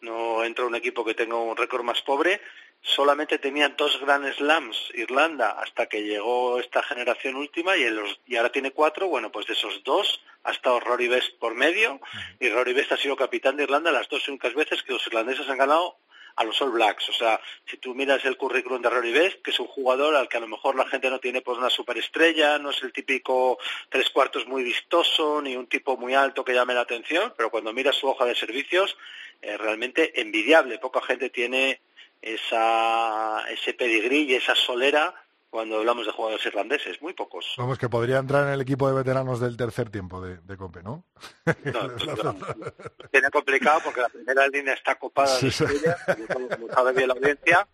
no 0.01 0.45
entra 0.45 0.67
un 0.67 0.77
equipo 0.77 1.05
que 1.05 1.15
tenga 1.15 1.35
un 1.37 1.57
récord 1.57 1.83
más 1.83 2.01
pobre 2.03 2.41
solamente 2.83 3.39
tenía 3.39 3.69
dos 3.71 4.01
Grand 4.01 4.33
Slams 4.35 4.91
Irlanda 4.95 5.51
hasta 5.51 5.87
que 5.87 6.03
llegó 6.03 6.59
esta 6.59 6.83
generación 6.83 7.37
última 7.37 7.77
y, 7.77 7.87
y 8.27 8.37
ahora 8.37 8.53
tiene 8.53 8.73
cuatro. 8.73 9.09
Bueno, 9.09 9.31
pues 9.31 9.47
de 9.47 9.53
esos 9.53 9.83
dos 9.85 10.23
ha 10.45 10.53
estado 10.53 10.81
Rory 10.81 11.09
Best 11.09 11.39
por 11.39 11.55
medio 11.55 12.01
y 12.39 12.49
Rory 12.49 12.73
Best 12.73 12.93
ha 12.93 12.97
sido 12.97 13.17
capitán 13.17 13.57
de 13.57 13.65
Irlanda 13.65 13.93
las 13.93 14.09
dos 14.09 14.27
únicas 14.29 14.55
veces 14.55 14.83
que 14.83 14.93
los 14.93 15.07
irlandeses 15.07 15.49
han 15.49 15.59
ganado 15.59 15.99
a 16.37 16.45
los 16.45 16.61
All 16.63 16.71
Blacks. 16.71 17.09
O 17.11 17.13
sea, 17.13 17.41
si 17.67 17.77
tú 17.77 17.95
miras 17.95 18.25
el 18.25 18.37
currículum 18.37 18.81
de 18.81 18.89
Rory 18.89 19.13
Best, 19.13 19.43
que 19.43 19.51
es 19.51 19.61
un 19.61 19.67
jugador 19.67 20.15
al 20.15 20.29
que 20.29 20.39
a 20.39 20.41
lo 20.41 20.49
mejor 20.49 20.75
la 20.75 20.87
gente 20.87 21.11
no 21.11 21.19
tiene 21.19 21.43
pues 21.43 21.59
una 21.59 21.69
superestrella, 21.69 22.59
no 22.59 22.71
es 22.71 22.83
el 22.83 22.93
típico 22.93 23.59
tres 23.89 24.09
cuartos 24.11 24.47
muy 24.47 24.63
vistoso, 24.63 25.43
ni 25.43 25.57
un 25.57 25.67
tipo 25.67 25.97
muy 25.97 26.15
alto 26.15 26.45
que 26.45 26.55
llame 26.55 26.75
la 26.75 26.83
atención, 26.83 27.35
pero 27.37 27.51
cuando 27.51 27.73
miras 27.73 27.97
su 27.97 28.09
hoja 28.09 28.25
de 28.25 28.35
servicios, 28.35 28.97
es 29.41 29.59
realmente 29.59 30.21
envidiable. 30.21 30.79
Poca 30.79 31.03
gente 31.03 31.31
tiene 31.31 31.81
esa, 32.23 33.45
ese 33.51 33.75
pedigrí 33.75 34.23
y 34.23 34.35
esa 34.35 34.55
solera 34.55 35.15
cuando 35.51 35.79
hablamos 35.79 36.07
de 36.07 36.13
jugadores 36.13 36.47
irlandeses, 36.47 37.03
muy 37.03 37.13
pocos. 37.13 37.55
Vamos, 37.59 37.77
que 37.77 37.89
podría 37.89 38.19
entrar 38.19 38.47
en 38.47 38.53
el 38.53 38.61
equipo 38.61 38.89
de 38.89 38.95
veteranos 38.95 39.41
del 39.41 39.57
tercer 39.57 39.91
tiempo 39.91 40.21
de, 40.21 40.39
de 40.39 40.57
Cope, 40.57 40.81
¿no? 40.83 41.05
No, 41.45 42.35
Tiene 43.11 43.31
complicado 43.31 43.81
porque 43.85 44.01
la 44.01 44.09
primera 44.09 44.47
línea 44.47 44.75
está 44.75 44.95
copada 44.95 45.37
de 45.39 45.49
estrellas, 45.49 45.99
como 46.33 46.69
sabe 46.73 46.93
bien 46.93 47.09
la 47.09 47.15
audiencia, 47.15 47.67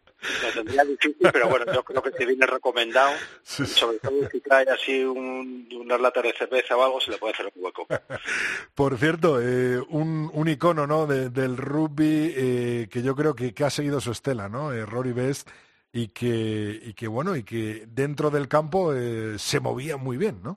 lo 0.42 0.52
tendría 0.52 0.84
difícil, 0.84 1.28
pero 1.32 1.48
bueno, 1.48 1.72
yo 1.72 1.82
creo 1.84 2.02
que 2.02 2.12
se 2.12 2.26
viene 2.26 2.46
recomendado, 2.46 3.12
sobre 3.44 3.98
todo 3.98 4.28
si 4.30 4.40
trae 4.40 4.66
así 4.70 5.04
un, 5.04 5.68
una 5.72 5.98
lata 5.98 6.22
de 6.22 6.32
cerveza 6.32 6.76
o 6.76 6.84
algo, 6.84 7.00
se 7.00 7.10
le 7.10 7.18
puede 7.18 7.34
hacer 7.34 7.46
un 7.54 7.64
hueco. 7.64 7.86
Por 8.74 8.98
cierto, 8.98 9.40
eh, 9.40 9.80
un, 9.88 10.30
un 10.32 10.48
icono 10.48 10.86
¿no? 10.86 11.06
del 11.06 11.56
rugby 11.56 12.32
eh, 12.36 12.88
que 12.90 13.02
yo 13.02 13.14
creo 13.14 13.34
que, 13.34 13.54
que, 13.54 13.64
ha 13.64 13.70
seguido 13.70 14.00
su 14.00 14.12
estela, 14.12 14.48
¿no? 14.48 14.72
Eh, 14.72 14.84
Rory 14.86 15.12
Best, 15.12 15.48
y 15.92 16.08
que, 16.08 16.80
y 16.82 16.92
que 16.94 17.08
bueno, 17.08 17.36
y 17.36 17.42
que 17.42 17.84
dentro 17.86 18.30
del 18.30 18.48
campo 18.48 18.94
eh, 18.94 19.38
se 19.38 19.60
movía 19.60 19.96
muy 19.96 20.16
bien, 20.16 20.42
¿no? 20.42 20.54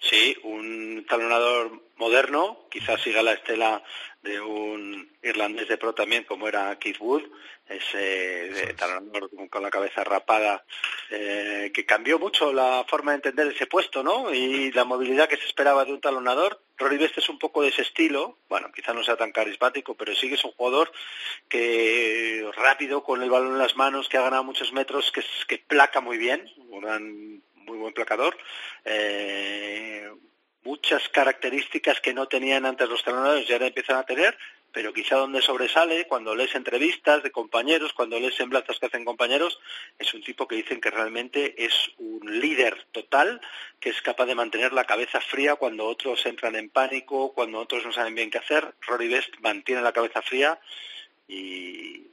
Sí, 0.00 0.36
un 0.42 1.06
talonador 1.08 1.80
moderno, 1.96 2.66
quizás 2.70 3.00
siga 3.02 3.22
la 3.22 3.34
estela 3.34 3.82
de 4.22 4.40
un 4.40 5.16
irlandés 5.22 5.68
de 5.68 5.78
pro 5.78 5.94
también, 5.94 6.24
como 6.24 6.48
era 6.48 6.76
Keith 6.78 6.98
Wood, 7.00 7.22
ese 7.68 8.74
talonador 8.74 9.30
con 9.48 9.62
la 9.62 9.70
cabeza 9.70 10.02
rapada, 10.02 10.64
eh, 11.10 11.70
que 11.72 11.86
cambió 11.86 12.18
mucho 12.18 12.52
la 12.52 12.84
forma 12.88 13.12
de 13.12 13.16
entender 13.16 13.46
ese 13.48 13.66
puesto, 13.66 14.02
¿no? 14.02 14.32
Y 14.32 14.72
la 14.72 14.84
movilidad 14.84 15.28
que 15.28 15.36
se 15.36 15.46
esperaba 15.46 15.84
de 15.84 15.92
un 15.92 16.00
talonador. 16.00 16.60
Rory 16.76 16.96
Best 16.96 17.18
es 17.18 17.28
un 17.28 17.38
poco 17.38 17.62
de 17.62 17.68
ese 17.68 17.82
estilo, 17.82 18.38
bueno, 18.48 18.70
quizás 18.72 18.94
no 18.94 19.02
sea 19.02 19.16
tan 19.16 19.32
carismático, 19.32 19.94
pero 19.94 20.14
sí 20.14 20.28
que 20.28 20.34
es 20.34 20.44
un 20.44 20.52
jugador 20.52 20.92
que 21.48 22.48
rápido, 22.56 23.02
con 23.02 23.22
el 23.22 23.30
balón 23.30 23.52
en 23.52 23.58
las 23.58 23.76
manos, 23.76 24.08
que 24.08 24.16
ha 24.16 24.22
ganado 24.22 24.44
muchos 24.44 24.72
metros, 24.72 25.10
que, 25.12 25.22
que 25.46 25.58
placa 25.58 26.00
muy 26.00 26.18
bien, 26.18 26.48
un 26.56 26.80
gran 26.80 27.42
muy 27.54 27.78
buen 27.78 27.94
placador. 27.94 28.36
Eh, 28.84 30.08
muchas 30.78 31.08
características 31.08 32.00
que 32.00 32.14
no 32.14 32.28
tenían 32.28 32.64
antes 32.64 32.88
los 32.88 33.02
talonadores 33.02 33.48
ya 33.48 33.56
ahora 33.56 33.66
empiezan 33.66 33.96
a 33.96 34.04
tener, 34.04 34.38
pero 34.72 34.92
quizá 34.92 35.16
donde 35.16 35.42
sobresale, 35.42 36.06
cuando 36.06 36.36
lees 36.36 36.54
entrevistas 36.54 37.22
de 37.22 37.32
compañeros, 37.32 37.92
cuando 37.92 38.20
lees 38.20 38.36
semblanzas 38.36 38.78
que 38.78 38.86
hacen 38.86 39.04
compañeros, 39.04 39.58
es 39.98 40.14
un 40.14 40.22
tipo 40.22 40.46
que 40.46 40.56
dicen 40.56 40.80
que 40.80 40.90
realmente 40.90 41.64
es 41.64 41.72
un 41.98 42.40
líder 42.40 42.86
total, 42.92 43.40
que 43.80 43.90
es 43.90 44.00
capaz 44.02 44.26
de 44.26 44.36
mantener 44.36 44.72
la 44.72 44.84
cabeza 44.84 45.20
fría 45.20 45.56
cuando 45.56 45.86
otros 45.86 46.24
entran 46.26 46.54
en 46.54 46.70
pánico, 46.70 47.32
cuando 47.32 47.58
otros 47.58 47.84
no 47.84 47.92
saben 47.92 48.14
bien 48.14 48.30
qué 48.30 48.38
hacer. 48.38 48.74
Rory 48.86 49.08
Best 49.08 49.34
mantiene 49.40 49.82
la 49.82 49.92
cabeza 49.92 50.22
fría 50.22 50.60
y, 51.26 52.06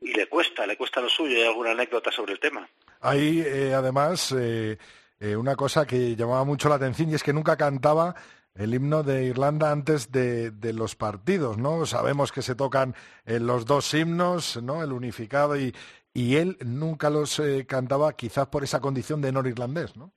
le 0.00 0.26
cuesta, 0.26 0.66
le 0.66 0.76
cuesta 0.76 1.00
lo 1.00 1.08
suyo. 1.08 1.36
¿Hay 1.36 1.44
alguna 1.44 1.70
anécdota 1.70 2.10
sobre 2.10 2.32
el 2.32 2.40
tema? 2.40 2.68
Hay, 3.00 3.44
eh, 3.46 3.74
además, 3.74 4.34
eh, 4.36 4.76
eh, 5.20 5.36
una 5.36 5.56
cosa 5.56 5.86
que 5.86 6.16
llamaba 6.16 6.44
mucho 6.44 6.68
la 6.68 6.76
atención 6.76 7.10
y 7.10 7.14
es 7.14 7.22
que 7.22 7.32
nunca 7.32 7.56
cantaba 7.56 8.14
el 8.54 8.74
himno 8.74 9.02
de 9.02 9.24
Irlanda 9.24 9.70
antes 9.70 10.10
de, 10.10 10.52
los 10.72 10.96
partidos, 10.96 11.58
¿no? 11.58 11.86
Sabemos 11.86 12.32
que 12.32 12.42
se 12.42 12.54
tocan 12.54 12.94
eh, 13.24 13.38
los 13.38 13.66
dos 13.66 13.92
himnos, 13.94 14.60
¿no? 14.62 14.82
El 14.82 14.92
unificado 14.92 15.56
y, 15.56 15.74
y 16.12 16.36
él 16.36 16.56
nunca 16.64 17.10
los 17.10 17.38
eh, 17.38 17.66
cantaba 17.66 18.12
quizás 18.14 18.48
por 18.48 18.64
esa 18.64 18.80
condición 18.80 19.20
de 19.20 19.32
norirlandés, 19.32 19.96
¿no? 19.96 20.12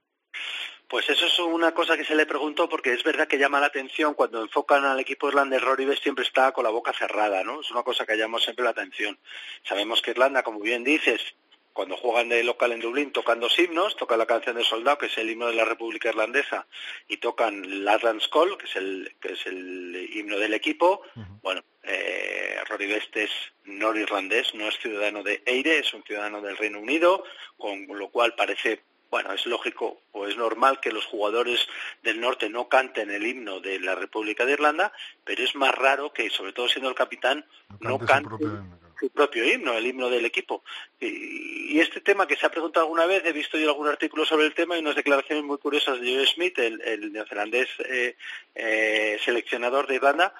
Pues 0.87 1.09
eso 1.09 1.25
es 1.25 1.39
una 1.39 1.73
cosa 1.73 1.95
que 1.95 2.03
se 2.03 2.15
le 2.15 2.25
preguntó 2.25 2.67
porque 2.67 2.91
es 2.91 3.03
verdad 3.03 3.27
que 3.27 3.37
llama 3.37 3.61
la 3.61 3.67
atención 3.67 4.13
cuando 4.13 4.41
enfocan 4.41 4.83
al 4.83 4.99
equipo 4.99 5.29
irlandés, 5.29 5.61
Rory 5.61 5.85
Best 5.85 6.03
siempre 6.03 6.25
está 6.25 6.51
con 6.51 6.65
la 6.65 6.69
boca 6.69 6.91
cerrada, 6.91 7.43
¿no? 7.43 7.61
Es 7.61 7.71
una 7.71 7.83
cosa 7.83 8.05
que 8.05 8.17
llama 8.17 8.39
siempre 8.39 8.65
la 8.65 8.71
atención. 8.71 9.17
Sabemos 9.63 10.01
que 10.01 10.11
Irlanda, 10.11 10.43
como 10.43 10.59
bien 10.59 10.83
dices, 10.83 11.21
cuando 11.73 11.97
juegan 11.97 12.29
de 12.29 12.43
local 12.43 12.71
en 12.71 12.79
Dublín 12.79 13.11
tocan 13.11 13.39
dos 13.39 13.57
himnos, 13.57 13.95
tocan 13.95 14.19
la 14.19 14.25
canción 14.25 14.55
de 14.55 14.63
Soldado, 14.63 14.97
que 14.97 15.05
es 15.07 15.17
el 15.17 15.29
himno 15.29 15.47
de 15.47 15.55
la 15.55 15.65
República 15.65 16.09
Irlandesa, 16.09 16.67
y 17.07 17.17
tocan 17.17 17.63
el 17.63 17.89
Call, 18.31 18.57
que 18.57 18.65
es 18.65 18.75
el, 18.75 19.15
que 19.19 19.33
es 19.33 19.45
el 19.45 20.09
himno 20.13 20.37
del 20.37 20.53
equipo. 20.53 21.01
Bueno, 21.41 21.61
eh, 21.83 22.57
Rory 22.67 22.87
Best 22.87 23.15
es 23.17 23.31
norirlandés, 23.65 24.53
no 24.53 24.67
es 24.67 24.77
ciudadano 24.79 25.23
de 25.23 25.41
Eire, 25.45 25.79
es 25.79 25.93
un 25.93 26.03
ciudadano 26.03 26.41
del 26.41 26.57
Reino 26.57 26.79
Unido, 26.79 27.23
con 27.57 27.87
lo 27.87 28.09
cual 28.09 28.35
parece 28.35 28.83
bueno, 29.09 29.33
es 29.33 29.45
lógico 29.45 30.03
o 30.13 30.25
es 30.25 30.37
normal 30.37 30.79
que 30.79 30.91
los 30.91 31.05
jugadores 31.05 31.67
del 32.01 32.21
norte 32.21 32.49
no 32.49 32.69
canten 32.69 33.11
el 33.11 33.27
himno 33.27 33.59
de 33.59 33.77
la 33.77 33.93
República 33.93 34.45
de 34.45 34.53
Irlanda, 34.53 34.93
pero 35.25 35.43
es 35.43 35.53
más 35.53 35.75
raro 35.75 36.13
que, 36.13 36.29
sobre 36.29 36.53
todo 36.53 36.69
siendo 36.69 36.87
el 36.87 36.95
capitán, 36.95 37.45
no, 37.81 37.99
cante 37.99 38.29
su 39.01 39.09
propio 39.09 39.43
himno, 39.43 39.73
el 39.73 39.87
himno 39.87 40.09
del 40.09 40.25
equipo. 40.25 40.63
Y, 40.99 41.79
este 41.79 42.01
tema 42.01 42.27
que 42.27 42.35
se 42.35 42.45
ha 42.45 42.51
preguntado 42.51 42.85
alguna 42.85 43.07
vez, 43.07 43.23
he 43.25 43.31
visto 43.31 43.57
yo 43.57 43.69
algún 43.69 43.87
artículo 43.87 44.23
sobre 44.25 44.45
el 44.45 44.53
tema 44.53 44.75
y 44.75 44.81
unas 44.81 44.95
declaraciones 44.95 45.43
muy 45.43 45.57
curiosas 45.57 45.99
de 45.99 46.15
Joe 46.15 46.27
Smith, 46.27 46.59
el, 46.59 47.11
neozelandés 47.11 47.69
eh, 47.79 48.15
eh, 48.53 49.17
seleccionador 49.23 49.87
de 49.87 49.95
Irlanda, 49.95 50.35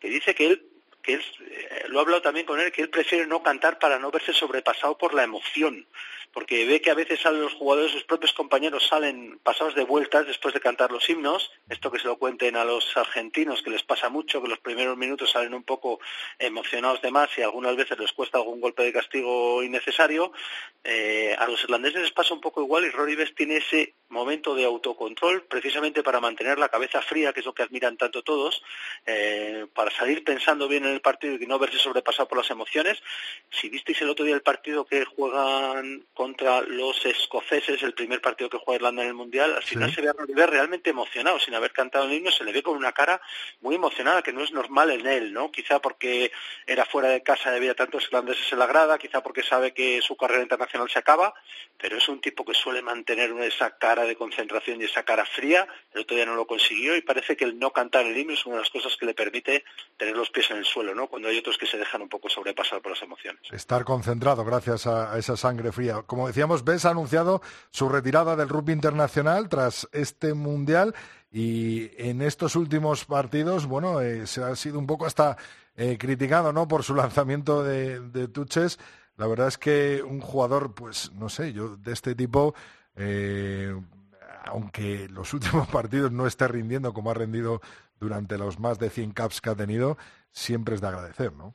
que 0.00 0.08
dice 0.08 0.34
que 0.34 0.46
él 0.46 0.62
que 1.08 1.14
él, 1.14 1.22
eh, 1.40 1.84
lo 1.88 1.98
he 1.98 2.02
hablado 2.02 2.20
también 2.20 2.44
con 2.44 2.60
él, 2.60 2.70
que 2.70 2.82
él 2.82 2.90
prefiere 2.90 3.26
no 3.26 3.42
cantar 3.42 3.78
para 3.78 3.98
no 3.98 4.10
verse 4.10 4.34
sobrepasado 4.34 4.98
por 4.98 5.14
la 5.14 5.24
emoción 5.24 5.86
porque 6.32 6.66
ve 6.66 6.80
que 6.80 6.90
a 6.90 6.94
veces 6.94 7.20
salen 7.20 7.40
los 7.40 7.54
jugadores, 7.54 7.92
sus 7.92 8.04
propios 8.04 8.32
compañeros 8.32 8.86
salen 8.86 9.38
pasados 9.42 9.74
de 9.74 9.84
vueltas 9.84 10.26
después 10.26 10.54
de 10.54 10.60
cantar 10.60 10.90
los 10.90 11.08
himnos, 11.08 11.50
esto 11.68 11.90
que 11.90 11.98
se 11.98 12.06
lo 12.06 12.16
cuenten 12.16 12.56
a 12.56 12.64
los 12.64 12.96
argentinos, 12.96 13.62
que 13.62 13.70
les 13.70 13.82
pasa 13.82 14.08
mucho, 14.08 14.42
que 14.42 14.48
los 14.48 14.58
primeros 14.58 14.96
minutos 14.96 15.30
salen 15.30 15.54
un 15.54 15.62
poco 15.62 16.00
emocionados 16.38 17.02
de 17.02 17.10
más 17.10 17.30
y 17.36 17.42
algunas 17.42 17.76
veces 17.76 17.98
les 17.98 18.12
cuesta 18.12 18.38
algún 18.38 18.60
golpe 18.60 18.82
de 18.82 18.92
castigo 18.92 19.62
innecesario, 19.62 20.32
eh, 20.84 21.34
a 21.38 21.46
los 21.46 21.62
irlandeses 21.64 22.02
les 22.02 22.12
pasa 22.12 22.34
un 22.34 22.40
poco 22.40 22.62
igual 22.62 22.84
y 22.84 22.90
Rory 22.90 23.16
Best 23.16 23.34
tiene 23.34 23.56
ese 23.56 23.94
momento 24.08 24.54
de 24.54 24.64
autocontrol 24.64 25.42
precisamente 25.42 26.02
para 26.02 26.20
mantener 26.20 26.58
la 26.58 26.68
cabeza 26.68 27.02
fría, 27.02 27.32
que 27.32 27.40
es 27.40 27.46
lo 27.46 27.54
que 27.54 27.62
admiran 27.62 27.96
tanto 27.96 28.22
todos, 28.22 28.62
eh, 29.06 29.66
para 29.74 29.90
salir 29.90 30.24
pensando 30.24 30.68
bien 30.68 30.84
en 30.84 30.92
el 30.92 30.97
partido 31.00 31.36
y 31.40 31.46
no 31.46 31.58
verse 31.58 31.78
sobrepasado 31.78 32.28
por 32.28 32.38
las 32.38 32.50
emociones. 32.50 33.02
Si 33.50 33.68
visteis 33.68 34.00
el 34.02 34.10
otro 34.10 34.24
día 34.24 34.34
el 34.34 34.42
partido 34.42 34.84
que 34.84 35.04
juegan 35.04 36.04
contra 36.14 36.62
los 36.62 37.04
escoceses, 37.06 37.82
el 37.82 37.94
primer 37.94 38.20
partido 38.20 38.50
que 38.50 38.58
juega 38.58 38.76
Irlanda 38.76 39.02
en 39.02 39.08
el 39.08 39.14
Mundial, 39.14 39.54
al 39.54 39.62
final 39.62 39.92
se 39.94 40.02
ve 40.02 40.08
a 40.08 40.12
Rodríguez 40.12 40.48
realmente 40.48 40.90
emocionado, 40.90 41.38
sin 41.38 41.54
haber 41.54 41.72
cantado 41.72 42.04
el 42.04 42.12
himno, 42.12 42.30
se 42.30 42.44
le 42.44 42.52
ve 42.52 42.62
con 42.62 42.76
una 42.76 42.92
cara 42.92 43.20
muy 43.60 43.74
emocionada, 43.74 44.22
que 44.22 44.32
no 44.32 44.42
es 44.42 44.52
normal 44.52 44.90
en 44.90 45.06
él, 45.06 45.32
¿no? 45.32 45.50
Quizá 45.50 45.80
porque 45.80 46.32
era 46.66 46.84
fuera 46.84 47.08
de 47.08 47.22
casa, 47.22 47.54
había 47.54 47.74
tantos 47.74 48.04
irlandeses 48.04 48.52
en 48.52 48.58
la 48.58 48.66
grada, 48.66 48.98
quizá 48.98 49.22
porque 49.22 49.42
sabe 49.42 49.72
que 49.72 50.00
su 50.02 50.16
carrera 50.16 50.42
internacional 50.42 50.88
se 50.90 50.98
acaba, 50.98 51.34
pero 51.76 51.96
es 51.96 52.08
un 52.08 52.20
tipo 52.20 52.44
que 52.44 52.54
suele 52.54 52.82
mantener 52.82 53.30
esa 53.42 53.76
cara 53.76 54.04
de 54.04 54.16
concentración 54.16 54.80
y 54.80 54.84
esa 54.84 55.04
cara 55.04 55.24
fría, 55.24 55.66
el 55.92 56.02
otro 56.02 56.16
día 56.16 56.26
no 56.26 56.34
lo 56.34 56.46
consiguió 56.46 56.96
y 56.96 57.02
parece 57.02 57.36
que 57.36 57.44
el 57.44 57.58
no 57.58 57.72
cantar 57.72 58.06
el 58.06 58.16
himno 58.16 58.34
es 58.34 58.46
una 58.46 58.56
de 58.56 58.62
las 58.62 58.70
cosas 58.70 58.96
que 58.96 59.06
le 59.06 59.14
permite 59.14 59.64
tener 59.96 60.16
los 60.16 60.30
pies 60.30 60.50
en 60.50 60.58
el 60.58 60.64
suelo, 60.64 60.77
¿no? 60.94 61.08
Cuando 61.08 61.28
hay 61.28 61.38
otros 61.38 61.58
que 61.58 61.66
se 61.66 61.76
dejan 61.76 62.02
un 62.02 62.08
poco 62.08 62.28
sobrepasar 62.28 62.80
por 62.80 62.92
las 62.92 63.02
emociones. 63.02 63.42
Estar 63.52 63.84
concentrado 63.84 64.44
gracias 64.44 64.86
a 64.86 65.16
esa 65.18 65.36
sangre 65.36 65.72
fría 65.72 65.88
como 66.06 66.26
decíamos, 66.26 66.64
Bess 66.64 66.84
ha 66.84 66.90
anunciado 66.90 67.42
su 67.70 67.88
retirada 67.88 68.36
del 68.36 68.48
rugby 68.48 68.72
internacional 68.72 69.48
tras 69.48 69.88
este 69.92 70.34
mundial 70.34 70.94
y 71.30 71.90
en 72.02 72.22
estos 72.22 72.56
últimos 72.56 73.04
partidos, 73.04 73.66
bueno, 73.66 74.00
eh, 74.00 74.26
se 74.26 74.42
ha 74.42 74.54
sido 74.56 74.78
un 74.78 74.86
poco 74.86 75.06
hasta 75.06 75.36
eh, 75.76 75.96
criticado, 75.98 76.52
¿no? 76.52 76.66
Por 76.66 76.82
su 76.82 76.94
lanzamiento 76.96 77.62
de, 77.62 78.00
de, 78.00 78.28
tuches. 78.28 78.78
La 79.16 79.26
verdad 79.26 79.48
es 79.48 79.58
que 79.58 80.02
un 80.02 80.20
jugador, 80.20 80.74
pues, 80.74 81.12
no 81.12 81.28
sé, 81.28 81.52
yo 81.52 81.76
de 81.76 81.92
este 81.92 82.14
tipo, 82.14 82.54
eh, 82.96 83.74
aunque 84.46 85.08
los 85.08 85.32
últimos 85.34 85.68
partidos 85.68 86.10
no 86.10 86.26
esté 86.26 86.48
rindiendo 86.48 86.92
como 86.92 87.10
ha 87.10 87.14
rendido 87.14 87.60
durante 88.00 88.38
los 88.38 88.58
más 88.58 88.78
de 88.78 88.90
100 88.90 89.12
caps 89.12 89.40
que 89.40 89.50
ha 89.50 89.56
tenido, 89.56 89.98
siempre 90.32 90.74
es 90.74 90.80
de 90.80 90.88
agradecer, 90.88 91.32
¿no? 91.32 91.54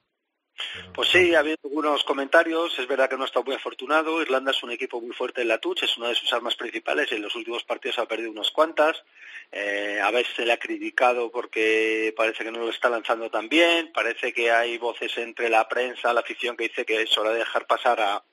Pues 0.94 1.10
sí, 1.10 1.34
ha 1.34 1.40
habido 1.40 1.58
algunos 1.64 2.04
comentarios. 2.04 2.78
Es 2.78 2.88
verdad 2.88 3.10
que 3.10 3.18
no 3.18 3.24
ha 3.24 3.26
estado 3.26 3.46
muy 3.46 3.56
afortunado. 3.56 4.22
Irlanda 4.22 4.52
es 4.52 4.62
un 4.64 4.72
equipo 4.72 5.02
muy 5.02 5.14
fuerte 5.14 5.42
en 5.42 5.48
la 5.48 5.58
touch, 5.58 5.84
es 5.84 5.98
una 5.98 6.10
de 6.10 6.16
sus 6.16 6.32
armas 6.32 6.56
principales 6.56 7.12
y 7.12 7.16
en 7.16 7.24
los 7.24 7.36
últimos 7.36 7.64
partidos 7.64 8.00
ha 8.00 8.06
perdido 8.06 8.32
unas 8.32 8.52
cuantas. 8.52 9.04
Eh, 9.52 10.00
a 10.02 10.12
veces 10.12 10.36
se 10.36 10.46
le 10.46 10.54
ha 10.54 10.60
criticado 10.60 11.32
porque 11.32 12.14
parece 12.16 12.44
que 12.44 12.52
no 12.52 12.60
lo 12.60 12.70
está 12.70 12.90
lanzando 12.90 13.30
tan 13.30 13.50
bien. 13.50 13.92
Parece 13.92 14.32
que 14.32 14.52
hay 14.52 14.78
voces 14.78 15.18
entre 15.18 15.50
la 15.50 15.68
prensa, 15.68 16.14
la 16.14 16.22
afición 16.22 16.56
que 16.56 16.68
dice 16.68 16.86
que 16.86 17.02
es 17.02 17.18
hora 17.18 17.32
de 17.32 17.40
dejar 17.40 17.66
pasar 17.66 18.00
a, 18.00 18.24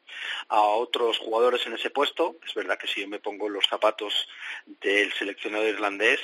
a 0.48 0.60
otros 0.60 1.18
jugadores 1.18 1.66
en 1.66 1.72
ese 1.72 1.90
puesto. 1.90 2.36
Es 2.46 2.54
verdad 2.54 2.78
que 2.78 2.86
si 2.86 3.00
yo 3.00 3.08
me 3.08 3.20
pongo 3.20 3.48
los 3.48 3.66
zapatos 3.66 4.28
del 4.66 5.12
seleccionado 5.14 5.66
irlandés, 5.66 6.20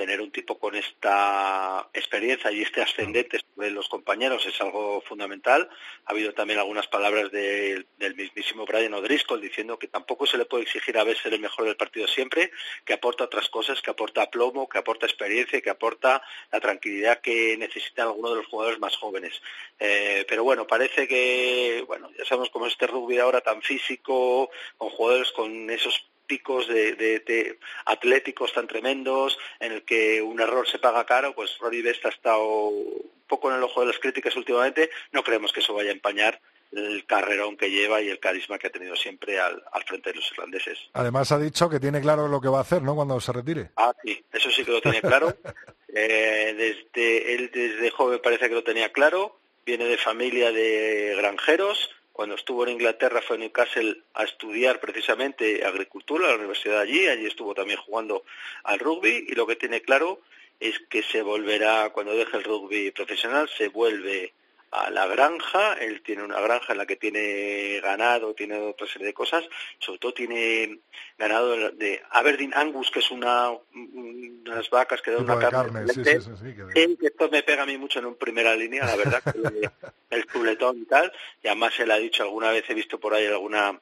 tener 0.00 0.22
un 0.22 0.30
tipo 0.30 0.58
con 0.58 0.74
esta 0.74 1.90
experiencia 1.92 2.50
y 2.50 2.62
este 2.62 2.80
ascendente 2.80 3.38
sobre 3.54 3.70
los 3.70 3.86
compañeros 3.86 4.46
es 4.46 4.58
algo 4.62 5.02
fundamental. 5.02 5.68
Ha 6.06 6.12
habido 6.12 6.32
también 6.32 6.58
algunas 6.58 6.86
palabras 6.86 7.30
del 7.30 7.86
mismísimo 8.16 8.64
Brian 8.64 8.94
O'Driscoll 8.94 9.42
diciendo 9.42 9.78
que 9.78 9.88
tampoco 9.88 10.24
se 10.24 10.38
le 10.38 10.46
puede 10.46 10.62
exigir 10.62 10.96
a 10.96 11.04
veces 11.04 11.22
ser 11.22 11.34
el 11.34 11.40
mejor 11.40 11.66
del 11.66 11.76
partido 11.76 12.08
siempre, 12.08 12.50
que 12.82 12.94
aporta 12.94 13.24
otras 13.24 13.50
cosas, 13.50 13.82
que 13.82 13.90
aporta 13.90 14.30
plomo, 14.30 14.70
que 14.70 14.78
aporta 14.78 15.04
experiencia, 15.04 15.60
que 15.60 15.68
aporta 15.68 16.22
la 16.50 16.60
tranquilidad 16.60 17.20
que 17.20 17.58
necesitan 17.58 18.06
algunos 18.06 18.30
de 18.30 18.36
los 18.38 18.46
jugadores 18.46 18.80
más 18.80 18.96
jóvenes. 18.96 19.42
Eh, 19.78 20.24
pero 20.26 20.44
bueno, 20.44 20.66
parece 20.66 21.06
que, 21.06 21.84
bueno, 21.86 22.10
ya 22.16 22.24
sabemos 22.24 22.48
cómo 22.48 22.64
es 22.64 22.72
este 22.72 22.86
rugby 22.86 23.18
ahora 23.18 23.42
tan 23.42 23.60
físico, 23.60 24.50
con 24.78 24.88
jugadores 24.88 25.30
con 25.32 25.68
esos 25.68 26.09
picos 26.30 26.68
de, 26.68 27.58
atléticos 27.86 28.52
tan 28.52 28.68
tremendos, 28.68 29.36
en 29.58 29.72
el 29.72 29.82
que 29.82 30.22
un 30.22 30.40
error 30.40 30.68
se 30.68 30.78
paga 30.78 31.04
caro, 31.04 31.34
pues 31.34 31.58
Rory 31.58 31.82
Best 31.82 32.06
ha 32.06 32.10
estado 32.10 32.68
un 32.68 33.10
poco 33.26 33.50
en 33.50 33.56
el 33.56 33.62
ojo 33.64 33.80
de 33.80 33.88
las 33.88 33.98
críticas 33.98 34.36
últimamente. 34.36 34.90
No 35.10 35.24
creemos 35.24 35.52
que 35.52 35.58
eso 35.58 35.74
vaya 35.74 35.90
a 35.90 35.94
empañar 35.94 36.40
el 36.70 37.04
carrerón 37.04 37.56
que 37.56 37.68
lleva 37.68 38.00
y 38.00 38.10
el 38.10 38.20
carisma 38.20 38.60
que 38.60 38.68
ha 38.68 38.70
tenido 38.70 38.94
siempre 38.94 39.40
al, 39.40 39.60
frente 39.88 40.10
de 40.10 40.16
los 40.16 40.30
irlandeses. 40.30 40.78
Además 40.92 41.32
ha 41.32 41.38
dicho 41.40 41.68
que 41.68 41.80
tiene 41.80 42.00
claro 42.00 42.28
lo 42.28 42.40
que 42.40 42.46
va 42.46 42.58
a 42.58 42.62
hacer, 42.62 42.80
¿no? 42.80 42.94
Cuando 42.94 43.20
se 43.20 43.32
retire. 43.32 43.70
Ah, 43.76 43.92
sí, 44.04 44.24
eso 44.32 44.48
sí 44.52 44.64
que 44.64 44.70
lo 44.70 44.80
tiene 44.80 45.00
claro. 45.00 45.34
Eh, 45.92 46.54
desde 46.56 47.34
él 47.34 47.50
desde 47.52 47.90
joven 47.90 48.20
parece 48.22 48.48
que 48.48 48.54
lo 48.54 48.62
tenía 48.62 48.92
claro. 48.92 49.40
Viene 49.66 49.86
de 49.86 49.98
familia 49.98 50.52
de 50.52 51.16
granjeros 51.16 51.90
cuando 52.20 52.34
estuvo 52.34 52.64
en 52.64 52.74
Inglaterra 52.74 53.22
fue 53.22 53.36
en 53.36 53.40
Newcastle 53.40 54.02
a 54.12 54.24
estudiar 54.24 54.78
precisamente 54.78 55.64
agricultura, 55.64 56.26
a 56.26 56.32
la 56.32 56.36
universidad 56.36 56.80
allí, 56.80 57.08
allí 57.08 57.24
estuvo 57.24 57.54
también 57.54 57.78
jugando 57.78 58.24
al 58.62 58.78
rugby 58.78 59.24
y 59.26 59.34
lo 59.34 59.46
que 59.46 59.56
tiene 59.56 59.80
claro 59.80 60.20
es 60.60 60.78
que 60.90 61.02
se 61.02 61.22
volverá, 61.22 61.88
cuando 61.94 62.14
deje 62.14 62.36
el 62.36 62.44
rugby 62.44 62.90
profesional, 62.90 63.48
se 63.48 63.68
vuelve 63.68 64.34
a 64.72 64.88
la 64.90 65.06
granja, 65.06 65.74
él 65.74 66.00
tiene 66.02 66.22
una 66.22 66.40
granja 66.40 66.72
en 66.72 66.78
la 66.78 66.86
que 66.86 66.96
tiene 66.96 67.80
ganado, 67.80 68.34
tiene 68.34 68.56
otra 68.60 68.86
serie 68.86 69.08
de 69.08 69.14
cosas, 69.14 69.44
sobre 69.78 69.98
todo 69.98 70.14
tiene 70.14 70.78
ganado 71.18 71.72
de 71.72 72.00
Aberdeen 72.10 72.52
Angus, 72.54 72.90
que 72.90 73.00
es 73.00 73.10
una 73.10 73.50
unas 73.74 74.70
vacas 74.70 75.02
que 75.02 75.10
dan 75.10 75.24
una 75.24 75.38
carne, 75.38 75.86
sí, 75.88 76.04
sí, 76.04 76.20
sí, 76.20 76.54
que... 76.72 76.96
esto 77.06 77.28
me 77.28 77.42
pega 77.42 77.64
a 77.64 77.66
mí 77.66 77.76
mucho 77.78 77.98
en 77.98 78.06
un 78.06 78.14
primera 78.14 78.54
línea, 78.54 78.86
la 78.86 78.96
verdad, 78.96 79.22
el 80.10 80.26
chuletón 80.26 80.78
y 80.78 80.84
tal, 80.84 81.12
y 81.42 81.48
además 81.48 81.78
él 81.80 81.90
ha 81.90 81.98
dicho 81.98 82.22
alguna 82.22 82.50
vez, 82.50 82.68
he 82.68 82.74
visto 82.74 83.00
por 83.00 83.14
ahí 83.14 83.26
alguna 83.26 83.78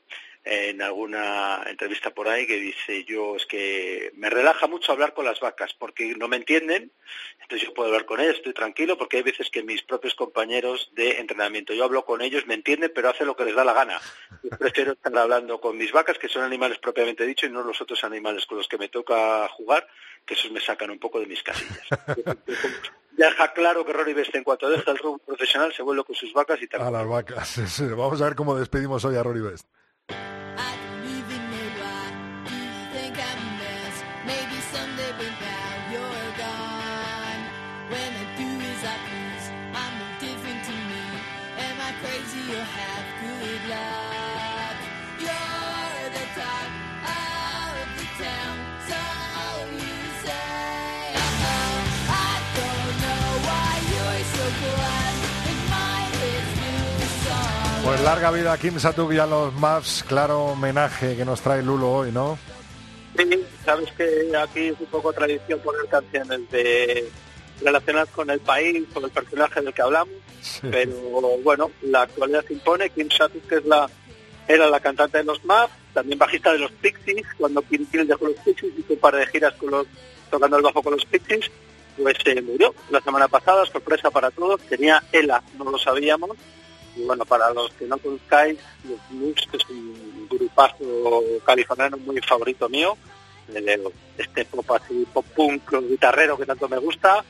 en 0.48 0.80
alguna 0.80 1.62
entrevista 1.66 2.10
por 2.10 2.28
ahí 2.28 2.46
que 2.46 2.56
dice 2.56 3.04
yo 3.04 3.36
es 3.36 3.44
que 3.44 4.10
me 4.14 4.30
relaja 4.30 4.66
mucho 4.66 4.92
hablar 4.92 5.12
con 5.12 5.26
las 5.26 5.40
vacas 5.40 5.74
porque 5.74 6.14
no 6.16 6.26
me 6.26 6.36
entienden, 6.36 6.90
entonces 7.42 7.68
yo 7.68 7.74
puedo 7.74 7.88
hablar 7.88 8.06
con 8.06 8.20
ellas, 8.20 8.36
estoy 8.36 8.54
tranquilo 8.54 8.96
porque 8.96 9.18
hay 9.18 9.22
veces 9.22 9.50
que 9.50 9.62
mis 9.62 9.82
propios 9.82 10.14
compañeros 10.14 10.90
de 10.94 11.18
entrenamiento, 11.18 11.74
yo 11.74 11.84
hablo 11.84 12.04
con 12.04 12.22
ellos, 12.22 12.46
me 12.46 12.54
entienden, 12.54 12.92
pero 12.94 13.10
hacen 13.10 13.26
lo 13.26 13.36
que 13.36 13.44
les 13.44 13.54
da 13.54 13.64
la 13.64 13.74
gana. 13.74 14.00
Yo 14.42 14.50
prefiero 14.58 14.92
estar 14.92 15.16
hablando 15.16 15.60
con 15.60 15.76
mis 15.76 15.92
vacas, 15.92 16.18
que 16.18 16.28
son 16.28 16.42
animales 16.42 16.78
propiamente 16.78 17.26
dicho, 17.26 17.46
y 17.46 17.50
no 17.50 17.62
los 17.62 17.80
otros 17.80 18.02
animales 18.04 18.46
con 18.46 18.58
los 18.58 18.68
que 18.68 18.78
me 18.78 18.88
toca 18.88 19.48
jugar, 19.48 19.86
que 20.24 20.34
esos 20.34 20.50
me 20.50 20.60
sacan 20.60 20.90
un 20.90 20.98
poco 20.98 21.20
de 21.20 21.26
mis 21.26 21.42
casillas. 21.42 21.88
deja 23.18 23.52
claro 23.52 23.84
que 23.84 23.92
Rory 23.92 24.14
Best 24.14 24.34
en 24.34 24.44
cuanto 24.44 24.70
deja 24.70 24.90
el 24.92 24.98
rugby 24.98 25.20
profesional 25.26 25.72
se 25.74 25.82
vuelve 25.82 26.04
con 26.04 26.14
sus 26.14 26.32
vacas 26.32 26.62
y 26.62 26.68
tal. 26.68 26.82
A 26.82 26.90
las 26.90 27.06
vacas. 27.06 27.80
Vamos 27.96 28.22
a 28.22 28.24
ver 28.24 28.34
cómo 28.34 28.56
despedimos 28.56 29.04
hoy 29.04 29.16
a 29.16 29.22
Rory 29.22 29.40
Best. 29.40 29.66
Pues 57.88 58.02
larga 58.02 58.30
vida 58.30 58.52
a 58.52 58.58
Kim 58.58 58.78
Satuk 58.78 59.14
y 59.14 59.18
a 59.18 59.24
los 59.24 59.54
Mavs, 59.54 60.04
claro 60.06 60.44
homenaje 60.44 61.16
que 61.16 61.24
nos 61.24 61.40
trae 61.40 61.62
Lulo 61.62 61.90
hoy, 61.90 62.12
¿no? 62.12 62.38
Sí, 63.16 63.46
sabes 63.64 63.90
que 63.92 64.30
aquí 64.36 64.66
es 64.66 64.78
un 64.78 64.86
poco 64.88 65.10
tradición 65.14 65.58
poner 65.60 65.86
canciones 65.86 66.50
de 66.50 67.10
relacionadas 67.62 68.10
con 68.10 68.28
el 68.28 68.40
país, 68.40 68.84
con 68.92 69.04
el 69.04 69.10
personaje 69.10 69.62
del 69.62 69.72
que 69.72 69.80
hablamos, 69.80 70.12
pero 70.70 70.92
bueno, 71.42 71.70
la 71.80 72.02
actualidad 72.02 72.44
se 72.46 72.52
impone. 72.52 72.90
Kim 72.90 73.08
Satuk, 73.10 73.48
que 73.48 73.54
es 73.54 73.64
la, 73.64 73.88
era 74.46 74.68
la 74.68 74.80
cantante 74.80 75.16
de 75.16 75.24
los 75.24 75.42
Mavs, 75.46 75.72
también 75.94 76.18
bajista 76.18 76.52
de 76.52 76.58
los 76.58 76.72
Pixies, 76.72 77.26
cuando 77.38 77.62
Kim 77.62 77.86
Kim 77.90 78.06
dejó 78.06 78.26
los 78.26 78.36
Pixies 78.44 78.70
y 78.76 78.92
un 78.92 78.98
par 78.98 79.16
de 79.16 79.26
giras 79.28 79.54
con 79.54 79.70
los, 79.70 79.86
tocando 80.30 80.58
el 80.58 80.62
bajo 80.62 80.82
con 80.82 80.92
los 80.92 81.06
Pixies, 81.06 81.50
pues 81.96 82.18
se 82.22 82.42
murió 82.42 82.74
la 82.90 83.00
semana 83.00 83.28
pasada, 83.28 83.64
sorpresa 83.64 84.10
para 84.10 84.30
todos, 84.30 84.60
tenía 84.68 85.02
ELA, 85.10 85.42
no 85.56 85.70
lo 85.70 85.78
sabíamos, 85.78 86.36
y 86.98 87.04
bueno, 87.04 87.24
para 87.24 87.50
los 87.52 87.72
que 87.74 87.86
no 87.86 87.96
conozcáis, 87.98 88.58
los 88.84 88.98
Blues, 89.10 89.46
que 89.50 89.56
es 89.56 89.70
un 89.70 90.28
grupazo 90.28 91.22
californiano 91.44 91.96
muy 91.98 92.20
favorito 92.20 92.68
mío, 92.68 92.96
este 94.16 94.44
pop 94.44 94.70
así, 94.72 95.06
pop 95.12 95.24
punk 95.34 95.72
guitarrero 95.88 96.36
que 96.36 96.46
tanto 96.46 96.68
me 96.68 96.78
gusta, 96.78 97.24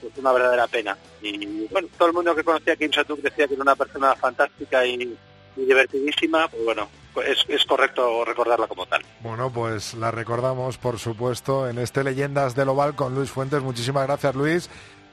pues 0.00 0.12
una 0.16 0.32
verdadera 0.32 0.66
pena. 0.66 0.96
Y 1.22 1.66
bueno, 1.68 1.88
todo 1.96 2.08
el 2.08 2.14
mundo 2.14 2.34
que 2.34 2.44
conocía 2.44 2.74
a 2.74 2.76
Kim 2.76 2.92
Satuk 2.92 3.20
decía 3.20 3.46
que 3.46 3.54
era 3.54 3.62
una 3.62 3.76
persona 3.76 4.14
fantástica 4.16 4.84
y, 4.84 5.16
divertidísima, 5.54 6.48
pues 6.48 6.64
bueno, 6.64 6.88
es, 7.26 7.44
es, 7.46 7.64
correcto 7.64 8.24
recordarla 8.24 8.66
como 8.66 8.86
tal. 8.86 9.02
Bueno, 9.20 9.52
pues 9.52 9.92
la 9.94 10.10
recordamos, 10.10 10.78
por 10.78 10.98
supuesto, 10.98 11.68
en 11.68 11.78
este 11.78 12.02
Leyendas 12.02 12.54
del 12.54 12.70
Oval 12.70 12.96
con 12.96 13.14
Luis 13.14 13.30
Fuentes. 13.30 13.62
Muchísimas 13.62 14.06
gracias, 14.06 14.34
Luis. 14.34 14.70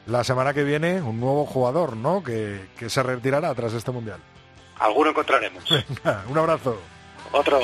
La 0.07 0.23
semana 0.23 0.53
que 0.53 0.63
viene, 0.63 1.01
un 1.01 1.19
nuevo 1.19 1.45
jugador, 1.45 1.95
¿no? 1.95 2.23
Que, 2.23 2.67
que 2.77 2.89
se 2.89 3.03
retirará 3.03 3.53
tras 3.53 3.73
este 3.73 3.91
Mundial. 3.91 4.19
Alguno 4.79 5.09
encontraremos. 5.11 5.63
un 6.29 6.37
abrazo. 6.37 6.79
Otro. 7.31 7.59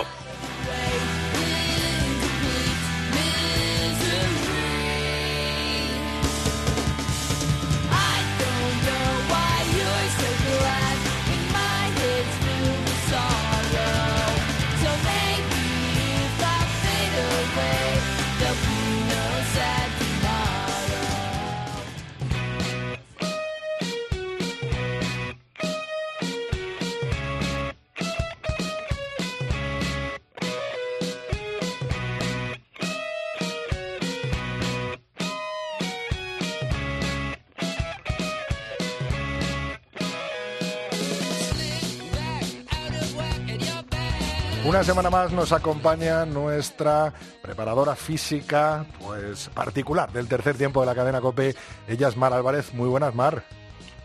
Una 44.75 44.83
semana 44.83 45.09
más 45.09 45.31
nos 45.31 45.53
acompaña 45.53 46.25
nuestra 46.25 47.13
preparadora 47.41 47.95
física, 47.95 48.85
pues 48.99 49.49
particular 49.53 50.11
del 50.11 50.27
tercer 50.27 50.57
tiempo 50.57 50.81
de 50.81 50.87
la 50.87 50.93
cadena 50.93 51.21
COPE. 51.21 51.55
Ella 51.87 52.09
es 52.09 52.17
Mar 52.17 52.33
Álvarez. 52.33 52.73
Muy 52.73 52.89
buenas, 52.89 53.15
Mar. 53.15 53.45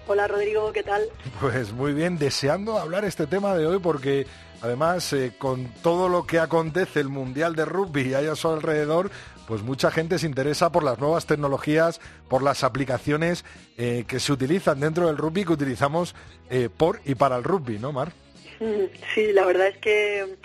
Hola, 0.07 0.29
Rodrigo, 0.29 0.73
¿qué 0.73 0.85
tal? 0.85 1.09
Pues 1.41 1.73
muy 1.73 1.93
bien, 1.93 2.19
deseando 2.19 2.79
hablar 2.79 3.05
este 3.05 3.27
tema 3.27 3.57
de 3.57 3.67
hoy 3.67 3.81
porque 3.81 4.29
además 4.63 5.13
eh, 5.13 5.33
con 5.37 5.67
todo 5.83 6.09
lo 6.09 6.25
que 6.25 6.39
acontece 6.39 7.01
el 7.01 7.09
Mundial 7.09 7.57
de 7.57 7.65
Rugby 7.65 8.03
y 8.03 8.15
hay 8.15 8.27
a 8.29 8.37
su 8.37 8.47
alrededor, 8.47 9.11
pues 9.49 9.63
mucha 9.63 9.91
gente 9.91 10.21
se 10.21 10.27
interesa 10.27 10.71
por 10.71 10.85
las 10.85 11.01
nuevas 11.01 11.27
tecnologías, 11.27 12.01
por 12.29 12.45
las 12.45 12.63
aplicaciones 12.63 13.45
eh, 13.77 14.05
que 14.07 14.21
se 14.21 14.33
utilizan 14.33 14.79
dentro 14.79 15.09
del 15.09 15.17
rugby 15.17 15.45
que 15.45 15.53
utilizamos 15.53 16.15
eh, 16.49 16.69
por 16.69 17.01
y 17.05 17.17
para 17.17 17.35
el 17.35 17.43
rugby, 17.43 17.81
¿no, 17.81 17.91
Mar? 17.91 18.13
Sí, 19.15 19.33
la 19.33 19.45
verdad 19.47 19.67
es 19.67 19.79
que 19.79 20.37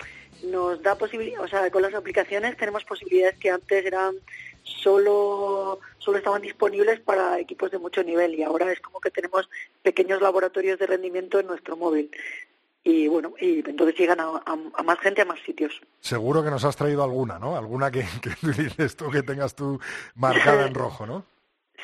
nos 0.50 0.82
da 0.82 0.96
posibilidad, 0.96 1.42
o 1.42 1.48
sea, 1.48 1.70
con 1.70 1.82
las 1.82 1.94
aplicaciones 1.94 2.56
tenemos 2.56 2.84
posibilidades 2.84 3.38
que 3.38 3.50
antes 3.50 3.84
eran 3.84 4.14
solo 4.62 5.80
solo 5.98 6.18
estaban 6.18 6.42
disponibles 6.42 7.00
para 7.00 7.38
equipos 7.38 7.70
de 7.70 7.78
mucho 7.78 8.02
nivel 8.02 8.34
y 8.34 8.42
ahora 8.42 8.70
es 8.72 8.80
como 8.80 9.00
que 9.00 9.10
tenemos 9.10 9.48
pequeños 9.82 10.20
laboratorios 10.20 10.78
de 10.78 10.86
rendimiento 10.86 11.40
en 11.40 11.46
nuestro 11.46 11.76
móvil. 11.76 12.10
Y 12.84 13.08
bueno 13.08 13.34
y 13.40 13.68
entonces 13.68 13.96
llegan 13.98 14.20
a, 14.20 14.82
más 14.84 14.98
gente 15.00 15.22
a 15.22 15.24
más 15.24 15.40
sitios. 15.40 15.80
Seguro 16.00 16.44
que 16.44 16.50
nos 16.50 16.64
has 16.64 16.76
traído 16.76 17.02
alguna 17.02 17.38
no 17.38 17.56
alguna 17.56 17.90
que, 17.90 18.04
que 18.22 18.30
utilices 18.46 18.96
tú 18.96 19.10
que 19.10 19.22
tengas 19.22 19.54
tú 19.54 19.80
marcada 20.14 20.66
en 20.66 20.74
rojo 20.74 21.06
no 21.06 21.36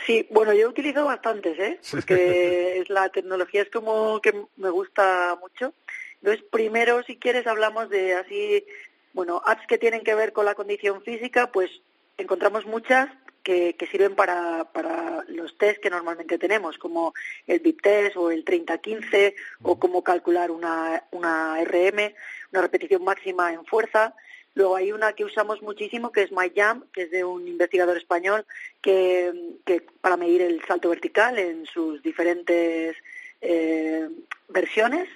Sí, 0.06 0.26
bueno, 0.30 0.52
yo 0.52 0.68
utilizo 0.68 1.04
bastantes, 1.04 1.58
¿eh? 1.58 1.78
Porque 1.90 2.78
es 2.78 2.90
la 2.90 3.08
tecnología 3.10 3.62
es 3.62 3.70
como 3.70 4.20
que 4.20 4.46
me 4.56 4.70
gusta 4.70 5.38
mucho 5.40 5.74
entonces, 6.22 6.44
primero, 6.52 7.02
si 7.02 7.16
quieres, 7.16 7.48
hablamos 7.48 7.88
de 7.90 8.14
así, 8.14 8.64
bueno, 9.12 9.42
apps 9.44 9.66
que 9.66 9.76
tienen 9.76 10.04
que 10.04 10.14
ver 10.14 10.32
con 10.32 10.44
la 10.44 10.54
condición 10.54 11.02
física, 11.02 11.50
pues 11.50 11.68
encontramos 12.16 12.64
muchas 12.64 13.08
que, 13.42 13.74
sirven 13.90 14.14
para, 14.14 14.70
para 14.72 15.24
los 15.26 15.58
test 15.58 15.82
que 15.82 15.90
normalmente 15.90 16.38
tenemos, 16.38 16.78
como 16.78 17.12
el 17.48 17.58
VIP 17.58 17.82
test 17.82 18.16
o 18.16 18.30
el 18.30 18.44
30-15, 18.44 19.34
o 19.62 19.80
cómo 19.80 20.04
calcular 20.04 20.52
una, 20.52 21.02
una 21.10 21.56
RM, 21.64 22.14
una 22.52 22.62
repetición 22.62 23.02
máxima 23.02 23.52
en 23.52 23.64
fuerza. 23.64 24.14
Luego 24.54 24.76
hay 24.76 24.92
una 24.92 25.14
que 25.14 25.24
usamos 25.24 25.60
muchísimo 25.60 26.12
que 26.12 26.22
es 26.22 26.30
MyJump, 26.30 26.92
que 26.92 27.02
es 27.02 27.10
de 27.10 27.24
un 27.24 27.48
investigador 27.48 27.96
español 27.96 28.46
que, 28.80 29.32
que 29.64 29.84
para 30.00 30.16
medir 30.16 30.42
el 30.42 30.62
salto 30.66 30.90
vertical 30.90 31.36
en 31.38 31.66
sus 31.66 32.00
diferentes 32.00 32.94
eh, 33.43 34.09
versiones. 34.49 35.09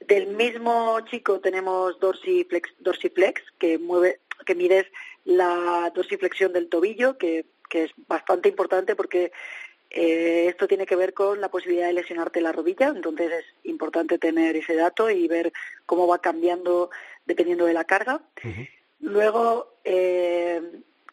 Del 0.00 0.26
mismo 0.28 1.00
chico 1.10 1.40
tenemos 1.40 1.98
dorsiflex, 2.00 2.70
dorsiflex 2.80 3.40
que 3.58 3.78
mueve, 3.78 4.20
que 4.44 4.54
mides 4.54 4.86
la 5.24 5.90
dorsiflexión 5.94 6.52
del 6.52 6.68
tobillo, 6.68 7.16
que, 7.16 7.46
que 7.70 7.84
es 7.84 7.92
bastante 8.08 8.48
importante 8.48 8.96
porque 8.96 9.32
eh, 9.90 10.46
esto 10.48 10.68
tiene 10.68 10.86
que 10.86 10.96
ver 10.96 11.14
con 11.14 11.40
la 11.40 11.48
posibilidad 11.48 11.86
de 11.86 11.94
lesionarte 11.94 12.40
la 12.40 12.52
rodilla, 12.52 12.88
entonces 12.88 13.32
es 13.32 13.44
importante 13.64 14.18
tener 14.18 14.56
ese 14.56 14.74
dato 14.74 15.08
y 15.08 15.26
ver 15.28 15.52
cómo 15.86 16.06
va 16.06 16.18
cambiando 16.18 16.90
dependiendo 17.24 17.64
de 17.64 17.72
la 17.72 17.84
carga. 17.84 18.20
Luego, 19.00 19.78
eh, 19.84 20.60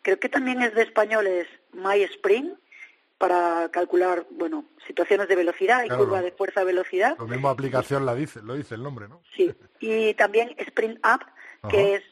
creo 0.02 0.20
que 0.20 0.30
también 0.30 0.62
es 0.62 0.74
de 0.76 0.82
españoles 0.82 1.48
MySpring, 1.72 2.58
para 3.18 3.70
calcular, 3.72 4.26
bueno, 4.32 4.66
situaciones 4.86 5.28
de 5.28 5.36
velocidad 5.36 5.84
y 5.86 5.90
curva 5.90 6.22
de 6.22 6.32
fuerza-velocidad. 6.32 7.18
La 7.18 7.26
misma 7.26 7.52
aplicación 7.52 8.06
la 8.06 8.14
dice, 8.14 8.42
lo 8.42 8.56
dice 8.56 8.76
el 8.76 8.84
nombre, 8.84 9.08
¿no? 9.08 9.22
Sí, 9.36 9.54
y 9.80 10.14
también 10.16 10.54
Sprint 10.58 11.00
Up, 11.06 11.26
que 11.70 11.96
es 11.96 12.04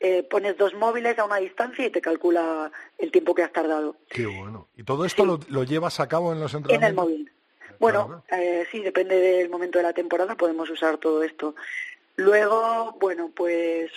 eh, 0.00 0.22
pones 0.22 0.56
dos 0.58 0.74
móviles 0.74 1.18
a 1.18 1.24
una 1.24 1.36
distancia 1.36 1.86
y 1.86 1.90
te 1.90 2.00
calcula 2.00 2.70
el 2.98 3.10
tiempo 3.10 3.34
que 3.34 3.42
has 3.42 3.52
tardado. 3.52 3.96
Qué 4.10 4.26
bueno. 4.26 4.68
¿Y 4.76 4.82
todo 4.82 5.04
esto 5.04 5.24
lo, 5.24 5.64
llevas 5.64 6.00
a 6.00 6.08
cabo 6.08 6.32
en 6.32 6.40
los 6.40 6.52
entrenamientos? 6.54 6.82
En 6.82 6.88
el 6.88 6.94
móvil. 6.94 7.32
Bueno, 7.78 8.24
eh, 8.30 8.66
sí, 8.70 8.80
depende 8.80 9.18
del 9.18 9.50
momento 9.50 9.78
de 9.78 9.82
la 9.82 9.92
temporada, 9.92 10.34
podemos 10.34 10.68
usar 10.70 10.96
todo 10.96 11.22
esto. 11.22 11.54
Luego, 12.16 12.96
bueno, 12.98 13.30
pues 13.34 13.90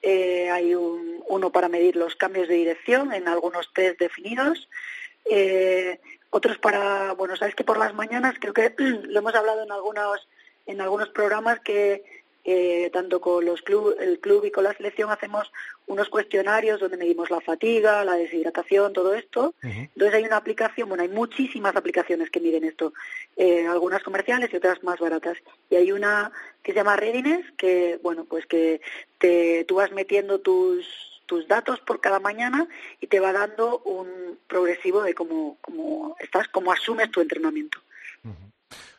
eh, 0.00 0.48
hay 0.50 0.74
un, 0.74 1.22
uno 1.28 1.50
para 1.50 1.68
medir 1.68 1.96
los 1.96 2.16
cambios 2.16 2.48
de 2.48 2.54
dirección 2.54 3.12
en 3.12 3.28
algunos 3.28 3.72
test 3.74 3.98
definidos 3.98 4.68
eh, 5.24 6.00
otros 6.30 6.58
para, 6.58 7.12
bueno, 7.14 7.36
sabes 7.36 7.54
que 7.54 7.64
por 7.64 7.78
las 7.78 7.94
mañanas, 7.94 8.34
creo 8.40 8.54
que 8.54 8.74
lo 8.78 9.18
hemos 9.18 9.34
hablado 9.34 9.64
en 9.64 9.72
algunos, 9.72 10.28
en 10.66 10.80
algunos 10.80 11.08
programas 11.08 11.60
que 11.60 12.04
eh, 12.42 12.88
tanto 12.90 13.20
con 13.20 13.44
los 13.44 13.60
club, 13.60 13.94
el 14.00 14.18
club 14.18 14.46
y 14.46 14.50
con 14.50 14.64
la 14.64 14.72
selección 14.72 15.10
hacemos 15.10 15.52
unos 15.86 16.08
cuestionarios 16.08 16.80
donde 16.80 16.96
medimos 16.96 17.30
la 17.30 17.40
fatiga, 17.40 18.02
la 18.02 18.14
deshidratación, 18.14 18.94
todo 18.94 19.14
esto. 19.14 19.54
Entonces 19.62 20.14
hay 20.14 20.24
una 20.24 20.38
aplicación, 20.38 20.88
bueno, 20.88 21.02
hay 21.02 21.10
muchísimas 21.10 21.76
aplicaciones 21.76 22.30
que 22.30 22.40
miden 22.40 22.64
esto, 22.64 22.94
eh, 23.36 23.66
algunas 23.66 24.02
comerciales 24.02 24.50
y 24.52 24.56
otras 24.56 24.82
más 24.82 24.98
baratas. 24.98 25.36
Y 25.68 25.76
hay 25.76 25.92
una 25.92 26.32
que 26.62 26.72
se 26.72 26.76
llama 26.76 26.96
Readiness, 26.96 27.44
que, 27.58 27.98
bueno, 28.02 28.24
pues 28.24 28.46
que 28.46 28.80
te, 29.18 29.64
tú 29.64 29.74
vas 29.76 29.92
metiendo 29.92 30.40
tus 30.40 31.09
tus 31.30 31.46
datos 31.46 31.78
por 31.78 32.00
cada 32.00 32.18
mañana 32.18 32.66
y 33.00 33.06
te 33.06 33.20
va 33.20 33.32
dando 33.32 33.78
un 33.84 34.36
progresivo 34.48 35.00
de 35.04 35.14
cómo, 35.14 35.58
cómo 35.60 36.16
estás, 36.18 36.48
cómo 36.48 36.72
asumes 36.72 37.08
tu 37.12 37.20
entrenamiento. 37.20 37.78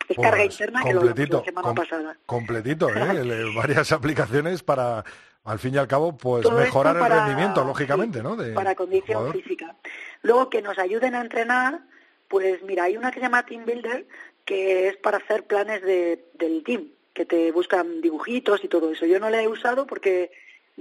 Es 0.07 0.15
carga 0.15 0.38
pues 0.38 0.53
interna 0.53 0.82
que 0.82 0.93
lo 0.93 1.03
la 1.03 1.43
semana 1.43 1.73
pasada. 1.73 2.17
Completito, 2.25 2.88
¿eh? 2.89 3.51
varias 3.55 3.91
aplicaciones 3.91 4.63
para, 4.63 5.03
al 5.43 5.59
fin 5.59 5.75
y 5.75 5.77
al 5.77 5.89
cabo, 5.89 6.15
pues 6.15 6.49
mejorar 6.49 6.95
el 6.95 7.05
rendimiento, 7.05 7.65
lógicamente, 7.65 8.23
¿no? 8.23 8.38
para 8.55 8.75
condición 8.75 9.34
física. 9.34 9.75
Luego 10.21 10.49
que 10.49 10.61
nos 10.61 10.79
ayuden 10.79 11.15
a 11.15 11.21
entrenar, 11.21 11.82
pues 12.29 12.63
mira, 12.63 12.86
hay 12.86 12.95
una 12.95 13.11
que 13.11 13.19
se 13.19 13.25
llama 13.25 13.45
Team 13.45 13.65
Builder, 13.65 14.07
que 14.45 14.88
es 14.88 14.95
para 14.95 15.17
hacer 15.17 15.43
planes 15.43 15.82
de, 15.82 16.23
del 16.36 16.63
team, 16.63 16.91
que 17.13 17.25
te 17.25 17.51
buscan 17.51 17.99
dibujitos 17.99 18.63
y 18.63 18.69
todo 18.69 18.89
eso. 18.93 19.05
Yo 19.05 19.19
no 19.19 19.29
la 19.29 19.43
he 19.43 19.49
usado 19.49 19.86
porque 19.86 20.32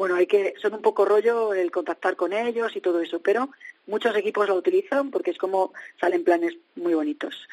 bueno, 0.00 0.14
hay 0.14 0.26
que, 0.26 0.54
son 0.62 0.72
un 0.72 0.80
poco 0.80 1.04
rollo 1.04 1.52
el 1.52 1.70
contactar 1.70 2.16
con 2.16 2.32
ellos 2.32 2.74
y 2.74 2.80
todo 2.80 3.02
eso, 3.02 3.20
pero 3.20 3.50
muchos 3.86 4.16
equipos 4.16 4.48
la 4.48 4.54
utilizan 4.54 5.10
porque 5.10 5.30
es 5.30 5.36
como 5.36 5.74
salen 6.00 6.24
planes 6.24 6.54
muy 6.74 6.94
bonitos. 6.94 7.46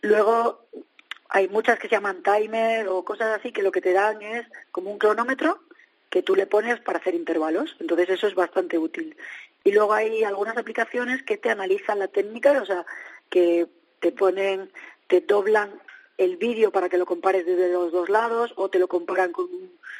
Luego 0.00 0.64
hay 1.28 1.46
muchas 1.48 1.78
que 1.78 1.88
se 1.88 1.96
llaman 1.96 2.22
timer 2.22 2.88
o 2.88 3.04
cosas 3.04 3.38
así 3.38 3.52
que 3.52 3.62
lo 3.62 3.70
que 3.70 3.82
te 3.82 3.92
dan 3.92 4.22
es 4.22 4.46
como 4.72 4.90
un 4.90 4.98
cronómetro 4.98 5.60
que 6.08 6.22
tú 6.22 6.34
le 6.34 6.46
pones 6.46 6.80
para 6.80 7.00
hacer 7.00 7.14
intervalos, 7.14 7.76
entonces 7.78 8.08
eso 8.08 8.28
es 8.28 8.34
bastante 8.34 8.78
útil. 8.78 9.14
Y 9.62 9.72
luego 9.72 9.92
hay 9.92 10.24
algunas 10.24 10.56
aplicaciones 10.56 11.22
que 11.22 11.36
te 11.36 11.50
analizan 11.50 11.98
la 11.98 12.08
técnica, 12.08 12.62
o 12.62 12.64
sea, 12.64 12.86
que 13.28 13.66
te 14.00 14.10
ponen, 14.10 14.70
te 15.06 15.20
doblan 15.20 15.82
el 16.16 16.38
vídeo 16.38 16.70
para 16.70 16.88
que 16.88 16.96
lo 16.96 17.04
compares 17.04 17.44
desde 17.44 17.70
los 17.70 17.92
dos 17.92 18.08
lados 18.08 18.54
o 18.56 18.70
te 18.70 18.78
lo 18.78 18.88
comparan 18.88 19.32
con, 19.32 19.48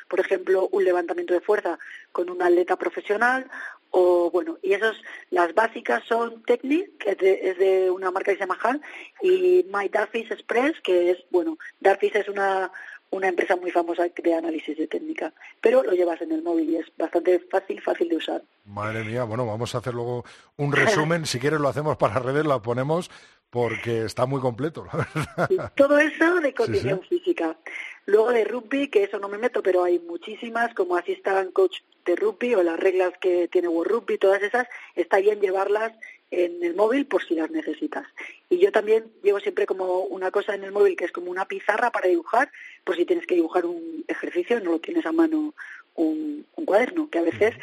por 0.09 0.21
ejemplo, 0.21 0.69
un 0.73 0.85
levantamiento 0.85 1.35
de 1.35 1.41
fuerza 1.41 1.79
con 2.13 2.31
un 2.31 2.43
atleta 2.43 2.77
profesional 2.77 3.51
o 3.97 4.29
bueno, 4.33 4.59
y 4.61 4.73
esos, 4.73 4.97
las 5.31 5.55
básicas 5.55 6.03
son 6.09 6.43
Technic, 6.43 6.99
que 6.99 7.13
es 7.13 7.59
de, 7.59 7.91
una 7.93 8.11
marca 8.11 8.33
que 8.33 8.39
se 8.39 8.41
llama 8.41 8.59
Han, 8.65 8.83
y 9.23 9.65
My 9.73 9.89
Darfish 9.89 10.33
Express, 10.33 10.81
que 10.83 11.13
es, 11.13 11.19
bueno, 11.31 11.59
Darfish 11.79 12.17
es 12.17 12.29
una, 12.29 12.73
una 13.11 13.29
empresa 13.29 13.55
muy 13.55 13.71
famosa 13.71 14.03
de 14.09 14.35
análisis 14.35 14.77
de 14.77 14.89
técnica, 14.89 15.33
pero 15.61 15.85
lo 15.85 15.93
llevas 15.93 16.21
en 16.23 16.33
el 16.33 16.43
móvil 16.43 16.71
y 16.71 16.77
es 16.79 16.87
bastante 16.99 17.39
fácil, 17.39 17.81
fácil 17.81 18.09
de 18.09 18.17
usar. 18.17 18.43
Madre 18.65 19.05
mía, 19.05 19.23
bueno, 19.23 19.47
vamos 19.47 19.73
a 19.75 19.79
hacer 19.79 19.95
luego 19.95 20.25
un 20.57 20.73
resumen, 20.73 21.25
si 21.25 21.39
quieres 21.39 21.61
lo 21.61 21.69
hacemos 21.69 21.97
para 21.97 22.19
redes, 22.19 22.45
lo 22.45 22.61
ponemos 22.63 23.13
porque 23.55 24.05
está 24.05 24.27
muy 24.27 24.41
completo, 24.41 24.85
la 24.85 25.07
verdad. 25.47 25.73
todo 25.77 25.97
eso 25.97 26.41
de 26.41 26.53
condición 26.53 27.01
física. 27.09 27.57
Luego 28.05 28.33
de 28.33 28.43
rugby, 28.43 28.89
que 28.89 29.05
eso 29.05 29.21
no 29.21 29.29
me 29.29 29.39
meto, 29.39 29.63
pero 29.63 29.85
hay 29.85 30.01
muchísimas, 30.01 30.75
como 30.75 30.97
Assistant 30.97 31.53
Coach 31.53 31.79
de 32.05 32.17
rugby 32.17 32.57
o 32.57 32.65
las 32.65 32.81
reglas 32.81 33.13
que 33.21 33.47
tiene 33.47 33.69
World 33.69 33.93
Rugby, 33.93 34.19
todas 34.19 34.43
esas, 34.43 34.67
está 34.97 35.19
bien 35.19 35.41
llevarlas 35.41 35.93
en 36.33 36.65
el 36.65 36.75
móvil 36.75 37.07
por 37.07 37.25
si 37.25 37.37
las 37.37 37.49
necesitas. 37.53 38.09
Y 38.51 38.59
yo 38.59 38.73
también 38.73 39.05
llevo 39.23 39.39
siempre 39.39 39.67
como 39.67 40.01
una 40.01 40.33
cosa 40.33 40.57
en 40.57 40.65
el 40.65 40.73
móvil 40.73 40.97
que 40.97 41.05
es 41.05 41.13
como 41.13 41.31
una 41.31 41.45
pizarra 41.45 41.93
para 41.93 42.09
dibujar, 42.09 42.51
por 42.83 42.97
si 42.97 43.05
tienes 43.05 43.25
que 43.25 43.37
dibujar 43.37 43.67
un 43.67 44.05
ejercicio, 44.09 44.59
no 44.59 44.73
lo 44.73 44.81
tienes 44.81 45.07
a 45.07 45.13
mano 45.13 45.55
un, 45.95 46.45
un 46.57 46.65
cuaderno, 46.65 47.09
que 47.09 47.21
a 47.21 47.23
veces 47.23 47.55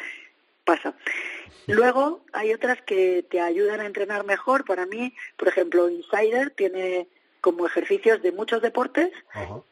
pasa. 0.64 0.94
Luego 1.66 2.24
hay 2.32 2.52
otras 2.52 2.80
que 2.82 3.24
te 3.28 3.40
ayudan 3.40 3.80
a 3.80 3.86
entrenar 3.86 4.24
mejor. 4.24 4.64
Para 4.64 4.86
mí, 4.86 5.14
por 5.36 5.48
ejemplo, 5.48 5.88
Insider 5.88 6.50
tiene 6.50 7.06
como 7.40 7.66
ejercicios 7.66 8.22
de 8.22 8.32
muchos 8.32 8.62
deportes 8.62 9.10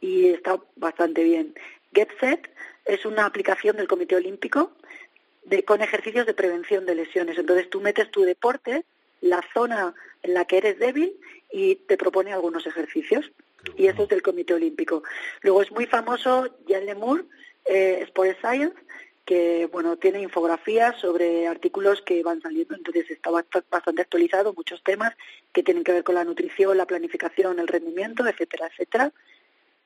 y 0.00 0.26
está 0.26 0.58
bastante 0.76 1.24
bien. 1.24 1.54
GetSet 1.92 2.50
es 2.84 3.04
una 3.04 3.26
aplicación 3.26 3.76
del 3.76 3.88
Comité 3.88 4.16
Olímpico 4.16 4.72
de, 5.44 5.64
con 5.64 5.82
ejercicios 5.82 6.26
de 6.26 6.34
prevención 6.34 6.86
de 6.86 6.94
lesiones. 6.94 7.38
Entonces 7.38 7.70
tú 7.70 7.80
metes 7.80 8.10
tu 8.10 8.22
deporte, 8.22 8.84
la 9.20 9.42
zona 9.54 9.94
en 10.22 10.34
la 10.34 10.44
que 10.44 10.58
eres 10.58 10.78
débil 10.78 11.16
y 11.52 11.76
te 11.76 11.96
propone 11.96 12.32
algunos 12.32 12.66
ejercicios. 12.66 13.30
Y 13.76 13.86
eso 13.86 14.04
es 14.04 14.08
del 14.08 14.22
Comité 14.22 14.54
Olímpico. 14.54 15.02
Luego 15.42 15.62
es 15.62 15.70
muy 15.70 15.86
famoso 15.86 16.48
Jan 16.68 16.86
Lemur, 16.86 17.26
eh, 17.66 18.00
Sport 18.02 18.38
Science, 18.40 18.76
que 19.30 19.68
bueno 19.70 19.96
tiene 19.96 20.20
infografías 20.20 20.96
sobre 20.96 21.46
artículos 21.46 22.02
que 22.02 22.20
van 22.24 22.42
saliendo, 22.42 22.74
entonces 22.74 23.08
está 23.12 23.30
bastante 23.30 24.02
actualizado, 24.02 24.52
muchos 24.54 24.82
temas 24.82 25.14
que 25.52 25.62
tienen 25.62 25.84
que 25.84 25.92
ver 25.92 26.02
con 26.02 26.16
la 26.16 26.24
nutrición, 26.24 26.76
la 26.76 26.84
planificación, 26.84 27.60
el 27.60 27.68
rendimiento, 27.68 28.26
etcétera, 28.26 28.66
etcétera. 28.66 29.12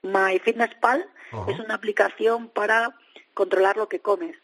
MyFitnessPal 0.01 1.07
es 1.47 1.59
una 1.61 1.75
aplicación 1.75 2.49
para 2.49 2.97
controlar 3.35 3.77
lo 3.77 3.87
que 3.87 4.01
comes 4.01 4.35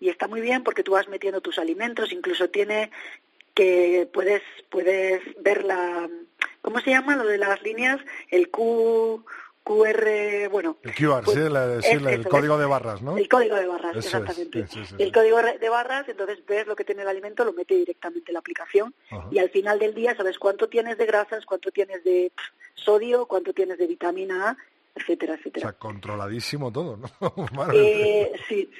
y 0.00 0.08
está 0.08 0.26
muy 0.26 0.40
bien 0.40 0.64
porque 0.64 0.82
tú 0.82 0.92
vas 0.92 1.06
metiendo 1.06 1.42
tus 1.42 1.58
alimentos, 1.58 2.10
incluso 2.10 2.48
tiene 2.48 2.90
que 3.52 4.08
puedes 4.10 4.42
puedes 4.70 5.20
ver 5.42 5.64
la 5.64 6.08
¿cómo 6.62 6.80
se 6.80 6.92
llama 6.92 7.14
lo 7.14 7.26
de 7.26 7.36
las 7.36 7.60
líneas? 7.60 8.00
El 8.30 8.48
Q 8.48 9.22
QR, 9.66 10.48
bueno. 10.48 10.76
El 10.84 10.94
QR, 10.94 11.24
sí, 11.82 11.90
el 11.90 12.28
código 12.28 12.56
de 12.56 12.66
barras, 12.66 13.02
¿no? 13.02 13.18
El 13.18 13.28
código 13.28 13.56
de 13.56 13.66
barras, 13.66 13.96
exactamente. 13.96 14.64
el 14.96 15.12
código 15.12 15.38
de 15.42 15.68
barras, 15.68 16.08
entonces 16.08 16.38
ves 16.46 16.68
lo 16.68 16.76
que 16.76 16.84
tiene 16.84 17.02
el 17.02 17.08
alimento, 17.08 17.44
lo 17.44 17.52
mete 17.52 17.74
directamente 17.74 18.30
en 18.30 18.34
la 18.34 18.38
aplicación 18.38 18.94
y 19.32 19.40
al 19.40 19.50
final 19.50 19.80
del 19.80 19.92
día 19.92 20.14
sabes 20.14 20.38
cuánto 20.38 20.68
tienes 20.68 20.98
de 20.98 21.06
grasas, 21.06 21.44
cuánto 21.44 21.72
tienes 21.72 22.04
de 22.04 22.30
sodio, 22.74 23.26
cuánto 23.26 23.52
tienes 23.52 23.78
de 23.78 23.88
vitamina 23.88 24.50
A, 24.50 24.56
etcétera, 24.94 25.34
etcétera. 25.34 25.66
O 25.66 25.70
sea, 25.70 25.78
controladísimo 25.78 26.70
todo, 26.70 26.96
¿no? 26.96 27.10
eh, 27.74 28.32
sí. 28.48 28.70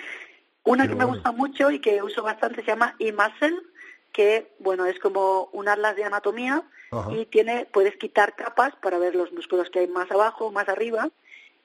Una 0.62 0.86
que 0.86 0.94
me 0.94 1.04
gusta 1.04 1.32
mucho 1.32 1.72
y 1.72 1.80
que 1.80 2.00
uso 2.00 2.22
bastante 2.22 2.62
se 2.62 2.68
llama 2.68 2.94
eMuscle, 3.00 3.56
que, 4.12 4.54
bueno, 4.60 4.86
es 4.86 5.00
como 5.00 5.48
un 5.52 5.68
atlas 5.68 5.96
de 5.96 6.04
anatomía 6.04 6.62
y 7.10 7.26
tiene 7.26 7.66
puedes 7.72 7.96
quitar 7.96 8.34
capas 8.36 8.74
para 8.76 8.98
ver 8.98 9.14
los 9.14 9.32
músculos 9.32 9.70
que 9.70 9.80
hay 9.80 9.88
más 9.88 10.10
abajo, 10.10 10.50
más 10.50 10.68
arriba 10.68 11.10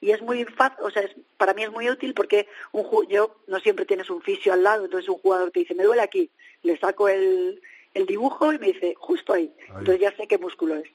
y 0.02 0.10
es 0.10 0.20
muy 0.20 0.44
fácil, 0.44 0.84
o 0.84 0.90
sea, 0.90 1.02
es, 1.02 1.14
para 1.38 1.54
mí 1.54 1.62
es 1.62 1.70
muy 1.70 1.88
útil 1.88 2.12
porque 2.12 2.48
un 2.72 2.84
yo 3.08 3.36
no 3.46 3.60
siempre 3.60 3.86
tienes 3.86 4.10
un 4.10 4.20
fisio 4.20 4.52
al 4.52 4.64
lado, 4.64 4.84
entonces 4.84 5.08
un 5.08 5.18
jugador 5.18 5.52
te 5.52 5.60
dice, 5.60 5.76
"Me 5.76 5.84
duele 5.84 6.02
aquí." 6.02 6.28
Le 6.62 6.76
saco 6.76 7.08
el, 7.08 7.62
el 7.94 8.06
dibujo 8.06 8.52
y 8.52 8.58
me 8.58 8.72
dice, 8.72 8.94
"Justo 8.98 9.32
ahí." 9.32 9.54
Entonces 9.68 10.00
ya 10.00 10.16
sé 10.16 10.26
qué 10.26 10.38
músculo 10.38 10.74
es. 10.74 10.88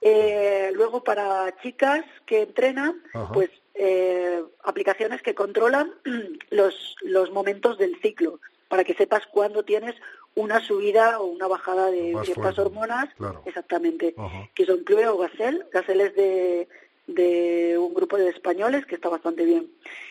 Eh, 0.00 0.70
luego 0.74 1.02
para 1.02 1.54
chicas 1.62 2.04
que 2.26 2.42
entrenan, 2.42 3.02
pues 3.32 3.50
eh, 3.74 4.42
aplicaciones 4.62 5.22
que 5.22 5.34
controlan 5.34 5.92
los, 6.50 6.96
los 7.02 7.30
momentos 7.30 7.76
del 7.78 7.98
ciclo 8.00 8.40
para 8.68 8.84
que 8.84 8.94
sepas 8.94 9.26
cuándo 9.26 9.62
tienes 9.62 9.94
una 10.34 10.60
subida 10.60 11.20
o 11.20 11.26
una 11.26 11.46
bajada 11.46 11.90
de 11.90 12.16
ciertas 12.24 12.58
hormonas, 12.58 13.08
exactamente, 13.44 14.14
que 14.54 14.66
son 14.66 14.84
Clue 14.84 15.06
o 15.06 15.18
Gacel. 15.18 15.66
Gacel 15.72 16.00
es 16.00 16.14
de, 16.16 16.68
de 17.06 17.78
un 17.78 17.94
grupo 17.94 18.16
de 18.16 18.28
españoles 18.28 18.86
que 18.86 18.96
está 18.96 19.08
bastante 19.08 19.44
bien. 19.44 19.70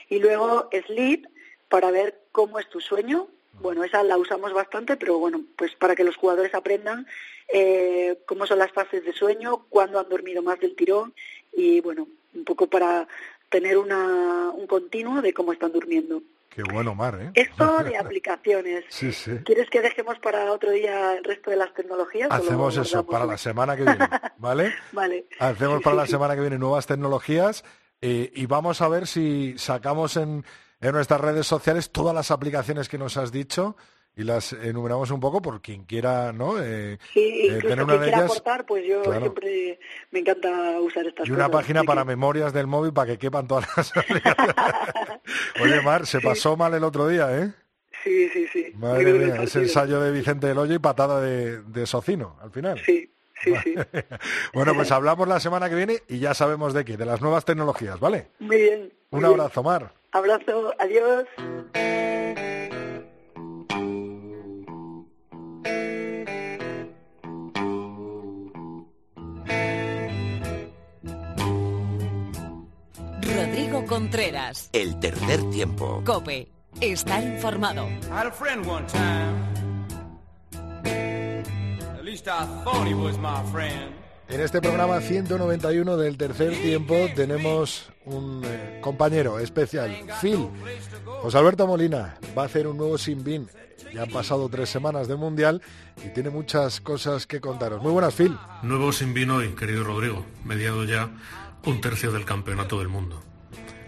Y 0.09 0.19
luego 0.19 0.69
Sleep 0.87 1.27
para 1.69 1.91
ver 1.91 2.19
cómo 2.31 2.59
es 2.59 2.69
tu 2.69 2.79
sueño. 2.79 3.27
Bueno, 3.61 3.83
esa 3.83 4.01
la 4.01 4.17
usamos 4.17 4.51
bastante, 4.51 4.97
pero 4.97 5.19
bueno, 5.19 5.43
pues 5.55 5.75
para 5.75 5.95
que 5.95 6.03
los 6.03 6.15
jugadores 6.15 6.55
aprendan 6.55 7.05
eh, 7.53 8.17
cómo 8.25 8.47
son 8.47 8.59
las 8.59 8.71
fases 8.71 9.05
de 9.05 9.13
sueño, 9.13 9.65
cuándo 9.69 9.99
han 9.99 10.09
dormido 10.09 10.41
más 10.41 10.59
del 10.59 10.75
tirón 10.75 11.13
y 11.51 11.81
bueno, 11.81 12.07
un 12.33 12.45
poco 12.45 12.67
para 12.67 13.07
tener 13.49 13.77
una, 13.77 14.49
un 14.49 14.65
continuo 14.65 15.21
de 15.21 15.33
cómo 15.33 15.53
están 15.53 15.71
durmiendo. 15.71 16.23
Qué 16.53 16.63
bueno, 16.63 16.93
Mar, 16.93 17.19
¿eh? 17.19 17.31
Esto 17.33 17.83
de 17.83 17.97
aplicaciones. 17.99 18.85
Sí, 18.89 19.11
sí. 19.11 19.39
¿Quieres 19.43 19.69
que 19.69 19.81
dejemos 19.81 20.19
para 20.19 20.51
otro 20.51 20.71
día 20.71 21.13
el 21.13 21.23
resto 21.23 21.49
de 21.49 21.57
las 21.57 21.73
tecnologías? 21.73 22.29
Hacemos 22.31 22.77
eso 22.77 23.05
para 23.05 23.25
la 23.25 23.37
semana 23.37 23.75
que 23.75 23.83
viene, 23.83 24.07
¿vale? 24.37 24.73
vale. 24.91 25.27
Hacemos 25.39 25.81
para 25.81 25.95
la 25.95 26.07
semana 26.07 26.35
que 26.35 26.41
viene 26.41 26.59
nuevas 26.59 26.85
tecnologías 26.85 27.63
eh, 28.01 28.31
y 28.35 28.45
vamos 28.45 28.81
a 28.81 28.87
ver 28.87 29.07
si 29.07 29.55
sacamos 29.57 30.15
en, 30.17 30.45
en 30.79 30.91
nuestras 30.91 31.21
redes 31.21 31.47
sociales 31.47 31.91
todas 31.91 32.13
las 32.13 32.29
aplicaciones 32.29 32.87
que 32.87 32.97
nos 32.97 33.17
has 33.17 33.31
dicho 33.31 33.75
y 34.15 34.23
las 34.23 34.53
enumeramos 34.53 35.09
un 35.11 35.19
poco 35.19 35.41
por 35.41 35.61
quien 35.61 35.85
quiera, 35.85 36.31
¿no? 36.31 36.61
Eh, 36.61 36.97
sí, 37.13 37.47
eh, 37.49 37.59
tener 37.61 37.83
una 37.83 37.93
quien 37.97 38.03
quiera 38.03 38.25
aportar, 38.25 38.65
pues 38.65 38.85
yo 38.85 39.03
siempre 39.03 39.79
me 40.11 40.19
encanta 40.19 40.79
usar 40.79 41.07
estas 41.07 41.27
Y 41.27 41.31
una 41.31 41.49
página 41.49 41.83
para 41.83 42.05
memorias 42.05 42.53
del 42.53 42.67
móvil 42.67 42.93
para 42.93 43.11
que 43.11 43.17
quepan 43.17 43.47
todas 43.47 43.67
las 43.75 43.91
Oye, 45.61 45.81
Mar, 45.81 46.05
se 46.05 46.21
pasó 46.21 46.55
mal 46.55 46.73
el 46.73 46.83
otro 46.83 47.07
día, 47.07 47.35
¿eh? 47.37 47.53
Sí, 48.03 48.29
sí, 48.29 48.47
sí. 48.51 48.65
Madre 48.75 49.13
mía, 49.13 49.41
ese 49.41 49.59
ensayo 49.59 49.99
de 50.01 50.11
Vicente 50.11 50.47
del 50.47 50.57
Hoyo 50.57 50.75
y 50.75 50.79
patada 50.79 51.21
de, 51.21 51.61
de 51.61 51.85
Socino, 51.87 52.37
al 52.41 52.51
final. 52.51 52.79
Sí, 52.85 53.09
sí, 53.41 53.53
sí. 53.63 53.75
bueno, 54.53 54.75
pues 54.75 54.91
hablamos 54.91 55.27
la 55.27 55.39
semana 55.39 55.69
que 55.69 55.75
viene 55.75 56.03
y 56.09 56.19
ya 56.19 56.33
sabemos 56.33 56.73
de 56.73 56.83
qué, 56.83 56.97
de 56.97 57.05
las 57.05 57.21
nuevas 57.21 57.45
tecnologías, 57.45 57.99
¿vale? 57.99 58.27
Muy 58.39 58.57
bien. 58.57 58.93
Un 59.11 59.25
abrazo, 59.25 59.63
Mar. 59.63 59.93
Abrazo, 60.11 60.73
adiós. 60.79 61.25
El 74.71 74.99
tercer 74.99 75.49
tiempo. 75.49 76.01
Cope. 76.05 76.49
Estar 76.81 77.23
informado. 77.23 77.87
En 84.29 84.39
este 84.41 84.61
programa 84.61 85.01
191 85.01 85.97
del 85.97 86.17
tercer 86.17 86.53
tiempo 86.61 86.95
tenemos 87.15 87.91
un 88.05 88.41
eh, 88.45 88.79
compañero 88.81 89.39
especial, 89.39 89.95
Phil. 90.21 90.49
José 91.05 91.37
Alberto 91.37 91.67
Molina 91.67 92.17
va 92.37 92.43
a 92.43 92.45
hacer 92.45 92.67
un 92.67 92.77
nuevo 92.77 92.97
Sin 92.97 93.23
Bin. 93.23 93.47
Ya 93.93 94.03
han 94.03 94.09
pasado 94.09 94.49
tres 94.49 94.69
semanas 94.69 95.07
de 95.07 95.15
Mundial 95.15 95.61
y 96.03 96.09
tiene 96.09 96.29
muchas 96.29 96.81
cosas 96.81 97.27
que 97.27 97.39
contaros. 97.39 97.81
Muy 97.81 97.91
buenas, 97.91 98.15
Phil. 98.15 98.35
Nuevo 98.63 98.91
Sin 98.91 99.13
Bin 99.13 99.29
hoy, 99.29 99.49
querido 99.49 99.83
Rodrigo. 99.83 100.25
Mediado 100.43 100.83
ya 100.83 101.11
un 101.65 101.81
tercio 101.81 102.11
del 102.11 102.25
campeonato 102.25 102.79
del 102.79 102.89
mundo. 102.89 103.21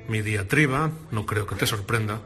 Mi 0.08 0.22
diatriba, 0.22 0.91
no 1.12 1.26
creo 1.26 1.47
que 1.47 1.56
te 1.56 1.66
sorprenda, 1.66 2.22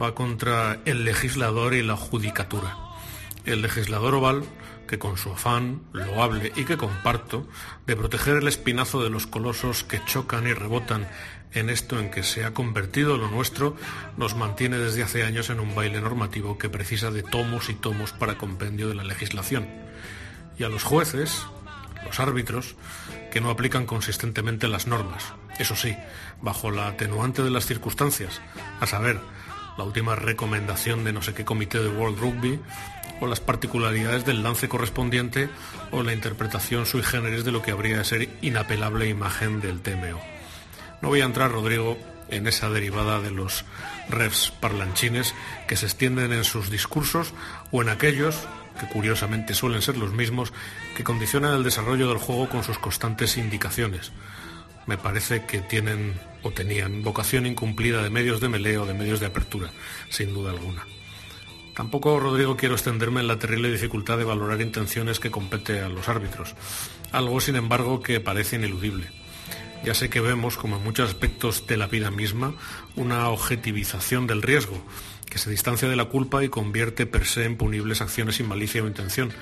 va 0.00 0.14
contra 0.14 0.80
el 0.84 1.04
legislador 1.04 1.74
y 1.74 1.82
la 1.82 1.96
judicatura. 1.96 2.76
El 3.46 3.62
legislador 3.62 4.14
oval, 4.14 4.44
que 4.86 4.98
con 4.98 5.16
su 5.16 5.32
afán, 5.32 5.82
loable 5.92 6.52
y 6.56 6.64
que 6.64 6.76
comparto, 6.76 7.46
de 7.86 7.96
proteger 7.96 8.36
el 8.36 8.48
espinazo 8.48 9.02
de 9.02 9.10
los 9.10 9.26
colosos 9.26 9.84
que 9.84 10.04
chocan 10.04 10.46
y 10.46 10.52
rebotan 10.52 11.08
en 11.52 11.70
esto 11.70 11.98
en 11.98 12.10
que 12.10 12.22
se 12.22 12.44
ha 12.44 12.52
convertido 12.52 13.16
lo 13.16 13.30
nuestro, 13.30 13.76
nos 14.16 14.36
mantiene 14.36 14.76
desde 14.76 15.02
hace 15.02 15.24
años 15.24 15.50
en 15.50 15.60
un 15.60 15.74
baile 15.74 16.00
normativo 16.00 16.58
que 16.58 16.68
precisa 16.68 17.10
de 17.10 17.22
tomos 17.22 17.70
y 17.70 17.74
tomos 17.74 18.12
para 18.12 18.36
compendio 18.36 18.88
de 18.88 18.96
la 18.96 19.04
legislación. 19.04 19.66
Y 20.58 20.64
a 20.64 20.68
los 20.68 20.82
jueces, 20.82 21.46
los 22.04 22.20
árbitros, 22.20 22.74
que 23.30 23.40
no 23.40 23.50
aplican 23.50 23.86
consistentemente 23.86 24.68
las 24.68 24.86
normas. 24.86 25.32
Eso 25.58 25.76
sí, 25.76 25.96
bajo 26.44 26.70
la 26.70 26.88
atenuante 26.88 27.42
de 27.42 27.50
las 27.50 27.66
circunstancias, 27.66 28.40
a 28.80 28.86
saber, 28.86 29.18
la 29.76 29.84
última 29.84 30.14
recomendación 30.14 31.02
de 31.02 31.12
no 31.12 31.22
sé 31.22 31.34
qué 31.34 31.44
comité 31.44 31.80
de 31.80 31.88
World 31.88 32.18
Rugby, 32.18 32.60
o 33.20 33.26
las 33.26 33.40
particularidades 33.40 34.24
del 34.24 34.42
lance 34.42 34.68
correspondiente 34.68 35.48
o 35.90 36.02
la 36.02 36.12
interpretación 36.12 36.84
sui 36.84 37.02
generis 37.02 37.44
de 37.44 37.52
lo 37.52 37.62
que 37.62 37.70
habría 37.70 37.98
de 37.98 38.04
ser 38.04 38.28
inapelable 38.42 39.08
imagen 39.08 39.60
del 39.60 39.80
TMO. 39.80 40.20
No 41.00 41.08
voy 41.08 41.20
a 41.20 41.24
entrar, 41.24 41.50
Rodrigo, 41.50 41.96
en 42.28 42.46
esa 42.46 42.70
derivada 42.70 43.20
de 43.20 43.30
los 43.30 43.64
refs 44.08 44.52
parlanchines 44.60 45.34
que 45.68 45.76
se 45.76 45.86
extienden 45.86 46.32
en 46.32 46.44
sus 46.44 46.70
discursos 46.70 47.32
o 47.70 47.82
en 47.82 47.88
aquellos, 47.88 48.36
que 48.80 48.88
curiosamente 48.88 49.54
suelen 49.54 49.82
ser 49.82 49.96
los 49.96 50.12
mismos, 50.12 50.52
que 50.96 51.04
condicionan 51.04 51.54
el 51.54 51.62
desarrollo 51.62 52.08
del 52.08 52.18
juego 52.18 52.48
con 52.48 52.64
sus 52.64 52.78
constantes 52.78 53.36
indicaciones. 53.36 54.12
Me 54.86 54.98
parece 54.98 55.44
que 55.46 55.60
tienen 55.60 56.14
o 56.42 56.50
tenían 56.50 57.02
vocación 57.02 57.46
incumplida 57.46 58.02
de 58.02 58.10
medios 58.10 58.40
de 58.40 58.48
meleo, 58.48 58.86
de 58.86 58.94
medios 58.94 59.20
de 59.20 59.26
apertura, 59.26 59.70
sin 60.10 60.34
duda 60.34 60.50
alguna. 60.50 60.86
Tampoco, 61.74 62.20
Rodrigo, 62.20 62.56
quiero 62.56 62.74
extenderme 62.74 63.20
en 63.20 63.26
la 63.26 63.38
terrible 63.38 63.70
dificultad 63.70 64.16
de 64.18 64.24
valorar 64.24 64.60
intenciones 64.60 65.18
que 65.18 65.30
compete 65.32 65.80
a 65.80 65.88
los 65.88 66.08
árbitros, 66.08 66.54
algo, 67.10 67.40
sin 67.40 67.56
embargo, 67.56 68.00
que 68.00 68.20
parece 68.20 68.56
ineludible. 68.56 69.08
Ya 69.84 69.92
sé 69.92 70.08
que 70.08 70.20
vemos, 70.20 70.56
como 70.56 70.76
en 70.76 70.84
muchos 70.84 71.08
aspectos 71.08 71.66
de 71.66 71.76
la 71.76 71.88
vida 71.88 72.10
misma, 72.10 72.54
una 72.94 73.28
objetivización 73.28 74.26
del 74.26 74.40
riesgo, 74.40 74.82
que 75.28 75.38
se 75.38 75.50
distancia 75.50 75.88
de 75.88 75.96
la 75.96 76.04
culpa 76.04 76.44
y 76.44 76.48
convierte 76.48 77.06
per 77.06 77.26
se 77.26 77.44
en 77.44 77.56
punibles 77.56 78.00
acciones 78.00 78.36
sin 78.36 78.48
malicia 78.48 78.82
o 78.82 78.86
intención, 78.86 79.32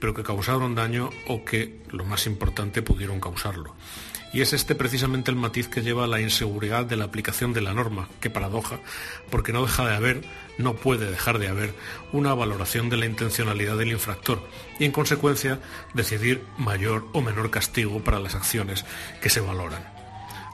pero 0.00 0.14
que 0.14 0.22
causaron 0.22 0.74
daño 0.74 1.10
o 1.28 1.44
que, 1.44 1.82
lo 1.90 2.04
más 2.04 2.26
importante, 2.26 2.80
pudieron 2.80 3.20
causarlo. 3.20 3.74
Y 4.32 4.40
es 4.40 4.54
este 4.54 4.74
precisamente 4.74 5.30
el 5.30 5.36
matiz 5.36 5.68
que 5.68 5.82
lleva 5.82 6.04
a 6.04 6.08
la 6.08 6.20
inseguridad 6.20 6.86
de 6.86 6.96
la 6.96 7.04
aplicación 7.04 7.52
de 7.52 7.60
la 7.60 7.74
norma, 7.74 8.08
qué 8.20 8.30
paradoja, 8.30 8.78
porque 9.30 9.52
no 9.52 9.62
deja 9.62 9.86
de 9.86 9.94
haber, 9.94 10.24
no 10.56 10.74
puede 10.74 11.10
dejar 11.10 11.38
de 11.38 11.48
haber, 11.48 11.74
una 12.12 12.32
valoración 12.32 12.88
de 12.88 12.96
la 12.96 13.06
intencionalidad 13.06 13.76
del 13.76 13.92
infractor 13.92 14.42
y 14.78 14.86
en 14.86 14.92
consecuencia 14.92 15.60
decidir 15.92 16.42
mayor 16.56 17.06
o 17.12 17.20
menor 17.20 17.50
castigo 17.50 18.02
para 18.02 18.20
las 18.20 18.34
acciones 18.34 18.86
que 19.20 19.28
se 19.28 19.40
valoran. 19.40 19.84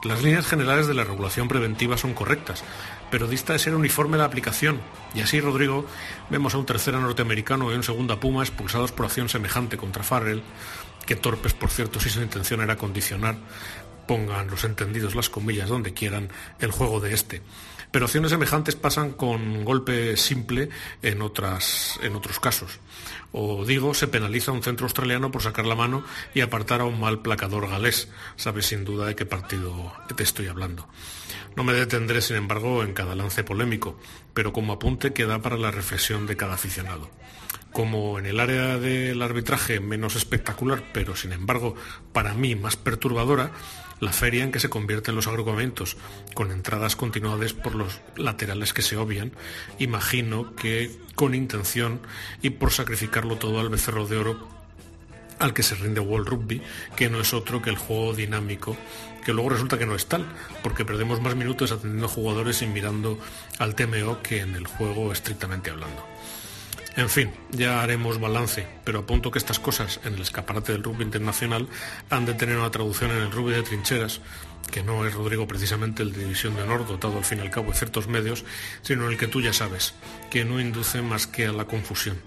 Las 0.03 0.23
líneas 0.23 0.47
generales 0.47 0.87
de 0.87 0.93
la 0.93 1.03
regulación 1.03 1.49
preventiva 1.49 1.97
son 1.97 2.13
correctas, 2.13 2.63
pero 3.11 3.27
dista 3.27 3.51
de 3.51 3.59
ser 3.59 3.75
uniforme 3.75 4.17
la 4.17 4.23
aplicación. 4.23 4.79
Y 5.13 5.19
así, 5.19 5.41
Rodrigo, 5.41 5.85
vemos 6.29 6.53
a 6.53 6.57
un 6.57 6.65
tercera 6.65 7.01
norteamericano 7.01 7.69
y 7.71 7.75
un 7.75 7.83
segunda 7.83 8.17
Puma 8.17 8.43
expulsados 8.43 8.93
por 8.93 9.07
acción 9.07 9.27
semejante 9.27 9.75
contra 9.75 10.03
Farrell, 10.03 10.41
que 11.09 11.15
torpes, 11.15 11.55
por 11.55 11.71
cierto, 11.71 11.99
si 11.99 12.07
su 12.07 12.21
intención 12.21 12.61
era 12.61 12.75
condicionar, 12.77 13.35
pongan 14.07 14.47
los 14.47 14.63
entendidos 14.63 15.15
las 15.15 15.27
comillas 15.27 15.67
donde 15.67 15.91
quieran, 15.91 16.29
el 16.59 16.69
juego 16.69 16.99
de 16.99 17.15
este. 17.15 17.41
Pero 17.89 18.05
acciones 18.05 18.29
semejantes 18.29 18.75
pasan 18.75 19.13
con 19.13 19.65
golpe 19.65 20.15
simple 20.17 20.69
en, 21.01 21.23
otras, 21.23 21.99
en 22.03 22.15
otros 22.15 22.39
casos. 22.39 22.79
O 23.31 23.65
digo, 23.65 23.95
se 23.95 24.07
penaliza 24.07 24.51
a 24.51 24.53
un 24.53 24.61
centro 24.61 24.85
australiano 24.85 25.31
por 25.31 25.41
sacar 25.41 25.65
la 25.65 25.73
mano 25.73 26.03
y 26.35 26.41
apartar 26.41 26.81
a 26.81 26.85
un 26.85 26.99
mal 26.99 27.23
placador 27.23 27.67
galés. 27.67 28.09
Sabes 28.35 28.67
sin 28.67 28.85
duda 28.85 29.07
de 29.07 29.15
qué 29.15 29.25
partido 29.25 29.91
te 30.15 30.21
estoy 30.21 30.45
hablando. 30.45 30.87
No 31.55 31.63
me 31.63 31.73
detendré, 31.73 32.21
sin 32.21 32.35
embargo, 32.35 32.83
en 32.83 32.93
cada 32.93 33.15
lance 33.15 33.43
polémico, 33.43 33.99
pero 34.35 34.53
como 34.53 34.73
apunte 34.73 35.11
queda 35.11 35.41
para 35.41 35.57
la 35.57 35.71
reflexión 35.71 36.27
de 36.27 36.37
cada 36.37 36.53
aficionado 36.53 37.09
como 37.71 38.19
en 38.19 38.25
el 38.25 38.39
área 38.39 38.77
del 38.77 39.21
arbitraje 39.21 39.79
menos 39.79 40.15
espectacular, 40.15 40.83
pero 40.93 41.15
sin 41.15 41.33
embargo 41.33 41.75
para 42.13 42.33
mí 42.33 42.55
más 42.55 42.75
perturbadora, 42.75 43.51
la 43.99 44.11
feria 44.13 44.43
en 44.43 44.51
que 44.51 44.59
se 44.59 44.69
convierten 44.69 45.15
los 45.15 45.27
agrupamientos, 45.27 45.97
con 46.33 46.51
entradas 46.51 46.95
continuadas 46.95 47.53
por 47.53 47.75
los 47.75 47.99
laterales 48.15 48.73
que 48.73 48.81
se 48.81 48.97
obvian, 48.97 49.33
imagino 49.77 50.55
que 50.55 50.91
con 51.15 51.35
intención 51.35 51.99
y 52.41 52.51
por 52.51 52.71
sacrificarlo 52.71 53.37
todo 53.37 53.59
al 53.59 53.69
becerro 53.69 54.07
de 54.07 54.17
oro 54.17 54.59
al 55.39 55.53
que 55.53 55.63
se 55.63 55.75
rinde 55.75 56.01
World 56.01 56.27
Rugby, 56.27 56.61
que 56.95 57.09
no 57.09 57.21
es 57.21 57.33
otro 57.33 57.61
que 57.61 57.69
el 57.69 57.77
juego 57.77 58.13
dinámico, 58.13 58.75
que 59.25 59.33
luego 59.33 59.49
resulta 59.49 59.77
que 59.77 59.85
no 59.85 59.95
es 59.95 60.05
tal, 60.05 60.25
porque 60.63 60.85
perdemos 60.85 61.21
más 61.21 61.35
minutos 61.35 61.71
atendiendo 61.71 62.07
jugadores 62.07 62.61
y 62.61 62.67
mirando 62.67 63.17
al 63.57 63.75
TMO 63.75 64.21
que 64.21 64.41
en 64.41 64.55
el 64.55 64.67
juego 64.67 65.11
estrictamente 65.11 65.71
hablando. 65.71 66.05
En 66.99 67.09
fin, 67.09 67.31
ya 67.51 67.81
haremos 67.81 68.19
balance, 68.19 68.67
pero 68.83 68.99
apunto 68.99 69.31
que 69.31 69.39
estas 69.39 69.57
cosas 69.57 70.01
en 70.03 70.15
el 70.15 70.21
escaparate 70.21 70.73
del 70.73 70.83
rugby 70.83 71.05
internacional 71.05 71.69
han 72.09 72.25
de 72.25 72.33
tener 72.33 72.57
una 72.57 72.71
traducción 72.71 73.11
en 73.11 73.19
el 73.19 73.31
rugby 73.31 73.53
de 73.53 73.63
trincheras, 73.63 74.19
que 74.69 74.83
no 74.83 75.05
es 75.07 75.13
Rodrigo 75.13 75.47
precisamente 75.47 76.03
el 76.03 76.11
de 76.11 76.25
División 76.25 76.57
de 76.57 76.63
Honor, 76.63 76.85
dotado 76.85 77.17
al 77.17 77.23
fin 77.23 77.37
y 77.37 77.41
al 77.41 77.51
cabo 77.51 77.71
de 77.71 77.77
ciertos 77.77 78.09
medios, 78.09 78.43
sino 78.81 79.09
el 79.09 79.17
que 79.17 79.27
tú 79.27 79.39
ya 79.39 79.53
sabes, 79.53 79.93
que 80.29 80.43
no 80.43 80.59
induce 80.59 81.01
más 81.01 81.25
que 81.25 81.45
a 81.45 81.53
la 81.53 81.63
confusión. 81.63 82.17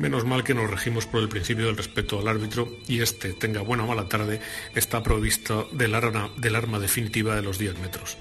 Menos 0.00 0.24
mal 0.24 0.42
que 0.42 0.54
nos 0.54 0.68
regimos 0.68 1.06
por 1.06 1.22
el 1.22 1.28
principio 1.28 1.66
del 1.66 1.76
respeto 1.76 2.18
al 2.18 2.26
árbitro 2.26 2.68
y 2.88 3.02
este, 3.02 3.34
tenga 3.34 3.60
buena 3.60 3.84
o 3.84 3.86
mala 3.86 4.08
tarde, 4.08 4.40
está 4.74 5.04
provisto 5.04 5.68
del 5.70 5.94
arma, 5.94 6.28
del 6.38 6.56
arma 6.56 6.80
definitiva 6.80 7.36
de 7.36 7.42
los 7.42 7.56
10 7.56 7.78
metros 7.78 8.18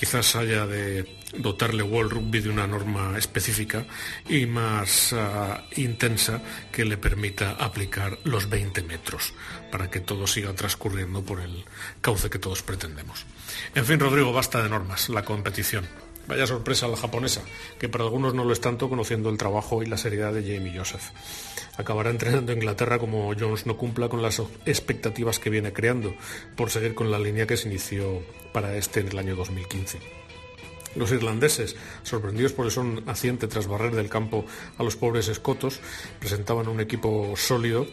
quizás 0.00 0.34
haya 0.34 0.66
de 0.66 1.20
dotarle 1.36 1.82
World 1.82 2.12
Rugby 2.12 2.40
de 2.40 2.48
una 2.48 2.66
norma 2.66 3.18
específica 3.18 3.84
y 4.26 4.46
más 4.46 5.12
ah, 5.12 5.66
intensa 5.76 6.40
que 6.72 6.86
le 6.86 6.96
permita 6.96 7.50
aplicar 7.50 8.18
los 8.24 8.48
20 8.48 8.82
metros 8.84 9.34
para 9.70 9.90
que 9.90 10.00
todo 10.00 10.26
siga 10.26 10.54
transcurriendo 10.54 11.22
por 11.22 11.40
el 11.40 11.66
cauce 12.00 12.30
que 12.30 12.38
todos 12.38 12.62
pretendemos. 12.62 13.26
En 13.74 13.84
fin, 13.84 14.00
Rodrigo, 14.00 14.32
basta 14.32 14.62
de 14.62 14.70
normas, 14.70 15.10
la 15.10 15.22
competición. 15.22 15.86
Vaya 16.30 16.46
sorpresa 16.46 16.86
la 16.86 16.96
japonesa, 16.96 17.42
que 17.80 17.88
para 17.88 18.04
algunos 18.04 18.34
no 18.34 18.44
lo 18.44 18.52
es 18.52 18.60
tanto 18.60 18.88
conociendo 18.88 19.30
el 19.30 19.36
trabajo 19.36 19.82
y 19.82 19.86
la 19.86 19.96
seriedad 19.96 20.32
de 20.32 20.42
Jamie 20.42 20.78
Joseph. 20.78 21.02
Acabará 21.76 22.10
entrenando 22.10 22.52
a 22.52 22.54
Inglaterra 22.54 23.00
como 23.00 23.34
Jones 23.36 23.66
no 23.66 23.76
cumpla 23.76 24.08
con 24.08 24.22
las 24.22 24.40
expectativas 24.64 25.40
que 25.40 25.50
viene 25.50 25.72
creando, 25.72 26.14
por 26.54 26.70
seguir 26.70 26.94
con 26.94 27.10
la 27.10 27.18
línea 27.18 27.48
que 27.48 27.56
se 27.56 27.66
inició 27.66 28.22
para 28.52 28.76
este 28.76 29.00
en 29.00 29.08
el 29.08 29.18
año 29.18 29.34
2015. 29.34 29.98
Los 30.94 31.10
irlandeses, 31.10 31.74
sorprendidos 32.04 32.52
por 32.52 32.66
el 32.66 32.70
son 32.70 33.04
naciente 33.04 33.48
tras 33.48 33.66
barrer 33.66 33.96
del 33.96 34.08
campo 34.08 34.44
a 34.78 34.84
los 34.84 34.94
pobres 34.94 35.26
escotos, 35.26 35.80
presentaban 36.20 36.68
un 36.68 36.78
equipo 36.78 37.34
sólido, 37.36 37.88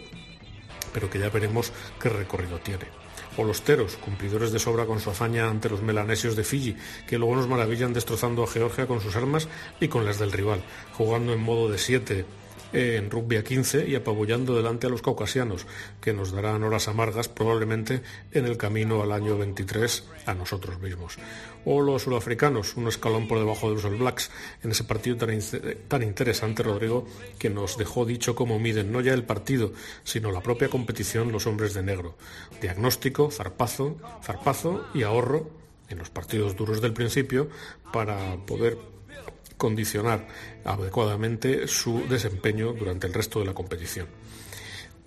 pero 0.94 1.10
que 1.10 1.18
ya 1.18 1.30
veremos 1.30 1.74
qué 2.00 2.10
recorrido 2.10 2.60
tiene 2.60 3.07
o 3.38 3.44
los 3.44 3.62
teros, 3.62 3.96
cumplidores 3.98 4.52
de 4.52 4.60
sobra 4.60 4.86
con 4.86 5.00
su 5.00 5.10
hazaña 5.10 5.48
ante 5.48 5.70
los 5.70 5.82
melanesios 5.82 6.36
de 6.36 6.44
Fiji, 6.44 6.76
que 7.08 7.18
luego 7.18 7.36
nos 7.36 7.48
maravillan 7.48 7.94
destrozando 7.94 8.44
a 8.44 8.48
Georgia 8.48 8.88
con 8.88 9.00
sus 9.00 9.16
armas 9.16 9.48
y 9.80 9.88
con 9.88 10.06
las 10.06 10.20
del 10.20 10.32
rival, 10.32 10.62
jugando 10.94 11.34
en 11.34 11.40
modo 11.40 11.70
de 11.70 11.78
siete 11.78 12.26
en 12.74 13.10
rugby 13.10 13.38
a 13.38 13.44
15 13.44 13.88
y 13.88 13.96
apabullando 13.96 14.56
delante 14.56 14.88
a 14.88 14.90
los 14.90 15.02
caucasianos, 15.02 15.66
que 16.02 16.14
nos 16.14 16.32
darán 16.32 16.64
horas 16.64 16.88
amargas 16.88 17.30
probablemente 17.30 18.02
en 18.32 18.46
el 18.46 18.58
camino 18.58 19.02
al 19.02 19.12
año 19.12 19.38
23 19.38 20.04
a 20.26 20.34
nosotros 20.34 20.80
mismos. 20.80 21.18
O 21.66 21.82
los 21.82 22.04
sudafricanos, 22.04 22.76
un 22.78 22.88
escalón 22.88 23.28
por 23.28 23.40
debajo 23.40 23.70
de 23.70 23.76
los 23.76 23.86
All 23.86 23.98
Blacks, 23.98 24.32
en 24.64 24.72
ese 24.72 24.84
partido 24.84 25.18
tan, 25.18 25.38
tan 25.88 26.04
interesante, 26.04 26.64
Rodrigo, 26.64 27.08
que 27.38 27.50
nos 27.50 27.78
dejó 27.78 28.06
dicho 28.06 28.36
cómo 28.36 28.60
miden 28.60 28.92
no 28.92 29.02
ya 29.02 29.14
el 29.14 29.24
partido, 29.24 29.74
sino 30.04 30.32
la 30.32 30.42
propia 30.42 30.70
competición 30.70 31.32
los 31.32 31.48
hombres 31.48 31.74
de 31.74 31.84
negro. 31.84 32.16
Diagnóstico, 32.62 33.32
zarpazo, 33.32 33.98
zarpazo 34.24 34.86
y 34.94 35.04
ahorro 35.04 35.50
en 35.90 35.98
los 35.98 36.10
partidos 36.10 36.56
duros 36.56 36.82
del 36.82 36.94
principio 36.94 37.50
para 37.92 38.38
poder 38.46 38.78
condicionar 39.58 40.28
adecuadamente 40.64 41.68
su 41.68 42.08
desempeño 42.08 42.74
durante 42.74 43.08
el 43.08 43.14
resto 43.14 43.40
de 43.40 43.46
la 43.46 43.54
competición. 43.54 44.08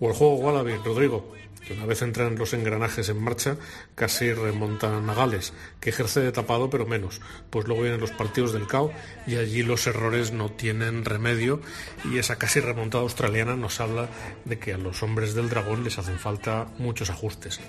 O 0.00 0.08
el 0.08 0.14
juego 0.14 0.36
Wallaby, 0.36 0.76
Rodrigo, 0.84 1.32
que 1.66 1.74
una 1.74 1.86
vez 1.86 2.02
entran 2.02 2.36
los 2.36 2.54
engranajes 2.54 3.08
en 3.10 3.22
marcha, 3.22 3.56
casi 3.94 4.32
remontan 4.32 5.08
a 5.08 5.14
Gales, 5.14 5.52
que 5.78 5.90
ejerce 5.90 6.20
de 6.20 6.32
tapado 6.32 6.70
pero 6.70 6.86
menos, 6.86 7.20
pues 7.50 7.66
luego 7.66 7.82
vienen 7.82 8.00
los 8.00 8.10
partidos 8.10 8.52
del 8.52 8.66
CAO 8.66 8.92
y 9.26 9.36
allí 9.36 9.62
los 9.62 9.86
errores 9.86 10.32
no 10.32 10.50
tienen 10.50 11.04
remedio 11.04 11.60
y 12.04 12.18
esa 12.18 12.36
casi 12.36 12.60
remontada 12.60 13.04
australiana 13.04 13.56
nos 13.56 13.80
habla 13.80 14.08
de 14.44 14.58
que 14.58 14.72
a 14.72 14.78
los 14.78 15.02
hombres 15.02 15.34
del 15.34 15.50
dragón 15.50 15.84
les 15.84 15.98
hacen 15.98 16.18
falta 16.18 16.66
muchos 16.78 17.10
ajustes. 17.10 17.60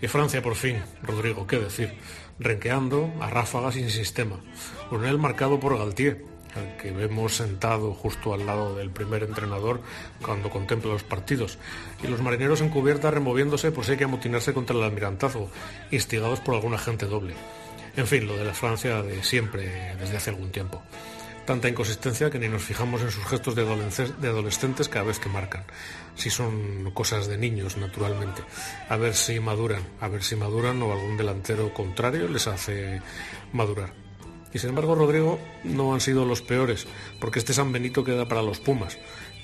Y 0.00 0.08
Francia 0.08 0.42
por 0.42 0.54
fin, 0.54 0.82
Rodrigo, 1.02 1.46
qué 1.46 1.58
decir, 1.58 1.92
renqueando 2.38 3.12
a 3.20 3.30
ráfagas 3.30 3.74
sin 3.74 3.90
sistema, 3.90 4.36
él 4.90 5.18
marcado 5.18 5.60
por 5.60 5.78
Galtier, 5.78 6.24
al 6.54 6.76
que 6.78 6.90
vemos 6.90 7.36
sentado 7.36 7.92
justo 7.92 8.32
al 8.32 8.46
lado 8.46 8.74
del 8.76 8.90
primer 8.90 9.22
entrenador 9.22 9.82
cuando 10.22 10.50
contempla 10.50 10.92
los 10.92 11.02
partidos, 11.02 11.58
y 12.02 12.06
los 12.06 12.22
marineros 12.22 12.60
en 12.60 12.70
cubierta 12.70 13.10
removiéndose 13.10 13.72
por 13.72 13.84
si 13.84 13.92
hay 13.92 13.98
que 13.98 14.04
amotinarse 14.04 14.54
contra 14.54 14.76
el 14.76 14.82
almirantazgo, 14.82 15.50
instigados 15.90 16.40
por 16.40 16.54
algún 16.54 16.74
agente 16.74 17.06
doble. 17.06 17.34
En 17.96 18.06
fin, 18.06 18.26
lo 18.26 18.36
de 18.36 18.44
la 18.44 18.52
Francia 18.52 19.02
de 19.02 19.22
siempre, 19.22 19.94
desde 19.98 20.16
hace 20.16 20.30
algún 20.30 20.50
tiempo. 20.50 20.82
Tanta 21.46 21.68
inconsistencia 21.68 22.28
que 22.28 22.38
ni 22.38 22.48
nos 22.48 22.62
fijamos 22.62 23.00
en 23.02 23.10
sus 23.10 23.24
gestos 23.24 23.54
de, 23.54 23.62
adolescentes 23.62 24.88
cada 24.88 25.06
vez 25.06 25.18
que 25.18 25.28
marcan. 25.28 25.64
Si 26.16 26.30
son 26.30 26.90
cosas 26.92 27.28
de 27.28 27.38
niños, 27.38 27.76
naturalmente. 27.76 28.42
A 28.88 28.96
ver 28.96 29.14
si 29.14 29.38
maduran, 29.38 29.82
a 30.00 30.08
ver 30.08 30.22
si 30.22 30.34
maduran 30.34 30.82
o 30.82 30.92
algún 30.92 31.16
delantero 31.16 31.72
contrario 31.72 32.28
les 32.28 32.46
hace 32.46 33.00
madurar. 33.52 33.92
Y 34.52 34.58
sin 34.58 34.70
embargo, 34.70 34.94
Rodrigo, 34.94 35.38
no 35.64 35.92
han 35.92 36.00
sido 36.00 36.24
los 36.24 36.40
peores, 36.40 36.86
porque 37.20 37.40
este 37.40 37.52
San 37.52 37.72
Benito 37.72 38.04
queda 38.04 38.26
para 38.26 38.42
los 38.42 38.58
Pumas, 38.58 38.96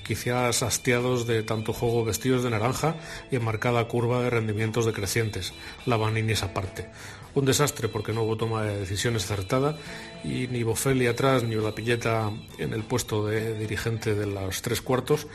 quizás 0.03 0.63
hastiados 0.63 1.25
de 1.25 1.43
tanto 1.43 1.73
juego 1.73 2.05
vestidos 2.05 2.43
de 2.43 2.49
naranja 2.49 2.95
y 3.31 3.37
en 3.37 3.43
marcada 3.43 3.87
curva 3.87 4.21
de 4.21 4.29
rendimientos 4.29 4.85
decrecientes, 4.85 5.53
la 5.85 5.97
Vaninis 5.97 6.43
aparte. 6.43 6.87
Un 7.35 7.45
desastre 7.45 7.87
porque 7.87 8.13
no 8.13 8.23
hubo 8.23 8.37
toma 8.37 8.63
de 8.63 8.77
decisiones 8.77 9.25
acertada 9.25 9.77
y 10.23 10.47
ni 10.47 10.61
Bofelli 10.61 11.07
atrás 11.07 11.43
ni 11.43 11.55
la 11.55 11.73
Pilleta 11.73 12.31
en 12.59 12.73
el 12.73 12.83
puesto 12.83 13.25
de 13.25 13.57
dirigente 13.57 14.13
de 14.13 14.27
los 14.27 14.61
tres 14.61 14.81
cuartos 14.81 15.25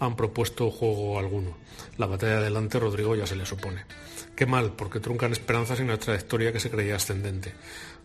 han 0.00 0.16
propuesto 0.16 0.70
juego 0.70 1.18
alguno. 1.18 1.56
La 1.96 2.06
batalla 2.06 2.38
adelante 2.38 2.80
Rodrigo 2.80 3.14
ya 3.14 3.26
se 3.26 3.36
le 3.36 3.46
supone. 3.46 3.84
Qué 4.34 4.46
mal, 4.46 4.72
porque 4.72 4.98
truncan 4.98 5.30
esperanzas 5.30 5.78
en 5.78 5.86
una 5.86 5.98
trayectoria 5.98 6.52
que 6.52 6.58
se 6.58 6.70
creía 6.70 6.96
ascendente. 6.96 7.54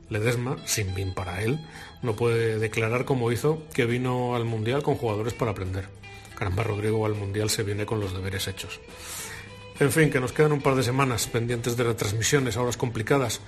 Ledesma, 0.09 0.57
sin 0.65 0.93
bien 0.93 1.13
para 1.15 1.41
él, 1.41 1.59
no 2.03 2.15
puede 2.15 2.59
declarar 2.59 3.05
como 3.05 3.31
hizo 3.31 3.63
que 3.73 3.85
vino 3.85 4.35
al 4.35 4.45
Mundial 4.45 4.83
con 4.83 4.95
jugadores 4.95 5.33
para 5.33 5.51
aprender. 5.51 5.87
Caramba, 6.39 6.63
Rodrigo 6.63 7.05
al 7.05 7.15
Mundial 7.15 7.49
se 7.49 7.63
viene 7.63 7.85
con 7.85 7.99
los 7.99 8.13
deberes 8.13 8.47
hechos. 8.47 8.79
En 9.77 9.91
fin, 9.91 10.09
que 10.09 10.21
nos 10.21 10.31
quedan 10.31 10.53
un 10.53 10.61
par 10.61 10.75
de 10.75 10.83
semanas 10.83 11.27
pendientes 11.27 11.75
de 11.75 11.83
retransmisiones, 11.83 12.55
horas 12.55 12.77
complicadas, 12.77 13.41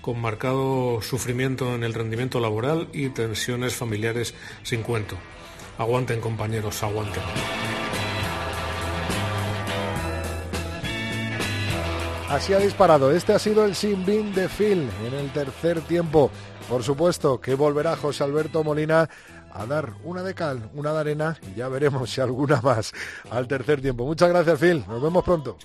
con 0.00 0.18
marcado 0.18 1.00
sufrimiento 1.02 1.74
en 1.74 1.84
el 1.84 1.92
rendimiento 1.92 2.40
laboral 2.40 2.88
y 2.94 3.10
tensiones 3.10 3.74
familiares 3.74 4.34
sin 4.62 4.82
cuento. 4.82 5.16
Aguanten, 5.76 6.20
compañeros, 6.20 6.82
aguanten. 6.82 7.22
Así 12.30 12.52
ha 12.52 12.58
disparado. 12.58 13.10
Este 13.10 13.32
ha 13.32 13.38
sido 13.38 13.64
el 13.64 13.74
sin 13.74 14.04
bin 14.04 14.34
de 14.34 14.48
Phil 14.48 14.88
en 15.06 15.14
el 15.14 15.30
tercer 15.32 15.80
tiempo. 15.82 16.30
Por 16.68 16.82
supuesto 16.82 17.40
que 17.40 17.54
volverá 17.54 17.96
José 17.96 18.24
Alberto 18.24 18.62
Molina 18.62 19.08
a 19.52 19.66
dar 19.66 19.94
una 20.04 20.22
de 20.22 20.34
cal, 20.34 20.70
una 20.74 20.92
de 20.92 21.00
arena 21.00 21.38
y 21.50 21.58
ya 21.58 21.68
veremos 21.68 22.10
si 22.10 22.20
alguna 22.20 22.60
más 22.62 22.92
al 23.30 23.48
tercer 23.48 23.80
tiempo. 23.80 24.04
Muchas 24.04 24.28
gracias, 24.28 24.58
Phil. 24.58 24.84
Nos 24.88 25.02
vemos 25.02 25.24
pronto. 25.24 25.56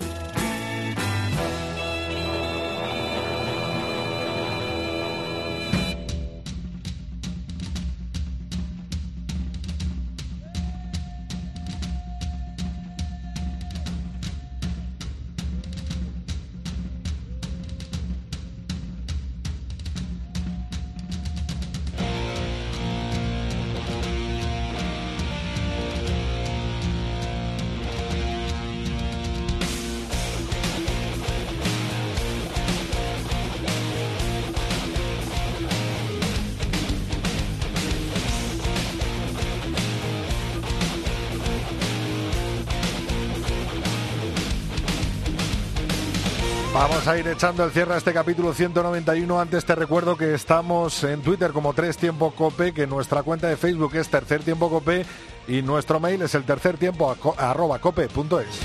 Echando 47.34 47.64
el 47.64 47.72
cierre 47.72 47.94
a 47.94 47.96
este 47.96 48.12
capítulo 48.12 48.54
191. 48.54 49.40
Antes 49.40 49.64
te 49.64 49.74
recuerdo 49.74 50.16
que 50.16 50.34
estamos 50.34 51.02
en 51.02 51.20
Twitter 51.20 51.50
como 51.50 51.74
Tres 51.74 51.96
Tiempo 51.96 52.30
Cope, 52.30 52.72
que 52.72 52.86
nuestra 52.86 53.24
cuenta 53.24 53.48
de 53.48 53.56
Facebook 53.56 53.96
es 53.96 54.08
Tercer 54.08 54.44
Tiempo 54.44 54.70
Cope 54.70 55.04
y 55.48 55.60
nuestro 55.60 55.98
mail 55.98 56.22
es 56.22 56.36
el 56.36 56.44
tercer 56.44 56.78
tiempo 56.78 57.16
arroba 57.36 57.80
cope.es. 57.80 58.60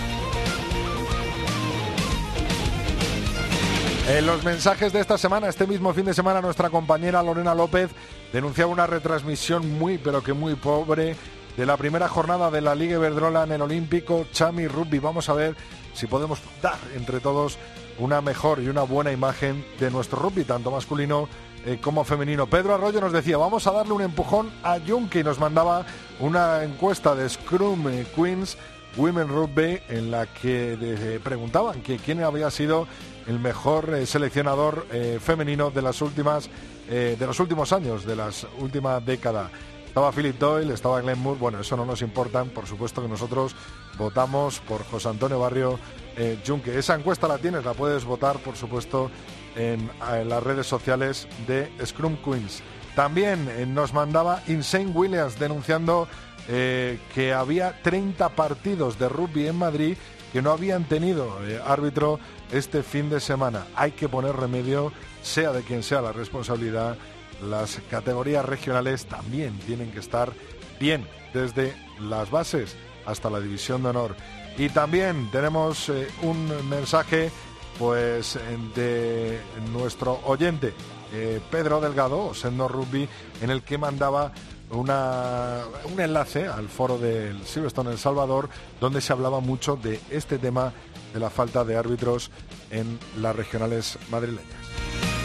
En 4.07 4.25
los 4.27 4.43
mensajes 4.43 4.93
de 4.93 4.99
esta 4.99 5.17
semana, 5.17 5.49
este 5.49 5.65
mismo 5.65 5.91
fin 5.93 6.05
de 6.05 6.13
semana, 6.13 6.39
nuestra 6.39 6.69
compañera 6.69 7.23
Lorena 7.23 7.55
López 7.55 7.89
denunciaba 8.31 8.71
una 8.71 8.85
retransmisión 8.85 9.79
muy, 9.79 9.97
pero 9.97 10.23
que 10.23 10.33
muy 10.33 10.53
pobre 10.53 11.15
de 11.59 11.65
la 11.65 11.75
primera 11.75 12.07
jornada 12.07 12.49
de 12.49 12.61
la 12.61 12.73
Liga 12.73 12.95
Iberdrola 12.95 13.43
en 13.43 13.51
el 13.51 13.61
Olímpico 13.61 14.25
Chami 14.31 14.65
Rugby. 14.69 14.99
Vamos 14.99 15.27
a 15.27 15.33
ver 15.33 15.57
si 15.93 16.07
podemos 16.07 16.39
dar 16.61 16.77
entre 16.95 17.19
todos 17.19 17.57
una 17.97 18.21
mejor 18.21 18.59
y 18.61 18.69
una 18.69 18.83
buena 18.83 19.11
imagen 19.11 19.65
de 19.77 19.91
nuestro 19.91 20.19
rugby, 20.19 20.45
tanto 20.45 20.71
masculino 20.71 21.27
eh, 21.65 21.77
como 21.81 22.05
femenino. 22.05 22.47
Pedro 22.47 22.75
Arroyo 22.75 23.01
nos 23.01 23.11
decía, 23.11 23.35
vamos 23.35 23.67
a 23.67 23.73
darle 23.73 23.91
un 23.91 24.01
empujón 24.01 24.49
a 24.63 24.77
Junkie, 24.79 25.21
nos 25.21 25.37
mandaba 25.37 25.85
una 26.21 26.63
encuesta 26.63 27.13
de 27.13 27.27
Scrum 27.27 27.89
eh, 27.89 28.07
Queens 28.15 28.57
Women 28.95 29.27
Rugby 29.27 29.81
en 29.89 30.11
la 30.11 30.27
que 30.27 31.19
preguntaban 31.21 31.81
que 31.81 31.97
quién 31.97 32.23
había 32.23 32.49
sido 32.51 32.87
el 33.27 33.37
mejor 33.37 33.93
eh, 33.93 34.05
seleccionador 34.05 34.87
femenino 35.19 35.71
de 35.71 35.81
las 35.81 36.01
últimas 36.01 36.49
de 36.89 37.17
los 37.19 37.39
últimos 37.39 37.71
años, 37.71 38.03
de 38.03 38.15
las 38.15 38.47
últimas 38.59 39.05
décadas. 39.05 39.51
Estaba 39.99 40.13
Philip 40.13 40.39
Doyle, 40.39 40.73
estaba 40.73 41.01
Glenn 41.01 41.19
Moore, 41.19 41.37
bueno, 41.37 41.59
eso 41.59 41.75
no 41.75 41.83
nos 41.83 42.01
importa, 42.01 42.45
por 42.45 42.65
supuesto 42.65 43.01
que 43.01 43.09
nosotros 43.09 43.53
votamos 43.97 44.61
por 44.61 44.85
José 44.85 45.09
Antonio 45.09 45.41
Barrio 45.41 45.77
eh, 46.15 46.39
Junque. 46.47 46.79
Esa 46.79 46.95
encuesta 46.95 47.27
la 47.27 47.37
tienes, 47.37 47.65
la 47.65 47.73
puedes 47.73 48.05
votar, 48.05 48.39
por 48.39 48.55
supuesto, 48.55 49.11
en, 49.57 49.91
las 49.99 50.41
redes 50.41 50.67
sociales 50.67 51.27
de 51.47 51.69
Scrum 51.85 52.15
Queens. 52.23 52.63
También 52.95 53.49
eh, 53.49 53.65
nos 53.65 53.93
mandaba 53.93 54.41
Insane 54.47 54.91
Williams 54.91 55.37
denunciando 55.37 56.07
eh, 56.47 56.97
que 57.13 57.33
había 57.33 57.81
30 57.83 58.29
partidos 58.29 58.97
de 58.99 59.09
rugby 59.09 59.47
en 59.47 59.57
Madrid 59.57 59.97
que 60.31 60.41
no 60.41 60.51
habían 60.51 60.85
tenido 60.85 61.39
árbitro 61.65 62.21
este 62.53 62.83
fin 62.83 63.09
de 63.09 63.19
semana. 63.19 63.65
Hay 63.75 63.91
que 63.91 64.07
poner 64.07 64.33
remedio, 64.37 64.93
sea 65.23 65.51
de 65.51 65.63
quien 65.63 65.83
sea 65.83 66.01
la 66.01 66.13
responsabilidad. 66.13 66.95
Las 67.43 67.79
categorías 67.89 68.45
regionales 68.45 69.05
también 69.05 69.57
tienen 69.59 69.91
que 69.91 69.99
estar 69.99 70.33
bien, 70.79 71.05
desde 71.33 71.75
las 71.99 72.31
bases 72.31 72.75
hasta 73.05 73.29
la 73.29 73.39
división 73.39 73.83
de 73.83 73.89
honor. 73.89 74.15
Y 74.57 74.69
también 74.69 75.29
tenemos 75.31 75.89
eh, 75.89 76.07
un 76.21 76.69
mensaje 76.69 77.31
pues 77.77 78.37
de 78.75 79.39
nuestro 79.71 80.19
oyente 80.25 80.73
eh, 81.13 81.39
Pedro 81.49 81.81
Delgado, 81.81 82.33
Sendo 82.33 82.67
Rugby, 82.67 83.07
en 83.41 83.49
el 83.49 83.63
que 83.63 83.77
mandaba 83.77 84.31
una, 84.69 85.61
un 85.91 85.99
enlace 85.99 86.47
al 86.47 86.69
foro 86.69 86.97
del 86.97 87.43
Silverstone 87.45 87.91
El 87.91 87.97
Salvador, 87.97 88.49
donde 88.79 89.01
se 89.01 89.13
hablaba 89.13 89.39
mucho 89.39 89.75
de 89.75 89.99
este 90.11 90.37
tema 90.37 90.71
de 91.13 91.19
la 91.19 91.29
falta 91.29 91.63
de 91.65 91.75
árbitros 91.75 92.29
en 92.69 92.99
las 93.17 93.35
regionales 93.35 93.97
madrileñas. 94.11 95.18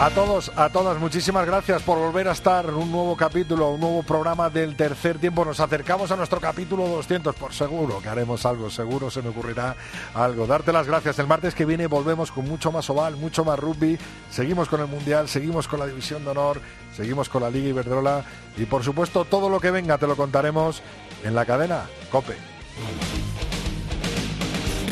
A 0.00 0.10
todos, 0.10 0.52
a 0.54 0.68
todas, 0.68 0.96
muchísimas 1.00 1.44
gracias 1.44 1.82
por 1.82 1.98
volver 1.98 2.28
a 2.28 2.32
estar 2.32 2.66
en 2.66 2.74
un 2.76 2.92
nuevo 2.92 3.16
capítulo, 3.16 3.70
un 3.70 3.80
nuevo 3.80 4.04
programa 4.04 4.48
del 4.48 4.76
tercer 4.76 5.18
tiempo. 5.18 5.44
Nos 5.44 5.58
acercamos 5.58 6.12
a 6.12 6.16
nuestro 6.16 6.40
capítulo 6.40 6.86
200, 6.86 7.34
por 7.34 7.52
seguro 7.52 8.00
que 8.00 8.08
haremos 8.08 8.46
algo, 8.46 8.70
seguro 8.70 9.10
se 9.10 9.22
me 9.22 9.30
ocurrirá 9.30 9.74
algo. 10.14 10.46
Darte 10.46 10.72
las 10.72 10.86
gracias. 10.86 11.18
El 11.18 11.26
martes 11.26 11.52
que 11.52 11.64
viene 11.64 11.88
volvemos 11.88 12.30
con 12.30 12.48
mucho 12.48 12.70
más 12.70 12.88
oval, 12.90 13.16
mucho 13.16 13.44
más 13.44 13.58
rugby. 13.58 13.98
Seguimos 14.30 14.68
con 14.68 14.80
el 14.80 14.86
Mundial, 14.86 15.28
seguimos 15.28 15.66
con 15.66 15.80
la 15.80 15.86
División 15.88 16.22
de 16.22 16.30
Honor, 16.30 16.60
seguimos 16.96 17.28
con 17.28 17.42
la 17.42 17.50
Liga 17.50 17.70
Iberdrola 17.70 18.24
y 18.56 18.66
por 18.66 18.84
supuesto 18.84 19.24
todo 19.24 19.50
lo 19.50 19.58
que 19.58 19.72
venga 19.72 19.98
te 19.98 20.06
lo 20.06 20.14
contaremos 20.14 20.80
en 21.24 21.34
la 21.34 21.44
cadena 21.44 21.86
COPE. 22.12 22.36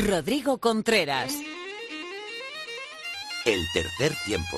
Rodrigo 0.05 0.57
Contreras. 0.57 1.33
El 3.45 3.61
tercer 3.73 4.11
tiempo. 4.25 4.57